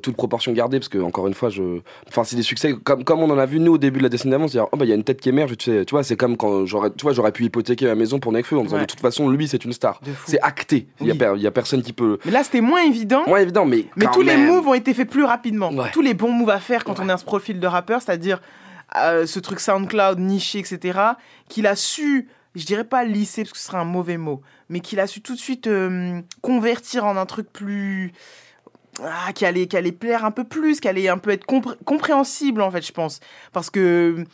[0.00, 3.20] toute proportion gardée, parce que encore une fois, je, enfin, c'est des succès comme, comme
[3.20, 4.88] on en a vu nous au début de la décennie d'avant, c'est-à-dire, oh bah il
[4.88, 7.02] y a une tête qui émerge, tu sais, tu vois, c'est comme quand j'aurais, tu
[7.02, 8.82] vois, j'aurais pu hypothéquer ma maison pour Nekfeu en disant Ouais.
[8.82, 10.00] de toute façon, lui, c'est une star.
[10.26, 10.86] C'est acté.
[11.02, 11.40] Il y a, Oui.
[11.40, 12.18] y a personne qui peut.
[12.24, 13.24] Mais là, c'était moins évident.
[13.26, 13.84] Moins évident, mais.
[13.96, 15.70] Mais tous les moves ont été faits plus rapidement.
[15.72, 15.90] Ouais.
[15.92, 18.40] Tous les bons moves à faire quand on est à ce profil de rappeur, c'est-à-dire
[18.96, 20.98] euh, ce truc SoundCloud niché, etc.,
[21.48, 24.80] qu'il a su, je dirais pas lisser parce que ce serait un mauvais mot, mais
[24.80, 28.12] qu'il a su tout de suite euh, convertir en un truc plus.
[29.02, 31.76] Ah, qui allait, qui allait plaire un peu plus, qui allait un peu être compré-
[31.84, 33.20] compréhensible en fait, je pense.
[33.52, 34.24] Parce que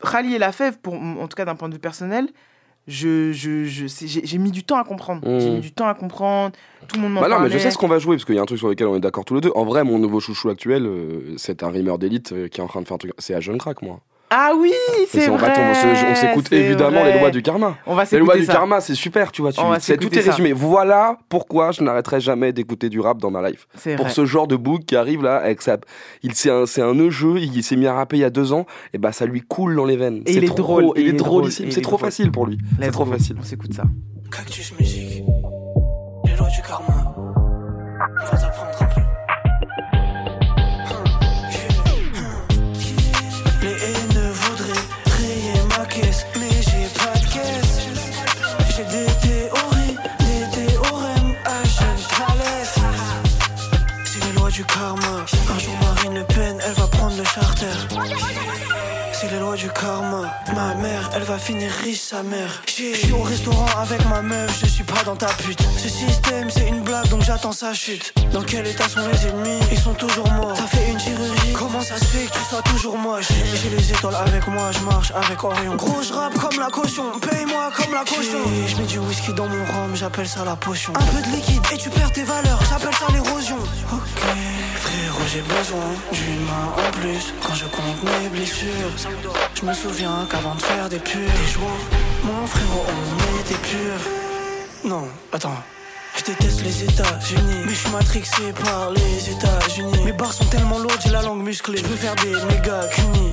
[0.00, 2.28] Rally et la Fève, pour, en tout cas d'un point de vue personnel,
[2.88, 5.20] je, je, je, j'ai mis du temps à comprendre.
[5.24, 5.54] J'ai Mmh.
[5.54, 6.54] mis du temps à comprendre.
[6.88, 8.34] Tout le monde m'en Bah non, mais je sais ce qu'on va jouer, parce qu'il
[8.34, 9.52] y a un truc sur lequel on est d'accord tous les deux.
[9.54, 12.66] En vrai, mon nouveau chouchou actuel, euh, c'est un rimeur d'élite euh, qui est en
[12.66, 13.12] train de faire un truc.
[13.18, 14.00] C'est à Jeune Crack, moi.
[14.34, 14.72] Ah oui,
[15.10, 15.52] c'est vrai.
[16.10, 17.12] on s'écoute évidemment vrai.
[17.12, 17.76] les lois du karma.
[17.86, 19.52] On va Les lois du karma, c'est super, tu vois.
[19.52, 20.30] Tu, c'est tout est ça.
[20.30, 20.52] résumé.
[20.54, 23.66] Voilà pourquoi je n'arrêterai jamais d'écouter du rap dans ma life.
[23.76, 24.14] C'est Pour vrai.
[24.14, 25.76] ce genre de book qui arrive là, avec sa,
[26.22, 27.38] il c'est un, c'est un nœud jeu.
[27.40, 28.64] Il s'est mis à rapper il y a deux ans,
[28.94, 30.22] et bah ça lui coule dans les veines.
[30.26, 31.64] Et C'est il est trop- drôle, Il et est il est drôlissime.
[31.66, 32.06] drôle, C'est trop drôle.
[32.08, 32.58] facile pour lui.
[32.80, 33.36] C'est trop facile.
[33.38, 33.84] On s'écoute ça.
[34.34, 35.22] Cactus musique,
[36.24, 37.14] les lois du karma.
[38.22, 38.36] On va
[57.34, 58.51] charter.
[59.22, 60.34] C'est les lois du karma.
[60.52, 62.60] Ma mère, elle va finir riche, sa mère.
[62.66, 65.62] Je suis au restaurant avec ma meuf, je suis pas dans ta pute.
[65.78, 68.12] Ce système, c'est une blague, donc j'attends sa chute.
[68.32, 69.60] Dans quel état sont les ennemis?
[69.70, 70.54] Ils sont toujours morts.
[70.56, 71.52] T'as fait une chirurgie?
[71.56, 73.28] Comment ça se fait que tu sois toujours moche
[73.62, 75.76] J'ai les étoiles avec moi, je marche avec Orion.
[75.76, 78.42] Gros, je rappe comme la cochon, paye-moi comme la cochon.
[78.66, 80.92] Je mets du whisky dans mon rhum, j'appelle ça la potion.
[80.96, 83.58] Un peu de liquide et tu perds tes valeurs, j'appelle ça l'érosion.
[83.92, 84.22] Ok,
[84.80, 89.11] frérot, j'ai besoin d'une main en plus quand je compte mes blessures.
[89.54, 91.60] Je me souviens qu'avant de faire des purs, des
[92.24, 94.10] mon frérot, on était purs.
[94.84, 95.56] Non, attends.
[96.16, 100.04] Je déteste les États-Unis, mais je suis matrixé par les États-Unis.
[100.04, 101.78] Mes barres sont tellement lourdes, j'ai la langue musclée.
[101.78, 103.32] Je peux faire des méga cunis.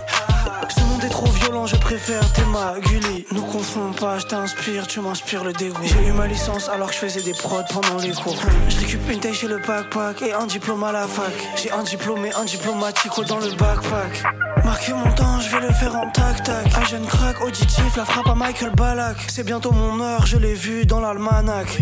[0.70, 3.26] Ce monde est trop violent, je préfère tes maguli.
[3.32, 5.82] Nous confond pas, je t'inspire, tu m'inspires le dégoût.
[5.84, 8.38] J'ai eu ma licence alors que je faisais des prods pendant les cours.
[8.70, 11.34] Je récupère une taille chez le backpack et un diplôme à la fac.
[11.58, 14.24] J'ai un diplôme et un diplomatico dans le backpack.
[14.64, 16.68] Marquer mon temps, je vais le faire en tac-tac.
[16.76, 19.18] Un jeune crack auditif, la frappe à Michael Ballack.
[19.28, 21.78] C'est bientôt mon heure, je l'ai vu dans l'almanach.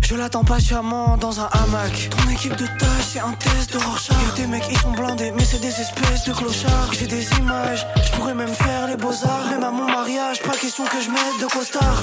[0.00, 2.10] Je l'attends patiemment dans un hamac.
[2.10, 4.16] Ton équipe de tâche, c'est un test de Rorschach.
[4.28, 6.92] Y'a des mecs, ils sont blindés, mais c'est des espèces de clochards.
[6.92, 9.46] J'ai des images, je pourrais même faire les beaux-arts.
[9.50, 12.02] Même à mon mariage, pas question que je mette de costard.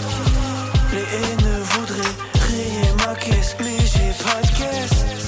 [0.91, 5.22] Les haineux voudraient rayer ma caisse, mais j'ai pas de caisse.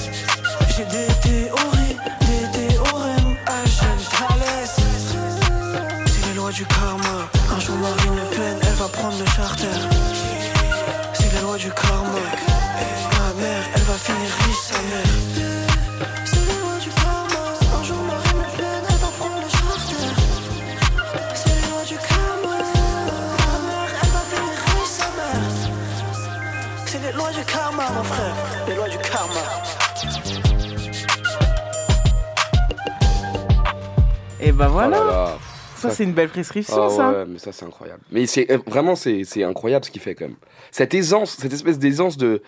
[35.96, 37.10] C'est une belle prescription, Ah ça.
[37.10, 38.00] ouais, mais ça, c'est incroyable.
[38.12, 40.36] Mais c'est euh, vraiment, c'est incroyable ce qu'il fait quand même.
[40.70, 42.42] Cette aisance, cette espèce d'aisance de.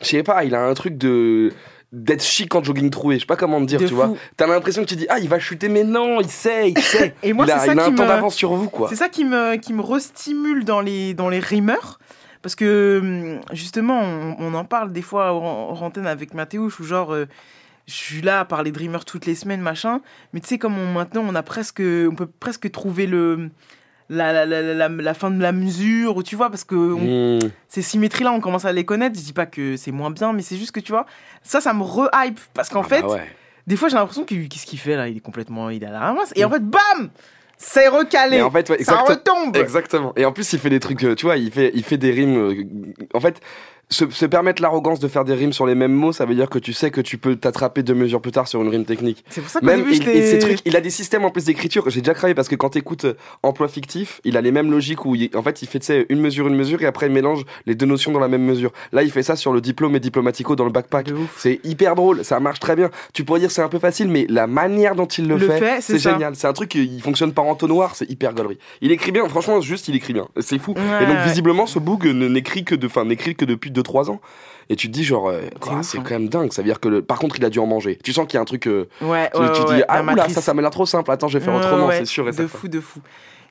[0.00, 1.52] Je sais pas, il a un truc de.
[1.92, 3.16] d'être chic en jogging troué.
[3.16, 4.12] Je sais pas comment te dire, De tu vois.
[4.36, 7.14] T'as l'impression que tu dis, ah, il va chuter, mais non, il sait, il sait.
[7.22, 8.68] Et moi, il a, c'est ça il a un qui temps me- d'avance sur vous,
[8.70, 8.88] quoi.
[8.88, 11.98] C'est ça qui me, qui me restimule dans les, dans les rimeurs.
[12.40, 16.80] Parce que, hum, justement, on, on en parle des fois en, en antenne avec Mathéouche,
[16.80, 17.26] où genre, euh,
[17.86, 20.00] je suis là à parler rimeurs toutes les semaines, machin.
[20.32, 23.50] Mais tu sais, comme on, maintenant, on a presque, on peut presque trouver le,
[24.08, 27.38] la, la, la, la, la fin de la mesure, ou tu vois, parce que on-
[27.38, 27.50] Hmm.
[27.68, 29.18] ces symétries-là, on commence à les connaître.
[29.18, 31.06] Je dis pas que c'est moins bien, mais c'est juste que tu vois,
[31.42, 32.38] ça, ça me re-hype.
[32.54, 33.26] Parce qu'en fait, Ah ouais.
[33.66, 35.08] des fois, j'ai l'impression que qu'est-ce qu'il fait là?
[35.08, 36.32] Il est complètement, il est à la ramasse.
[36.36, 37.10] Et en fait, bam
[37.56, 38.38] C'est recalé.
[38.38, 39.56] Et en fait, ouais, ça retombe.
[39.56, 40.12] Exactement.
[40.16, 42.10] Et en plus, il fait des trucs, euh, tu vois, il fait, il fait des
[42.10, 42.36] rimes.
[42.36, 42.64] euh,
[43.14, 43.40] En fait,
[43.92, 46.48] se, se permettre l'arrogance de faire des rimes sur les mêmes mots, ça veut dire
[46.48, 49.24] que tu sais que tu peux t'attraper deux mesures plus tard sur une rime technique.
[49.28, 51.30] C'est pour ça qu'au Même début, il, et ces trucs, il a des systèmes en
[51.30, 51.88] plus d'écriture.
[51.90, 55.04] J'ai déjà travaillé parce que quand t'écoutes euh, emploi fictif, il a les mêmes logiques
[55.04, 57.74] où il- en fait il fait une mesure, une mesure et après il mélange les
[57.74, 58.72] deux notions dans la même mesure.
[58.92, 61.10] Là, il fait ça sur le diplôme et diplomatico dans le backpack.
[61.36, 62.90] C'est hyper drôle, ça marche très bien.
[63.12, 65.80] Tu pourrais dire c'est un peu facile, mais la manière dont il le, Le fait,
[65.80, 66.34] c'est génial.
[66.36, 68.58] C'est un truc qui il fonctionne par entonnoir, c'est hyper gaulerie.
[68.80, 70.28] Il écrit bien, franchement, juste il écrit bien.
[70.40, 70.72] C'est fou.
[70.72, 71.24] Ouais, et donc ouais.
[71.26, 74.20] visiblement, ce boug n'écrit que de, n'écrit que depuis 2-3 ans.
[74.68, 75.40] Et tu te dis genre, euh,
[75.82, 76.02] c'est hein.
[76.04, 76.52] quand même dingue.
[76.52, 77.98] Ça veut dire que, le- par contre, il a dû en manger.
[78.02, 78.66] Tu sens qu'il y a un truc.
[78.68, 80.86] euh, Ouais, tu, ouais, tu ouais, dis ah la oula, ça, ça m'a l'air trop
[80.86, 81.10] simple.
[81.10, 81.90] Attends, je vais faire autrement.
[81.90, 83.00] C'est sûr et De fou, de fou.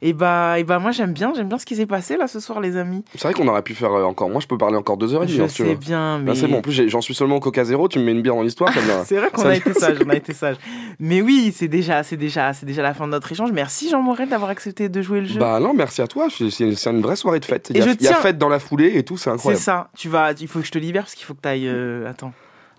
[0.04, 2.40] Et bah, et bah, moi j'aime bien, j'aime bien ce qui s'est passé là ce
[2.40, 3.04] soir, les amis.
[3.14, 4.30] C'est vrai qu'on aurait pu faire euh, encore.
[4.32, 5.38] Moi, je peux parler encore deux heures et demie.
[5.38, 6.58] Je hein, tu sais bien, mais- c'est bon.
[6.58, 7.88] En plus, j'en suis seulement au Coca Zéro.
[7.88, 8.74] Tu me mets une bière dans l'histoire.
[9.06, 10.56] C'est vrai qu'on a été sage, on a été sage.
[11.00, 13.52] Mais oui, c'est déjà, c'est déjà, c'est déjà la fin de notre échange.
[13.52, 15.40] Merci Jean Morel d'avoir accepté de jouer le jeu.
[15.40, 16.28] Bah non, merci à toi.
[16.36, 17.68] C'est c'est- c'est une vraie soirée de fête.
[17.70, 19.18] Il y Et a, je il y a tiens- fête dans la foulée et tout.
[19.18, 19.64] C'est c'est incroyable.
[19.64, 19.90] ça.
[19.96, 21.72] Tu vas, il faut que je te libère parce qu'il faut que tu ailles.
[22.08, 22.34] attends.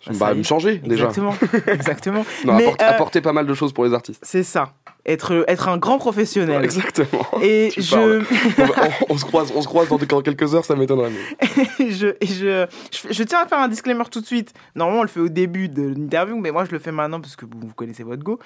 [0.09, 1.05] Ah, Bah, me changer déjà.
[1.07, 1.35] Exactement,
[1.69, 2.25] exactement.
[2.45, 4.21] Non, Mais, apporter, euh, apporter pas mal de choses pour les artistes.
[4.25, 4.73] C'est ça.
[5.05, 6.63] Être, être un grand professionnel.
[6.65, 7.27] Exactement.
[7.43, 8.23] Et Tu je,
[9.09, 11.11] on, se croise, on se croise dans, dans quelques heures, ça m'étonnerait.
[11.11, 14.53] mais- je, je, je, je tiens à faire un disclaimer tout de suite.
[14.77, 17.35] Normalement, on le fait au début de l'interview, mais moi, je le fais maintenant parce
[17.35, 18.39] que vous, vous connaissez votre go.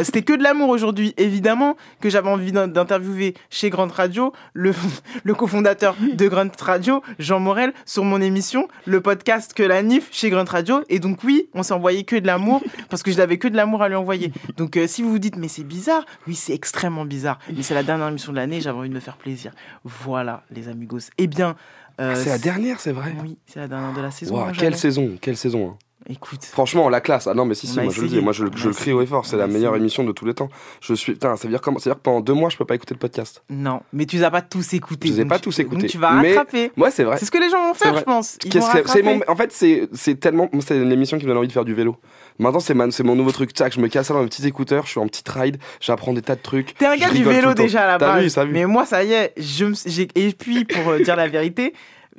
[0.00, 1.14] Euh, C'était que de l'amour aujourd'hui.
[1.18, 4.72] Évidemment que j'avais envie d'in- d'interviewer chez Grande Radio le,
[5.22, 10.08] le cofondateur de Grande Radio, Jean Morel, sur mon émission, le podcast que la NIF
[10.10, 10.80] chez Grande Radio.
[10.88, 12.60] Et donc, oui, on s'est envoyé que de l'amour
[12.90, 14.32] parce que je n'avais que de l'amour à lui envoyer.
[14.56, 15.91] Donc, euh, si vous vous dites, mais c'est bizarre,
[16.26, 17.38] oui, c'est extrêmement bizarre.
[17.54, 19.52] Mais c'est la dernière émission de l'année, j'avais envie de me faire plaisir.
[19.84, 20.98] Voilà, les amigos.
[21.18, 21.56] Eh bien.
[22.00, 23.14] euh, Ah, c'est la dernière, c'est vrai.
[23.22, 24.46] Oui, c'est la dernière de la saison.
[24.56, 25.70] Quelle saison, quelle saison.
[25.70, 25.78] hein.
[26.08, 26.44] Écoute.
[26.44, 27.26] Franchement, la classe.
[27.26, 28.20] Ah non, mais si, si, moi je le dis.
[28.20, 29.24] Moi je, le- je crie haut et fort.
[29.26, 30.48] C'est la meilleure émission de tous les temps.
[30.80, 31.12] Je suis.
[31.12, 31.78] Putain, ça veut dire comment?
[31.78, 33.42] Ça veut dire que pendant deux mois, je peux pas écouter le podcast.
[33.50, 35.08] Non, mais tu les as pas tous écoutés.
[35.08, 35.82] Je les ai pas tu- tous écoutés.
[35.82, 36.72] Donc tu vas Mais- rattraper.
[36.76, 37.16] Ouais, c'est vrai.
[37.18, 38.38] C'est ce que les gens vont faire, je pense.
[38.44, 38.78] Ils vont que- c'est?
[38.78, 39.02] Rattraper.
[39.02, 40.48] mon- En fait, c'est c'est tellement.
[40.60, 41.96] C'est une émission qui me donne envie de faire du vélo.
[42.38, 43.52] Maintenant, c'est ma- mon nouveau truc.
[43.54, 44.84] Tac, je me casse ça dans mes petits écouteurs.
[44.86, 45.58] Je suis en petit ride.
[45.80, 46.74] J'apprends des tas de trucs.
[46.78, 47.98] T'es un gars du vélo déjà
[48.44, 48.52] vu.
[48.52, 49.32] Mais moi, ça y est.
[49.36, 49.66] Je
[50.14, 51.72] Et puis, pour euh, dire la vérité,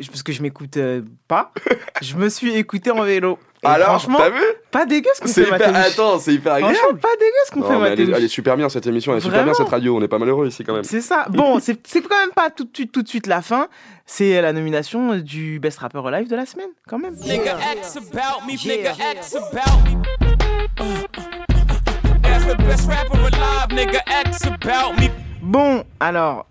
[0.08, 1.52] parce que je m'écoute euh, pas,
[2.02, 3.38] je me suis écouté en vélo.
[3.64, 5.76] Et Alors, franchement, t'as vu pas dégueu ce qu'on fait, hyper.
[5.76, 6.76] Attends, c'est hyper agréable.
[6.76, 9.14] Franchement, pas dégueu ce qu'on fait, elle, est, elle est super bien cette émission.
[9.14, 9.96] Elle est super bien cette radio.
[9.96, 10.84] On n'est pas malheureux ici quand même.
[10.84, 11.28] C'est ça.
[11.30, 13.68] Bon, c'est c'est quand même pas tout de suite, tout de suite la fin.
[14.06, 17.16] C'est la nomination du Best Rapper Alive de la semaine, quand même.
[17.16, 20.04] Nigga X about me, nigga X about me.
[22.26, 25.23] As the best rapper alive, nigga X about me.
[25.44, 26.48] Bon, alors,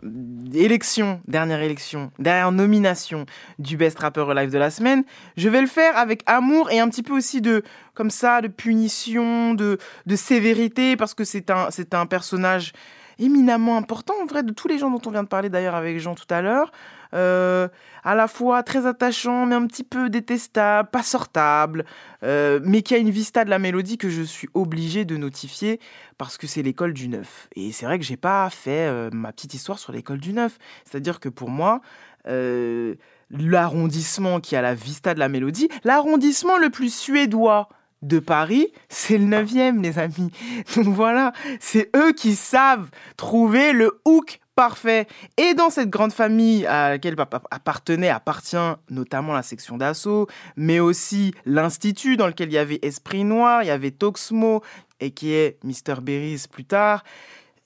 [0.52, 3.24] élection, dernière élection, dernière nomination
[3.58, 5.04] du Best Rapper Alive de la semaine.
[5.38, 7.62] Je vais le faire avec amour et un petit peu aussi de,
[7.94, 12.74] comme ça, de punition, de, de sévérité, parce que c'est un, c'est un personnage
[13.18, 15.98] éminemment important, en vrai, de tous les gens dont on vient de parler d'ailleurs avec
[15.98, 16.70] Jean tout à l'heure.
[17.14, 17.68] Euh,
[18.04, 21.84] à la fois très attachant, mais un petit peu détestable, pas sortable,
[22.24, 25.78] euh, mais qui a une vista de la mélodie que je suis obligé de notifier
[26.18, 27.48] parce que c'est l'école du neuf.
[27.54, 30.58] Et c'est vrai que j'ai pas fait euh, ma petite histoire sur l'école du neuf.
[30.84, 31.80] C'est-à-dire que pour moi,
[33.30, 37.68] l'arrondissement qui a la vista de la mélodie, l'arrondissement le plus suédois
[38.02, 40.30] de Paris, c'est le 9e, les amis.
[40.76, 45.06] Donc voilà, c'est eux qui savent trouver le hook parfait.
[45.36, 47.16] Et dans cette grande famille à laquelle
[47.50, 48.56] appartenait, appartient
[48.90, 50.26] notamment la section d'assaut,
[50.56, 54.62] mais aussi l'Institut dans lequel il y avait Esprit Noir, il y avait Toxmo,
[55.00, 56.00] et qui est Mr.
[56.00, 57.02] Berries plus tard.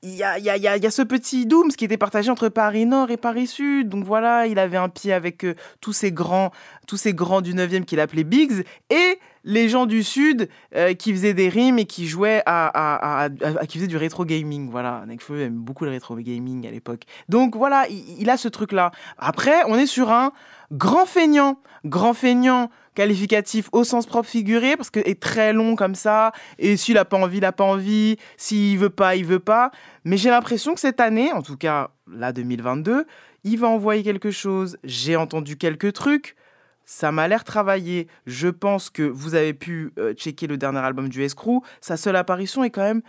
[0.02, 1.72] Il y a, il y, a, il y, a, il y a ce petit Dooms
[1.72, 3.88] qui était partagé entre Paris Nord et Paris Sud.
[3.88, 6.52] Donc voilà, il avait un pied avec euh, tous ces grands,
[6.86, 8.64] tous ces grands du 9e qu'il appelait Biggs.
[8.90, 13.28] Et les gens du Sud euh, qui faisaient des rimes et qui jouaient à, à-
[13.66, 14.70] qui faisaient du rétro gaming.
[14.70, 17.02] Voilà, Nekfeu aime beaucoup le rétro gaming à l'époque.
[17.28, 18.90] Donc voilà, il, il a ce truc-là.
[19.18, 20.32] Après, on est sur un
[20.72, 25.94] grand feignant, grand feignant qualificatif au sens propre figuré parce que est très long comme
[25.94, 29.38] ça et s'il a pas envie il a pas envie s'il veut pas il veut
[29.38, 29.70] pas
[30.04, 33.04] mais j'ai l'impression que cette année en tout cas là 2022
[33.44, 36.36] il va envoyer quelque chose j'ai entendu quelques trucs
[36.86, 38.06] ça m'a l'air travaillé.
[38.26, 41.60] Je pense que vous avez pu euh, checker le dernier album du Escrew.
[41.80, 43.02] Sa seule apparition est quand même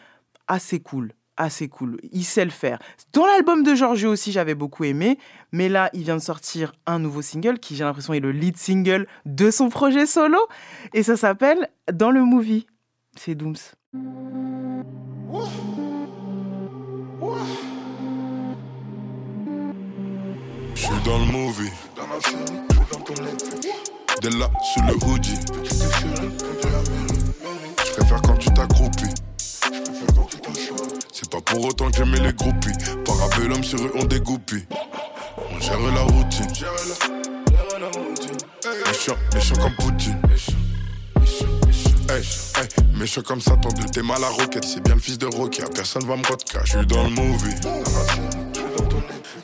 [0.48, 1.14] assez cool.
[1.38, 1.99] Assez cool.
[2.12, 2.80] Il sait le faire.
[3.14, 5.20] Dans l'album de Giorgio aussi, j'avais beaucoup aimé.
[5.52, 8.58] Mais là, il vient de sortir un nouveau single qui, j'ai l'impression, est le lead
[8.58, 10.40] single de son projet solo.
[10.94, 12.66] Et ça s'appelle Dans le Movie.
[13.16, 13.56] C'est Dooms.
[20.74, 21.72] Je suis dans le movie.
[24.22, 25.39] Dès là, sous le hoodie.
[27.85, 29.14] Je préfère quand tu t'accroupis.
[31.14, 32.73] C'est pas pour autant que j'aimais les groupies.
[33.05, 34.65] Parabellum sur eux, on dégoupille.
[35.38, 36.47] On gère la routine.
[38.85, 40.22] Méchant, méchant comme Poutine.
[42.09, 42.23] Hey,
[42.55, 44.65] hey, méchant comme Satan de tes mal à roquette.
[44.65, 46.61] C'est bien le fils de Rocky, personne va me vodka.
[46.64, 47.55] Je suis dans le movie.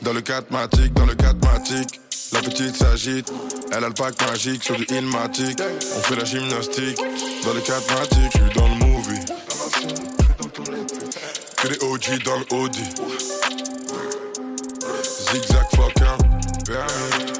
[0.02, 2.00] Dans le 4 matic, dans le 4 matic.
[2.34, 3.32] La petite s'agite,
[3.70, 5.56] elle a le pack magique sur du ilmatic.
[5.96, 6.98] On fait la gymnastique.
[7.44, 9.24] Dans le 4 matic, je suis dans le movie.
[11.56, 12.84] Que des OG dans le Audi.
[15.30, 17.32] Zigzag fucking permis.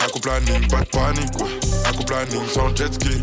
[0.00, 1.60] Aquaplaning, pas de panique, ouais.
[1.88, 3.22] Aquaplaning sans jet ski.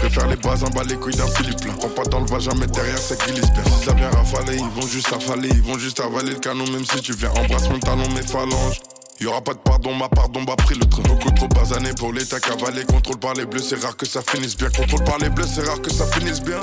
[0.00, 1.72] Préfère les bases en bas, les couilles d'un Philippe là.
[1.78, 3.64] Prends pas dans le vagin, mais derrière ça glisse bien.
[3.64, 6.84] Si ça vient rafaler, ils vont juste avaler, ils vont juste avaler le canon, même
[6.84, 7.30] si tu viens.
[7.30, 8.80] Embrasse mon talon, mes phalanges.
[9.20, 11.02] Y'aura pas de pardon, ma pardon m'a pris le train.
[11.02, 12.84] Beaucoup trop basané pour l'état cavalé.
[12.84, 14.70] Contrôle par les bleus, c'est rare que ça finisse bien.
[14.70, 16.58] Contrôle par les bleus, c'est rare que ça finisse bien.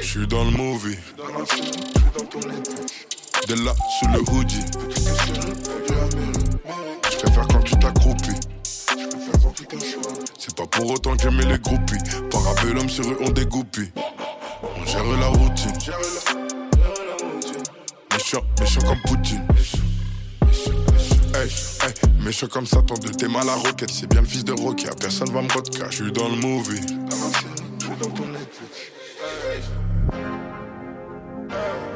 [0.00, 0.96] Je suis dans le movie.
[3.46, 4.64] De là, sous le hoodie.
[10.38, 11.98] C'est pas pour autant que j'aimais les groupies.
[12.30, 13.90] Parabellum sur eux, on dégoupille.
[14.62, 15.72] On gère la routine.
[18.12, 19.44] Méchant, méchant comme Poutine.
[21.34, 21.50] Hey,
[21.82, 23.90] hey, méchant comme Satan de tes mal à roquette.
[23.90, 25.86] C'est bien le fils de Rocky, personne va me vodka.
[25.90, 26.80] Je suis dans le movie.
[31.50, 31.87] Je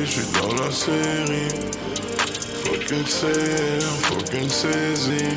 [0.00, 1.48] je suis dans la série.
[2.64, 5.36] Faut qu'une serre, faut qu'une saisie.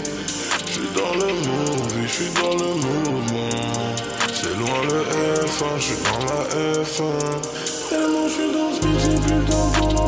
[0.66, 3.96] Je suis dans le movie, je suis dans le mouvement.
[4.34, 5.02] C'est loin le
[5.46, 6.42] F1, je suis dans la
[6.84, 7.90] F1.
[7.90, 10.05] Tellement je suis dans le speed, j'ai plus le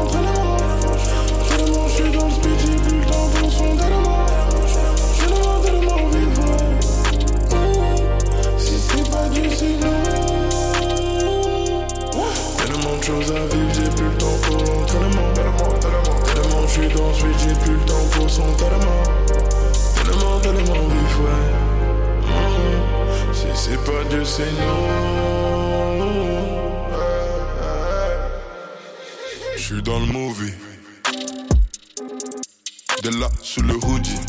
[16.77, 19.03] Tellement je suis dans le suite, j'ai plus le temps pour son tellement.
[19.95, 21.51] Tellement, tellement vif, ouais.
[22.21, 23.33] Mm.
[23.33, 24.87] Si c'est pas Dieu, c'est non.
[29.55, 30.53] Je suis dans le movie.
[33.03, 34.19] De là, sous le hoodie.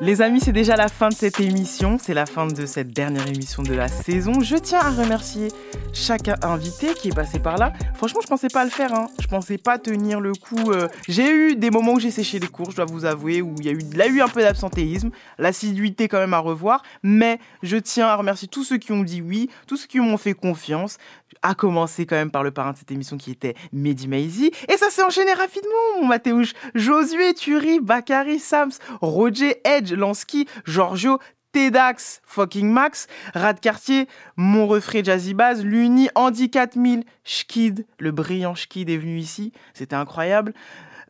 [0.00, 3.26] Les amis, c'est déjà la fin de cette émission, c'est la fin de cette dernière
[3.26, 4.40] émission de la saison.
[4.40, 5.48] Je tiens à remercier
[5.92, 7.72] chaque invité qui est passé par là.
[7.96, 9.08] Franchement, je pensais pas le faire, hein.
[9.18, 10.70] je pensais pas tenir le coup.
[10.70, 10.86] euh.
[11.08, 13.66] J'ai eu des moments où j'ai séché les cours, je dois vous avouer, où il
[13.66, 18.06] y a eu, eu un peu d'absentéisme, l'assiduité quand même à revoir, mais je tiens
[18.06, 20.98] à remercier tous ceux qui ont dit oui, tous ceux qui m'ont fait confiance,
[21.42, 24.50] à commencer quand même par le parrain de cette émission qui était Mehdi Maizi.
[24.68, 26.52] Et ça s'est enchaîné rapidement, Mathéouche.
[26.74, 31.18] Josué, Turi, Bakary, Sams, Roger, Edge, Lansky, Giorgio,
[31.52, 34.06] Tedax, fucking Max, Rad Cartier,
[34.36, 39.96] Mon Refrain Jazzy Baz, Luni, Andy 4000, Schkid, le brillant Schkid est venu ici, c'était
[39.96, 40.52] incroyable.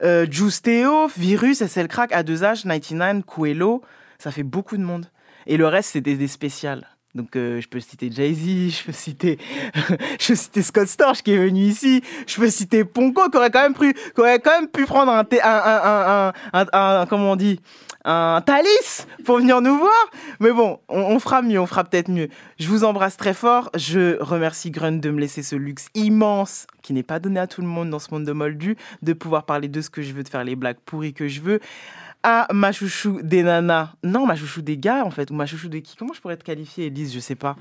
[0.03, 0.63] Euh, Juice
[1.17, 3.83] Virus, SL Crack, A2H, 99, Coelho,
[4.19, 5.07] ça fait beaucoup de monde.
[5.47, 6.87] Et le reste, c'était des spéciales.
[7.19, 9.39] Donc euh, je peux citer Jay-Z, je peux citer,
[10.21, 13.51] je peux citer Scott Storch qui est venu ici, je peux citer Ponko qui aurait
[13.51, 17.37] quand même pu, qui aurait quand même pu prendre un, un, un, un, comment on
[17.37, 17.59] dit,
[18.05, 20.11] un Thalys pour venir nous voir.
[20.39, 22.29] Mais bon, on, on fera mieux, on fera peut-être mieux.
[22.61, 23.69] Je vous embrasse très fort.
[23.75, 27.63] Je remercie Grunt de me laisser ce luxe immense qui n'est pas donné à tout
[27.63, 30.23] le monde dans ce monde de Moldu, de pouvoir parler de ce que je veux,
[30.23, 31.59] de faire les blagues pourries que je veux.
[32.23, 33.93] À ma chouchou des nanas.
[34.03, 35.31] Non, ma chouchou des gars, en fait.
[35.31, 35.97] Ou ma chouchou de qui?
[35.97, 37.57] Comment je pourrais te qualifier, Elise Je sais pas.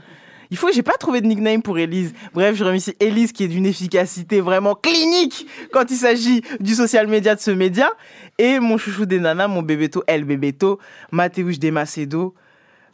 [0.50, 2.14] Il faut j'ai pas trouvé de nickname pour Elise.
[2.34, 7.08] Bref, je remercie Elise qui est d'une efficacité vraiment clinique quand il s'agit du social
[7.08, 7.90] media de ce média.
[8.38, 10.80] Et mon chouchou des nanas, mon bébéto, El Bébéto,
[11.12, 12.34] Mathéouche des Macedo.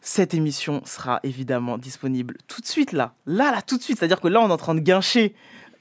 [0.02, 3.14] Cette émission sera évidemment disponible tout de suite là.
[3.26, 4.00] Là, là, tout de suite.
[4.00, 5.34] C'est-à-dire que là, on est en train de guincher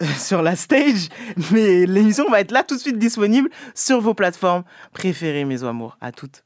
[0.18, 1.08] sur la stage,
[1.50, 5.96] mais l'émission va être là tout de suite disponible sur vos plateformes préférées, mes amours.
[6.00, 6.44] À toutes.